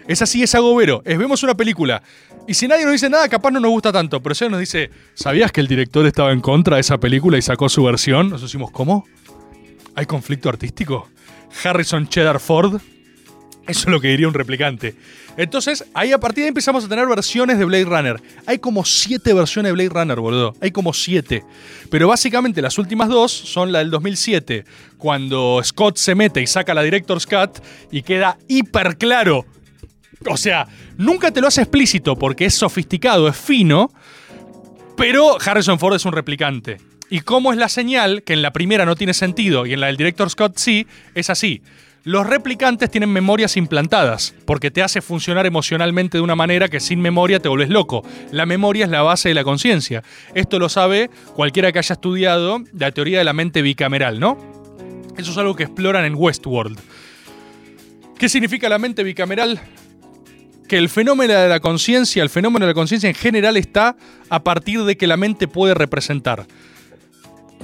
Es 0.08 0.22
así, 0.22 0.44
es 0.44 0.54
agobero. 0.54 1.02
Es 1.06 1.18
vemos 1.18 1.42
una 1.44 1.56
película. 1.56 2.04
Y 2.48 2.54
si 2.54 2.68
nadie 2.68 2.84
nos 2.84 2.92
dice 2.92 3.10
nada, 3.10 3.28
capaz 3.28 3.52
no 3.52 3.60
nos 3.60 3.72
gusta 3.72 3.92
tanto. 3.92 4.22
Pero 4.22 4.36
si 4.36 4.48
nos 4.50 4.60
dice, 4.60 4.92
¿sabías 5.14 5.52
que 5.52 5.62
el 5.62 5.68
director 5.68 6.06
estaba 6.06 6.32
en 6.32 6.42
contra 6.42 6.76
de 6.76 6.82
esa 6.82 7.00
película 7.00 7.38
y 7.38 7.42
sacó 7.42 7.70
su 7.70 7.84
versión? 7.84 8.30
Nos 8.30 8.42
decimos, 8.42 8.70
¿cómo? 8.72 9.08
¿Hay 9.96 10.06
conflicto 10.06 10.50
artístico? 10.50 11.08
Harrison 11.64 12.08
Cheddar 12.08 12.40
Ford. 12.40 12.82
Eso 13.68 13.80
es 13.80 13.88
lo 13.88 14.00
que 14.00 14.10
diría 14.10 14.28
un 14.28 14.34
replicante. 14.34 14.96
Entonces, 15.38 15.86
ahí 15.94 16.12
a 16.12 16.20
partir 16.20 16.42
de 16.42 16.44
ahí 16.44 16.48
empezamos 16.50 16.86
a 16.86 16.88
tener 16.88 17.08
versiones 17.08 17.58
de 17.58 17.66
Blade 17.66 17.86
Runner. 17.86 18.22
Hay 18.46 18.60
como 18.60 18.86
siete 18.86 19.34
versiones 19.34 19.70
de 19.70 19.74
Blade 19.74 19.90
Runner, 19.90 20.20
boludo. 20.20 20.54
Hay 20.62 20.72
como 20.72 20.94
siete. 20.94 21.44
Pero 21.90 22.08
básicamente 22.08 22.62
las 22.62 22.78
últimas 22.78 23.10
dos 23.10 23.32
son 23.32 23.72
la 23.72 23.80
del 23.80 23.90
2007, 23.90 24.66
cuando 24.98 25.62
Scott 25.64 25.98
se 25.98 26.16
mete 26.16 26.42
y 26.42 26.48
saca 26.48 26.74
la 26.74 26.84
Director's 26.84 27.26
Cut 27.26 27.60
y 27.92 28.04
queda 28.04 28.38
hiper 28.48 28.98
claro. 28.98 29.46
O 30.28 30.38
sea, 30.38 30.68
nunca 30.98 31.32
te 31.32 31.42
lo 31.42 31.48
hace 31.48 31.62
explícito 31.62 32.16
porque 32.16 32.46
es 32.46 32.56
sofisticado, 32.56 33.28
es 33.28 33.36
fino, 33.36 33.92
pero 34.96 35.38
Harrison 35.44 35.80
Ford 35.80 35.96
es 35.96 36.06
un 36.06 36.14
replicante. 36.14 36.78
¿Y 37.10 37.20
cómo 37.20 37.52
es 37.52 37.58
la 37.58 37.70
señal? 37.70 38.24
Que 38.24 38.34
en 38.34 38.42
la 38.42 38.52
primera 38.54 38.86
no 38.86 38.96
tiene 38.96 39.14
sentido 39.14 39.66
y 39.66 39.74
en 39.74 39.80
la 39.80 39.88
del 39.88 39.98
director 39.98 40.30
Scott 40.30 40.58
sí, 40.58 40.88
es 41.14 41.30
así. 41.30 41.62
Los 42.06 42.28
replicantes 42.28 42.92
tienen 42.92 43.10
memorias 43.10 43.58
implantadas, 43.58 44.36
porque 44.46 44.70
te 44.70 44.84
hace 44.84 45.02
funcionar 45.02 45.48
emocionalmente 45.48 46.20
de 46.20 46.22
una 46.22 46.36
manera 46.36 46.68
que 46.68 46.80
sin 46.80 47.02
memoria 47.02 47.40
te 47.40 47.50
volvés 47.50 47.70
loco. 47.70 48.06
La 48.32 48.46
memoria 48.46 48.86
es 48.86 48.92
la 48.92 49.02
base 49.02 49.30
de 49.30 49.34
la 49.34 49.44
conciencia. 49.44 50.04
Esto 50.36 50.60
lo 50.60 50.70
sabe 50.70 51.10
cualquiera 51.34 51.72
que 51.72 51.80
haya 51.80 51.94
estudiado 51.94 52.62
la 52.74 52.92
teoría 52.92 53.18
de 53.18 53.24
la 53.24 53.34
mente 53.34 53.64
bicameral, 53.64 54.20
¿no? 54.20 54.38
Eso 55.18 55.32
es 55.32 55.38
algo 55.40 55.56
que 55.56 55.64
exploran 55.64 56.06
en 56.06 56.14
Westworld. 56.16 56.80
¿Qué 58.20 58.30
significa 58.30 58.70
la 58.70 58.78
mente 58.78 59.04
bicameral? 59.04 59.60
que 60.68 60.78
el 60.80 60.90
fenómeno 60.90 61.34
de 61.34 61.48
la 61.48 61.60
conciencia, 61.60 62.24
el 62.24 62.30
fenómeno 62.32 62.66
de 62.66 62.72
la 62.72 62.74
conciencia 62.74 63.08
en 63.08 63.14
general 63.16 63.56
está 63.56 63.96
a 64.30 64.44
partir 64.44 64.84
de 64.84 64.98
que 64.98 65.06
la 65.06 65.16
mente 65.16 65.48
puede 65.48 65.76
representar. 65.76 66.48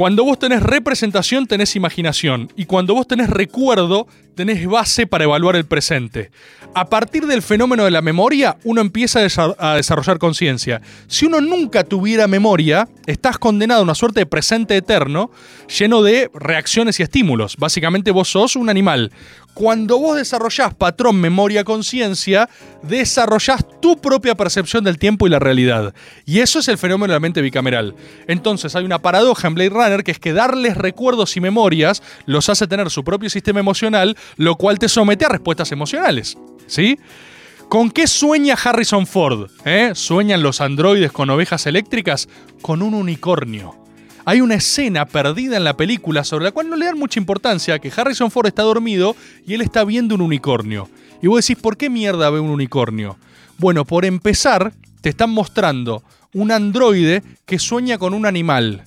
Cuando 0.02 0.24
vos 0.24 0.40
tenés 0.40 0.64
representación, 0.64 1.46
tenés 1.46 1.76
imaginación. 1.76 2.52
Y 2.56 2.66
cuando 2.66 2.96
vos 2.96 3.08
tenés 3.08 3.30
recuerdo, 3.30 4.08
tenés 4.34 4.66
base 4.66 5.06
para 5.06 5.26
evaluar 5.26 5.56
el 5.56 5.66
presente. 5.66 6.32
A 6.74 6.86
partir 6.86 7.28
del 7.28 7.44
fenómeno 7.44 7.86
de 7.86 7.92
la 7.92 8.02
memoria, 8.02 8.58
uno 8.64 8.82
empieza 8.82 9.20
a 9.20 9.24
desa- 9.24 9.56
a 9.60 9.76
desarrollar 9.76 10.18
conciencia. 10.18 10.82
Si 11.06 11.28
uno 11.28 11.40
nunca 11.40 11.84
tuviera 11.84 12.28
memoria, 12.28 12.88
estás 13.06 13.38
condenado 13.38 13.82
a 13.82 13.84
una 13.84 13.94
suerte 13.94 14.22
de 14.22 14.26
presente 14.26 14.76
eterno, 14.76 15.30
lleno 15.78 16.02
de 16.02 16.32
reacciones 16.34 17.00
y 17.00 17.04
estímulos. 17.04 17.56
Básicamente 17.58 18.10
vos 18.10 18.28
sos 18.28 18.56
un 18.56 18.70
animal. 18.72 19.12
Cuando 19.54 20.00
vos 20.00 20.18
desarrollás 20.18 20.74
patrón, 20.74 21.20
memoria, 21.20 21.64
conciencia, 21.64 22.50
desarrollás 22.84 23.66
tu 23.82 24.00
propia 24.00 24.36
percepción 24.36 24.84
del 24.84 24.98
tiempo 24.98 25.28
y 25.28 25.30
la 25.30 25.40
realidad. 25.40 25.94
Y 26.26 26.40
eso 26.40 26.60
es 26.60 26.68
el 26.68 26.78
fenómeno 26.78 27.12
de 27.12 27.18
la 27.18 27.20
mente 27.20 27.42
bicameral. 27.42 27.96
Entonces 28.28 28.76
hay 28.76 28.86
una 28.86 29.00
paradoja 29.00 29.48
en 29.48 29.56
Blade 29.56 29.70
Runner 29.70 30.04
que 30.04 30.12
es 30.12 30.20
que 30.20 30.34
darles 30.34 30.78
recuerdos 30.78 31.36
y 31.36 31.42
memorias 31.42 32.02
los 32.26 32.50
hace 32.50 32.68
tener 32.68 32.90
su 32.90 33.04
propio 33.04 33.30
sistema 33.30 33.60
emocional, 33.60 34.18
lo 34.38 34.56
cual 34.56 34.80
te 34.80 34.88
somete 34.88 35.26
a 35.26 35.30
respuestas 35.30 35.72
emocionales. 35.72 36.38
¿Sí? 36.68 36.98
¿Con 37.68 37.90
qué 37.92 38.08
sueña 38.08 38.56
Harrison 38.62 39.08
Ford? 39.08 39.50
¿Eh? 39.66 39.92
¿Sueñan 39.96 40.44
los 40.44 40.62
androides 40.62 41.12
con 41.12 41.30
ovejas 41.30 41.66
eléctricas? 41.68 42.28
Con 42.62 42.82
un 42.82 42.94
unicornio. 42.94 43.81
Hay 44.26 44.42
una 44.42 44.56
escena 44.56 45.06
perdida 45.06 45.58
en 45.58 45.64
la 45.64 45.76
película 45.76 46.24
sobre 46.24 46.46
la 46.46 46.52
cual 46.52 46.70
no 46.70 46.76
le 46.76 46.86
dan 46.86 47.00
mucha 47.00 47.20
importancia, 47.20 47.80
que 47.80 47.92
Harrison 47.96 48.30
Ford 48.30 48.48
está 48.48 48.64
dormido 48.64 49.16
y 49.48 49.54
él 49.56 49.62
está 49.62 49.84
viendo 49.84 50.16
un 50.16 50.22
unicornio. 50.22 50.90
Y 51.22 51.28
vos 51.28 51.46
decís, 51.46 51.62
¿por 51.62 51.78
qué 51.78 51.90
mierda 51.90 52.30
ve 52.30 52.40
un 52.40 52.50
unicornio? 52.50 53.18
Bueno, 53.58 53.86
por 53.86 54.06
empezar, 54.06 54.74
te 55.02 55.10
están 55.10 55.32
mostrando 55.32 56.04
un 56.34 56.52
androide 56.52 57.24
que 57.46 57.60
sueña 57.60 57.98
con 57.98 58.14
un 58.14 58.26
animal. 58.26 58.84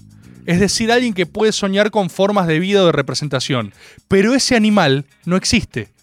Es 0.47 0.61
decir, 0.61 0.93
alguien 0.93 1.15
que 1.15 1.27
puede 1.27 1.53
soñar 1.53 1.91
con 1.91 2.11
formas 2.11 2.47
de 2.47 2.59
vida 2.59 2.83
o 2.83 2.87
de 2.87 2.93
representación. 2.93 3.73
Pero 4.09 4.35
ese 4.35 4.57
animal 4.57 5.07
no 5.25 5.37
existe. 5.37 5.94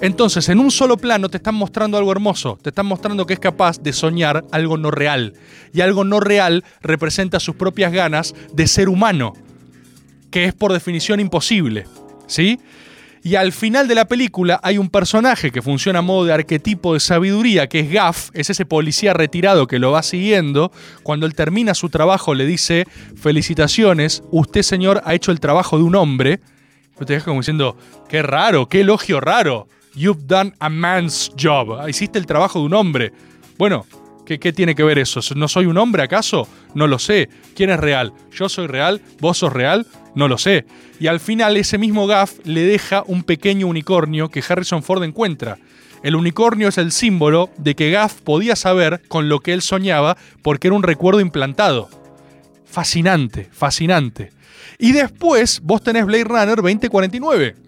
Entonces, 0.00 0.48
en 0.50 0.58
un 0.58 0.70
solo 0.70 0.98
plano 0.98 1.30
te 1.30 1.38
están 1.38 1.54
mostrando 1.54 1.96
algo 1.96 2.12
hermoso, 2.12 2.58
te 2.60 2.68
están 2.68 2.86
mostrando 2.86 3.24
que 3.24 3.32
es 3.34 3.40
capaz 3.40 3.80
de 3.80 3.92
soñar 3.92 4.44
algo 4.52 4.76
no 4.76 4.90
real. 4.90 5.32
Y 5.72 5.80
algo 5.80 6.04
no 6.04 6.20
real 6.20 6.64
representa 6.82 7.40
sus 7.40 7.56
propias 7.56 7.92
ganas 7.92 8.34
de 8.52 8.66
ser 8.66 8.88
humano, 8.88 9.32
que 10.30 10.44
es 10.44 10.54
por 10.54 10.72
definición 10.72 11.20
imposible. 11.20 11.86
¿Sí? 12.26 12.58
Y 13.26 13.34
al 13.34 13.50
final 13.50 13.88
de 13.88 13.96
la 13.96 14.04
película 14.04 14.60
hay 14.62 14.78
un 14.78 14.88
personaje 14.88 15.50
que 15.50 15.60
funciona 15.60 15.98
a 15.98 16.02
modo 16.02 16.26
de 16.26 16.32
arquetipo 16.32 16.94
de 16.94 17.00
sabiduría, 17.00 17.66
que 17.66 17.80
es 17.80 17.90
Gaff, 17.90 18.30
es 18.34 18.50
ese 18.50 18.66
policía 18.66 19.14
retirado 19.14 19.66
que 19.66 19.80
lo 19.80 19.90
va 19.90 20.04
siguiendo. 20.04 20.70
Cuando 21.02 21.26
él 21.26 21.34
termina 21.34 21.74
su 21.74 21.88
trabajo 21.88 22.34
le 22.34 22.46
dice, 22.46 22.86
felicitaciones, 23.16 24.22
usted 24.30 24.62
señor 24.62 25.02
ha 25.04 25.14
hecho 25.14 25.32
el 25.32 25.40
trabajo 25.40 25.76
de 25.76 25.82
un 25.82 25.96
hombre. 25.96 26.38
Y 27.00 27.04
te 27.04 27.20
como 27.20 27.40
diciendo, 27.40 27.76
qué 28.08 28.22
raro, 28.22 28.68
qué 28.68 28.82
elogio 28.82 29.20
raro. 29.20 29.66
You've 29.96 30.26
done 30.26 30.52
a 30.60 30.68
man's 30.68 31.32
job. 31.40 31.88
Hiciste 31.88 32.18
el 32.18 32.26
trabajo 32.26 32.60
de 32.60 32.66
un 32.66 32.74
hombre. 32.74 33.12
Bueno, 33.56 33.86
¿qué, 34.26 34.38
qué 34.38 34.52
tiene 34.52 34.74
que 34.74 34.84
ver 34.84 34.98
eso? 34.98 35.20
¿No 35.34 35.48
soy 35.48 35.64
un 35.64 35.78
hombre 35.78 36.02
acaso? 36.02 36.46
No 36.74 36.86
lo 36.86 36.98
sé. 36.98 37.30
¿Quién 37.54 37.70
es 37.70 37.80
real? 37.80 38.12
¿Yo 38.30 38.50
soy 38.50 38.66
real? 38.66 39.00
¿Vos 39.20 39.38
sos 39.38 39.54
real? 39.54 39.86
No 40.14 40.28
lo 40.28 40.36
sé. 40.36 40.66
Y 41.00 41.06
al 41.06 41.18
final 41.18 41.56
ese 41.56 41.78
mismo 41.78 42.06
Gaff 42.06 42.34
le 42.44 42.62
deja 42.62 43.04
un 43.06 43.22
pequeño 43.22 43.66
unicornio 43.66 44.28
que 44.28 44.44
Harrison 44.46 44.82
Ford 44.82 45.02
encuentra. 45.02 45.56
El 46.02 46.14
unicornio 46.14 46.68
es 46.68 46.76
el 46.76 46.92
símbolo 46.92 47.48
de 47.56 47.74
que 47.74 47.90
Gaff 47.90 48.20
podía 48.20 48.54
saber 48.54 49.00
con 49.08 49.30
lo 49.30 49.40
que 49.40 49.54
él 49.54 49.62
soñaba 49.62 50.18
porque 50.42 50.68
era 50.68 50.76
un 50.76 50.82
recuerdo 50.82 51.20
implantado. 51.20 51.88
Fascinante, 52.66 53.48
fascinante. 53.50 54.30
Y 54.78 54.92
después 54.92 55.60
vos 55.62 55.82
tenés 55.82 56.04
Blade 56.04 56.24
Runner 56.24 56.56
2049. 56.56 57.65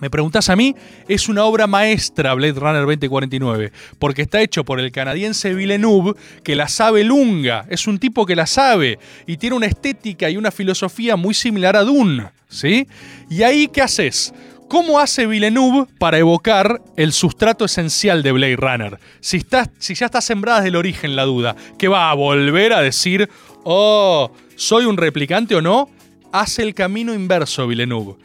Me 0.00 0.10
preguntás 0.10 0.48
a 0.48 0.54
mí, 0.54 0.76
es 1.08 1.28
una 1.28 1.44
obra 1.44 1.66
maestra 1.66 2.32
Blade 2.34 2.52
Runner 2.52 2.82
2049, 2.82 3.72
porque 3.98 4.22
está 4.22 4.40
hecho 4.40 4.64
por 4.64 4.78
el 4.78 4.92
canadiense 4.92 5.54
Villeneuve, 5.54 6.14
que 6.44 6.54
la 6.54 6.68
sabe 6.68 7.02
lunga, 7.02 7.66
es 7.68 7.88
un 7.88 7.98
tipo 7.98 8.24
que 8.24 8.36
la 8.36 8.46
sabe 8.46 8.98
y 9.26 9.38
tiene 9.38 9.56
una 9.56 9.66
estética 9.66 10.30
y 10.30 10.36
una 10.36 10.52
filosofía 10.52 11.16
muy 11.16 11.34
similar 11.34 11.76
a 11.76 11.82
Dune, 11.82 12.28
¿sí? 12.48 12.86
Y 13.28 13.42
ahí, 13.42 13.66
¿qué 13.66 13.82
haces? 13.82 14.32
¿Cómo 14.68 15.00
hace 15.00 15.26
Villeneuve 15.26 15.86
para 15.98 16.18
evocar 16.18 16.80
el 16.96 17.12
sustrato 17.12 17.64
esencial 17.64 18.22
de 18.22 18.32
Blade 18.32 18.56
Runner? 18.56 18.98
Si, 19.18 19.38
está, 19.38 19.68
si 19.78 19.94
ya 19.94 20.06
está 20.06 20.20
sembrada 20.20 20.60
desde 20.60 20.68
el 20.68 20.76
origen 20.76 21.16
la 21.16 21.24
duda, 21.24 21.56
¿que 21.76 21.88
va 21.88 22.10
a 22.10 22.14
volver 22.14 22.72
a 22.72 22.82
decir, 22.82 23.28
oh, 23.64 24.30
soy 24.54 24.84
un 24.84 24.96
replicante 24.96 25.56
o 25.56 25.62
no? 25.62 25.88
Hace 26.32 26.62
el 26.62 26.74
camino 26.74 27.14
inverso 27.14 27.66
Villeneuve 27.66 28.16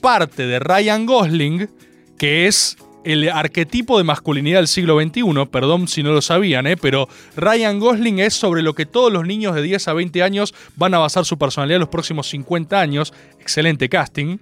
parte 0.00 0.46
de 0.46 0.58
Ryan 0.58 1.06
Gosling, 1.06 1.68
que 2.18 2.46
es 2.46 2.76
el 3.04 3.28
arquetipo 3.30 3.98
de 3.98 4.04
masculinidad 4.04 4.58
del 4.58 4.68
siglo 4.68 5.00
XXI, 5.00 5.22
perdón 5.50 5.88
si 5.88 6.02
no 6.02 6.12
lo 6.12 6.20
sabían, 6.20 6.66
¿eh? 6.66 6.76
pero 6.76 7.08
Ryan 7.36 7.78
Gosling 7.78 8.18
es 8.18 8.34
sobre 8.34 8.62
lo 8.62 8.74
que 8.74 8.86
todos 8.86 9.12
los 9.12 9.26
niños 9.26 9.54
de 9.54 9.62
10 9.62 9.88
a 9.88 9.92
20 9.94 10.22
años 10.22 10.54
van 10.76 10.94
a 10.94 10.98
basar 10.98 11.24
su 11.24 11.38
personalidad 11.38 11.76
en 11.76 11.80
los 11.80 11.88
próximos 11.88 12.28
50 12.28 12.78
años. 12.78 13.12
Excelente 13.40 13.88
casting. 13.88 14.38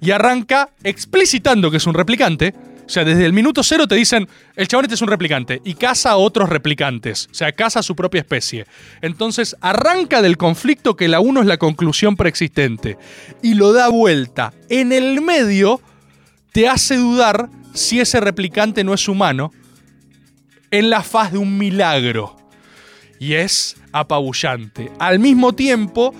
Y 0.00 0.12
arranca 0.12 0.70
explicitando 0.84 1.70
que 1.70 1.78
es 1.78 1.86
un 1.86 1.94
replicante. 1.94 2.54
O 2.88 2.90
sea, 2.90 3.04
desde 3.04 3.26
el 3.26 3.34
minuto 3.34 3.62
cero 3.62 3.86
te 3.86 3.96
dicen, 3.96 4.26
el 4.56 4.66
chabón 4.66 4.86
este 4.86 4.94
es 4.94 5.02
un 5.02 5.08
replicante 5.08 5.60
y 5.62 5.74
caza 5.74 6.12
a 6.12 6.16
otros 6.16 6.48
replicantes. 6.48 7.28
O 7.30 7.34
sea, 7.34 7.52
caza 7.52 7.80
a 7.80 7.82
su 7.82 7.94
propia 7.94 8.20
especie. 8.20 8.64
Entonces 9.02 9.54
arranca 9.60 10.22
del 10.22 10.38
conflicto 10.38 10.96
que 10.96 11.06
la 11.06 11.20
uno 11.20 11.42
es 11.42 11.46
la 11.46 11.58
conclusión 11.58 12.16
preexistente 12.16 12.96
y 13.42 13.52
lo 13.52 13.74
da 13.74 13.88
vuelta. 13.90 14.54
En 14.70 14.92
el 14.92 15.20
medio 15.20 15.82
te 16.52 16.66
hace 16.66 16.96
dudar 16.96 17.50
si 17.74 18.00
ese 18.00 18.20
replicante 18.20 18.84
no 18.84 18.94
es 18.94 19.06
humano 19.06 19.52
en 20.70 20.88
la 20.88 21.02
faz 21.02 21.32
de 21.32 21.38
un 21.38 21.58
milagro. 21.58 22.36
Y 23.20 23.34
es 23.34 23.76
apabullante. 23.92 24.90
Al 24.98 25.18
mismo 25.18 25.52
tiempo, 25.54 26.14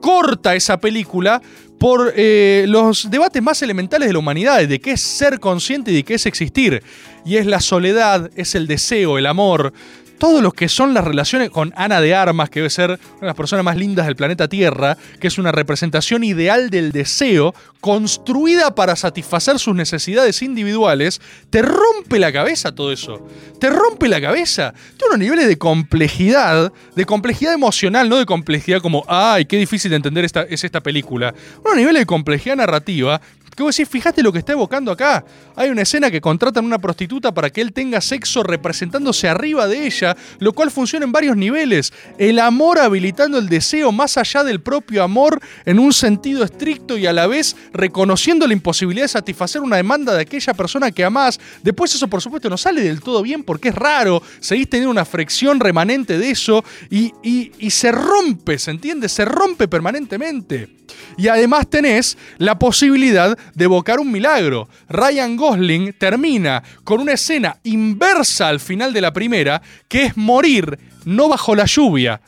corta 0.00 0.56
esa 0.56 0.80
película 0.80 1.40
por 1.78 2.12
eh, 2.16 2.64
los 2.68 3.10
debates 3.10 3.42
más 3.42 3.62
elementales 3.62 4.08
de 4.08 4.12
la 4.12 4.18
humanidad, 4.18 4.66
de 4.66 4.80
qué 4.80 4.92
es 4.92 5.00
ser 5.00 5.38
consciente 5.40 5.92
y 5.92 5.96
de 5.96 6.04
qué 6.04 6.14
es 6.14 6.26
existir. 6.26 6.82
Y 7.24 7.36
es 7.36 7.46
la 7.46 7.60
soledad, 7.60 8.30
es 8.34 8.54
el 8.54 8.66
deseo, 8.66 9.18
el 9.18 9.26
amor, 9.26 9.72
todo 10.18 10.42
lo 10.42 10.52
que 10.52 10.68
son 10.68 10.94
las 10.94 11.04
relaciones 11.04 11.50
con 11.50 11.72
Ana 11.76 12.00
de 12.00 12.14
Armas, 12.14 12.50
que 12.50 12.60
debe 12.60 12.70
ser 12.70 12.90
una 12.90 13.20
de 13.20 13.26
las 13.26 13.36
personas 13.36 13.64
más 13.64 13.76
lindas 13.76 14.06
del 14.06 14.16
planeta 14.16 14.48
Tierra, 14.48 14.96
que 15.20 15.28
es 15.28 15.38
una 15.38 15.52
representación 15.52 16.24
ideal 16.24 16.70
del 16.70 16.92
deseo, 16.92 17.54
construida 17.80 18.74
para 18.74 18.96
satisfacer 18.96 19.58
sus 19.58 19.74
necesidades 19.74 20.42
individuales, 20.42 21.20
te 21.50 21.62
rompe 21.62 22.18
la 22.18 22.32
cabeza 22.32 22.74
todo 22.74 22.92
eso. 22.92 23.26
Te 23.60 23.70
rompe 23.70 24.08
la 24.08 24.20
cabeza. 24.20 24.74
Tiene 24.96 25.06
unos 25.14 25.18
niveles 25.18 25.46
de 25.46 25.58
complejidad, 25.58 26.72
de 26.94 27.06
complejidad 27.06 27.52
emocional, 27.52 28.08
no 28.08 28.16
de 28.16 28.26
complejidad 28.26 28.80
como, 28.80 29.04
ay, 29.08 29.44
qué 29.44 29.56
difícil 29.56 29.90
de 29.90 29.96
entender 29.96 30.24
esta, 30.24 30.42
es 30.42 30.64
esta 30.64 30.80
película. 30.80 31.34
Unos 31.64 31.76
niveles 31.76 32.02
de 32.02 32.06
complejidad 32.06 32.56
narrativa 32.56 33.20
que 33.58 33.64
vos 33.64 33.76
decís, 33.76 33.90
fíjate 33.90 34.22
lo 34.22 34.32
que 34.32 34.38
está 34.38 34.52
evocando 34.52 34.92
acá. 34.92 35.24
Hay 35.56 35.68
una 35.68 35.82
escena 35.82 36.12
que 36.12 36.20
contratan 36.20 36.62
a 36.62 36.66
una 36.68 36.78
prostituta 36.78 37.34
para 37.34 37.50
que 37.50 37.60
él 37.60 37.72
tenga 37.72 38.00
sexo 38.00 38.44
representándose 38.44 39.28
arriba 39.28 39.66
de 39.66 39.84
ella, 39.84 40.16
lo 40.38 40.52
cual 40.52 40.70
funciona 40.70 41.04
en 41.04 41.10
varios 41.10 41.36
niveles. 41.36 41.92
El 42.18 42.38
amor 42.38 42.78
habilitando 42.78 43.36
el 43.36 43.48
deseo 43.48 43.90
más 43.90 44.16
allá 44.16 44.44
del 44.44 44.60
propio 44.60 45.02
amor 45.02 45.40
en 45.64 45.80
un 45.80 45.92
sentido 45.92 46.44
estricto 46.44 46.96
y 46.96 47.06
a 47.06 47.12
la 47.12 47.26
vez 47.26 47.56
reconociendo 47.72 48.46
la 48.46 48.52
imposibilidad 48.52 49.06
de 49.06 49.08
satisfacer 49.08 49.60
una 49.60 49.74
demanda 49.74 50.14
de 50.14 50.22
aquella 50.22 50.54
persona 50.54 50.92
que 50.92 51.02
amás. 51.02 51.40
Después 51.60 51.92
eso 51.92 52.06
por 52.06 52.22
supuesto 52.22 52.48
no 52.48 52.56
sale 52.56 52.80
del 52.82 53.00
todo 53.00 53.22
bien 53.22 53.42
porque 53.42 53.70
es 53.70 53.74
raro, 53.74 54.22
seguís 54.38 54.70
teniendo 54.70 54.92
una 54.92 55.04
fricción 55.04 55.58
remanente 55.58 56.16
de 56.16 56.30
eso 56.30 56.64
y, 56.90 57.12
y, 57.24 57.50
y 57.58 57.70
se 57.70 57.90
rompe, 57.90 58.56
¿se 58.56 58.70
entiende? 58.70 59.08
Se 59.08 59.24
rompe 59.24 59.66
permanentemente. 59.66 60.78
Y 61.16 61.28
además 61.28 61.68
tenés 61.68 62.16
la 62.38 62.58
posibilidad 62.58 63.36
de 63.54 63.64
evocar 63.64 64.00
un 64.00 64.10
milagro. 64.10 64.68
Ryan 64.88 65.36
Gosling 65.36 65.92
termina 65.98 66.62
con 66.84 67.00
una 67.00 67.12
escena 67.12 67.58
inversa 67.64 68.48
al 68.48 68.60
final 68.60 68.92
de 68.92 69.00
la 69.00 69.12
primera, 69.12 69.62
que 69.88 70.04
es 70.04 70.16
morir 70.16 70.78
no 71.04 71.28
bajo 71.28 71.54
la 71.54 71.64
lluvia, 71.64 72.20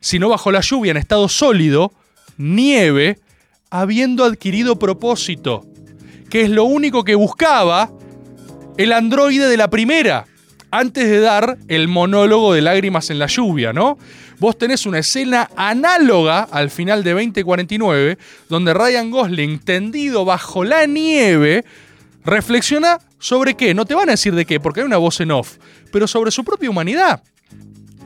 sino 0.00 0.28
bajo 0.28 0.52
la 0.52 0.60
lluvia 0.60 0.90
en 0.90 0.96
estado 0.98 1.28
sólido, 1.28 1.92
nieve, 2.36 3.18
habiendo 3.70 4.24
adquirido 4.24 4.78
propósito, 4.78 5.64
que 6.30 6.42
es 6.42 6.50
lo 6.50 6.64
único 6.64 7.04
que 7.04 7.14
buscaba 7.14 7.90
el 8.76 8.92
androide 8.92 9.48
de 9.48 9.56
la 9.56 9.70
primera, 9.70 10.26
antes 10.70 11.08
de 11.08 11.20
dar 11.20 11.58
el 11.68 11.88
monólogo 11.88 12.52
de 12.52 12.60
lágrimas 12.60 13.10
en 13.10 13.18
la 13.18 13.26
lluvia, 13.26 13.72
¿no? 13.72 13.98
Vos 14.38 14.58
tenés 14.58 14.84
una 14.84 14.98
escena 14.98 15.50
análoga 15.56 16.42
al 16.42 16.70
final 16.70 17.02
de 17.02 17.12
2049, 17.12 18.18
donde 18.48 18.74
Ryan 18.74 19.10
Gosling, 19.10 19.58
tendido 19.60 20.24
bajo 20.24 20.62
la 20.62 20.86
nieve, 20.86 21.64
reflexiona 22.24 22.98
sobre 23.18 23.54
qué. 23.54 23.72
No 23.72 23.86
te 23.86 23.94
van 23.94 24.08
a 24.10 24.12
decir 24.12 24.34
de 24.34 24.44
qué, 24.44 24.60
porque 24.60 24.80
hay 24.80 24.86
una 24.86 24.98
voz 24.98 25.20
en 25.20 25.30
off, 25.30 25.56
pero 25.90 26.06
sobre 26.06 26.30
su 26.30 26.44
propia 26.44 26.68
humanidad. 26.68 27.22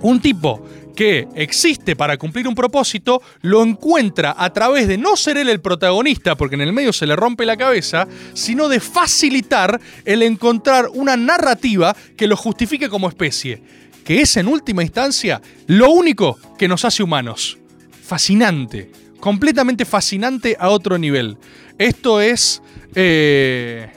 Un 0.03 0.21
tipo 0.21 0.65
que 0.95 1.29
existe 1.35 1.97
para 1.97 2.17
cumplir 2.17 2.47
un 2.47 2.55
propósito, 2.55 3.23
lo 3.43 3.63
encuentra 3.63 4.35
a 4.37 4.53
través 4.53 4.87
de 4.87 4.99
no 4.99 5.17
ser 5.17 5.39
él 5.39 5.49
el 5.49 5.61
protagonista, 5.61 6.37
porque 6.37 6.57
en 6.57 6.61
el 6.61 6.73
medio 6.73 6.93
se 6.93 7.07
le 7.07 7.17
rompe 7.17 7.47
la 7.47 7.57
cabeza, 7.57 8.07
sino 8.35 8.69
de 8.69 8.81
facilitar 8.81 9.81
el 10.05 10.23
encontrar 10.23 10.89
una 10.93 11.17
narrativa 11.17 11.97
que 12.17 12.27
lo 12.27 12.37
justifique 12.37 12.89
como 12.89 13.09
especie, 13.09 13.63
que 14.11 14.23
es 14.23 14.37
en 14.37 14.49
última 14.49 14.83
instancia 14.83 15.41
lo 15.69 15.93
único 15.93 16.37
que 16.59 16.67
nos 16.67 16.85
hace 16.85 17.01
humanos. 17.01 17.59
Fascinante, 18.03 18.91
completamente 19.21 19.85
fascinante 19.85 20.57
a 20.59 20.71
otro 20.71 20.99
nivel. 20.99 21.39
Esto 21.79 22.21
es... 22.21 22.61
eh, 22.97 23.89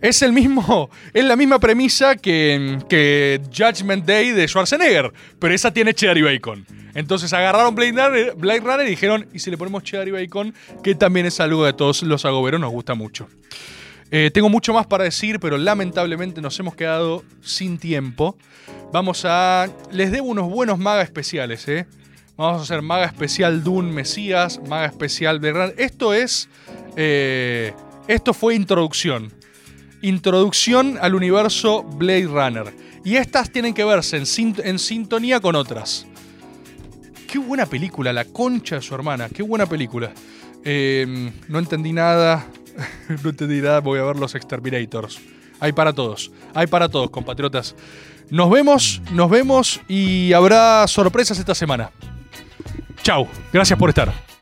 es 0.00 0.22
el 0.22 0.32
mismo. 0.32 0.88
Es 1.12 1.24
la 1.24 1.34
misma 1.34 1.58
premisa 1.58 2.14
que, 2.14 2.78
que 2.88 3.40
Judgment 3.52 4.04
Day 4.04 4.30
de 4.30 4.46
Schwarzenegger. 4.46 5.12
Pero 5.40 5.52
esa 5.52 5.72
tiene 5.72 5.94
cheddar 5.94 6.16
y 6.16 6.22
bacon. 6.22 6.64
Entonces 6.94 7.32
agarraron 7.32 7.74
Blade 7.74 7.90
Runner, 7.90 8.34
Blade 8.36 8.60
Runner 8.60 8.86
y 8.86 8.90
dijeron, 8.90 9.26
¿y 9.34 9.40
si 9.40 9.50
le 9.50 9.58
ponemos 9.58 9.82
cheddar 9.82 10.06
y 10.06 10.12
bacon? 10.12 10.54
Que 10.84 10.94
también 10.94 11.26
es 11.26 11.40
algo 11.40 11.64
a 11.64 11.76
todos 11.76 12.04
los 12.04 12.24
agoberos 12.24 12.60
nos 12.60 12.70
gusta 12.70 12.94
mucho. 12.94 13.26
Eh, 14.12 14.30
tengo 14.32 14.48
mucho 14.48 14.72
más 14.72 14.86
para 14.86 15.02
decir, 15.02 15.40
pero 15.40 15.58
lamentablemente 15.58 16.40
nos 16.40 16.56
hemos 16.60 16.76
quedado 16.76 17.24
sin 17.42 17.78
tiempo. 17.78 18.36
Vamos 18.94 19.24
a. 19.24 19.66
Les 19.90 20.12
debo 20.12 20.28
unos 20.28 20.48
buenos 20.48 20.78
maga 20.78 21.02
especiales, 21.02 21.66
¿eh? 21.66 21.84
Vamos 22.36 22.60
a 22.60 22.62
hacer 22.62 22.80
maga 22.80 23.06
especial 23.06 23.64
Dune 23.64 23.90
Mesías, 23.92 24.60
maga 24.68 24.86
especial 24.86 25.40
Runner. 25.40 25.74
Esto 25.78 26.14
es. 26.14 26.48
eh, 26.94 27.74
esto 28.06 28.32
fue 28.32 28.54
introducción. 28.54 29.32
introducción 30.00 30.96
al 31.00 31.16
universo 31.16 31.82
Blade 31.82 32.26
Runner. 32.28 32.72
Y 33.04 33.16
estas 33.16 33.50
tienen 33.50 33.74
que 33.74 33.82
verse 33.84 34.16
en, 34.16 34.26
sin- 34.26 34.54
en 34.62 34.78
sintonía 34.78 35.40
con 35.40 35.56
otras. 35.56 36.06
Qué 37.26 37.38
buena 37.40 37.66
película, 37.66 38.12
La 38.12 38.24
concha 38.26 38.76
de 38.76 38.82
su 38.82 38.94
hermana. 38.94 39.28
Qué 39.28 39.42
buena 39.42 39.66
película. 39.66 40.12
Eh, 40.64 41.32
no 41.48 41.58
entendí 41.58 41.92
nada. 41.92 42.46
no 43.24 43.30
entendí 43.30 43.60
nada. 43.60 43.80
Voy 43.80 43.98
a 43.98 44.04
ver 44.04 44.16
los 44.16 44.36
Exterminators. 44.36 45.20
Hay 45.60 45.72
para 45.72 45.92
todos. 45.92 46.30
Hay 46.54 46.66
para 46.66 46.88
todos, 46.88 47.10
compatriotas. 47.10 47.74
Nos 48.30 48.50
vemos, 48.50 49.02
nos 49.12 49.30
vemos 49.30 49.80
y 49.88 50.32
habrá 50.32 50.86
sorpresas 50.88 51.38
esta 51.38 51.54
semana. 51.54 51.90
Chau. 53.02 53.28
Gracias 53.52 53.78
por 53.78 53.90
estar. 53.90 54.33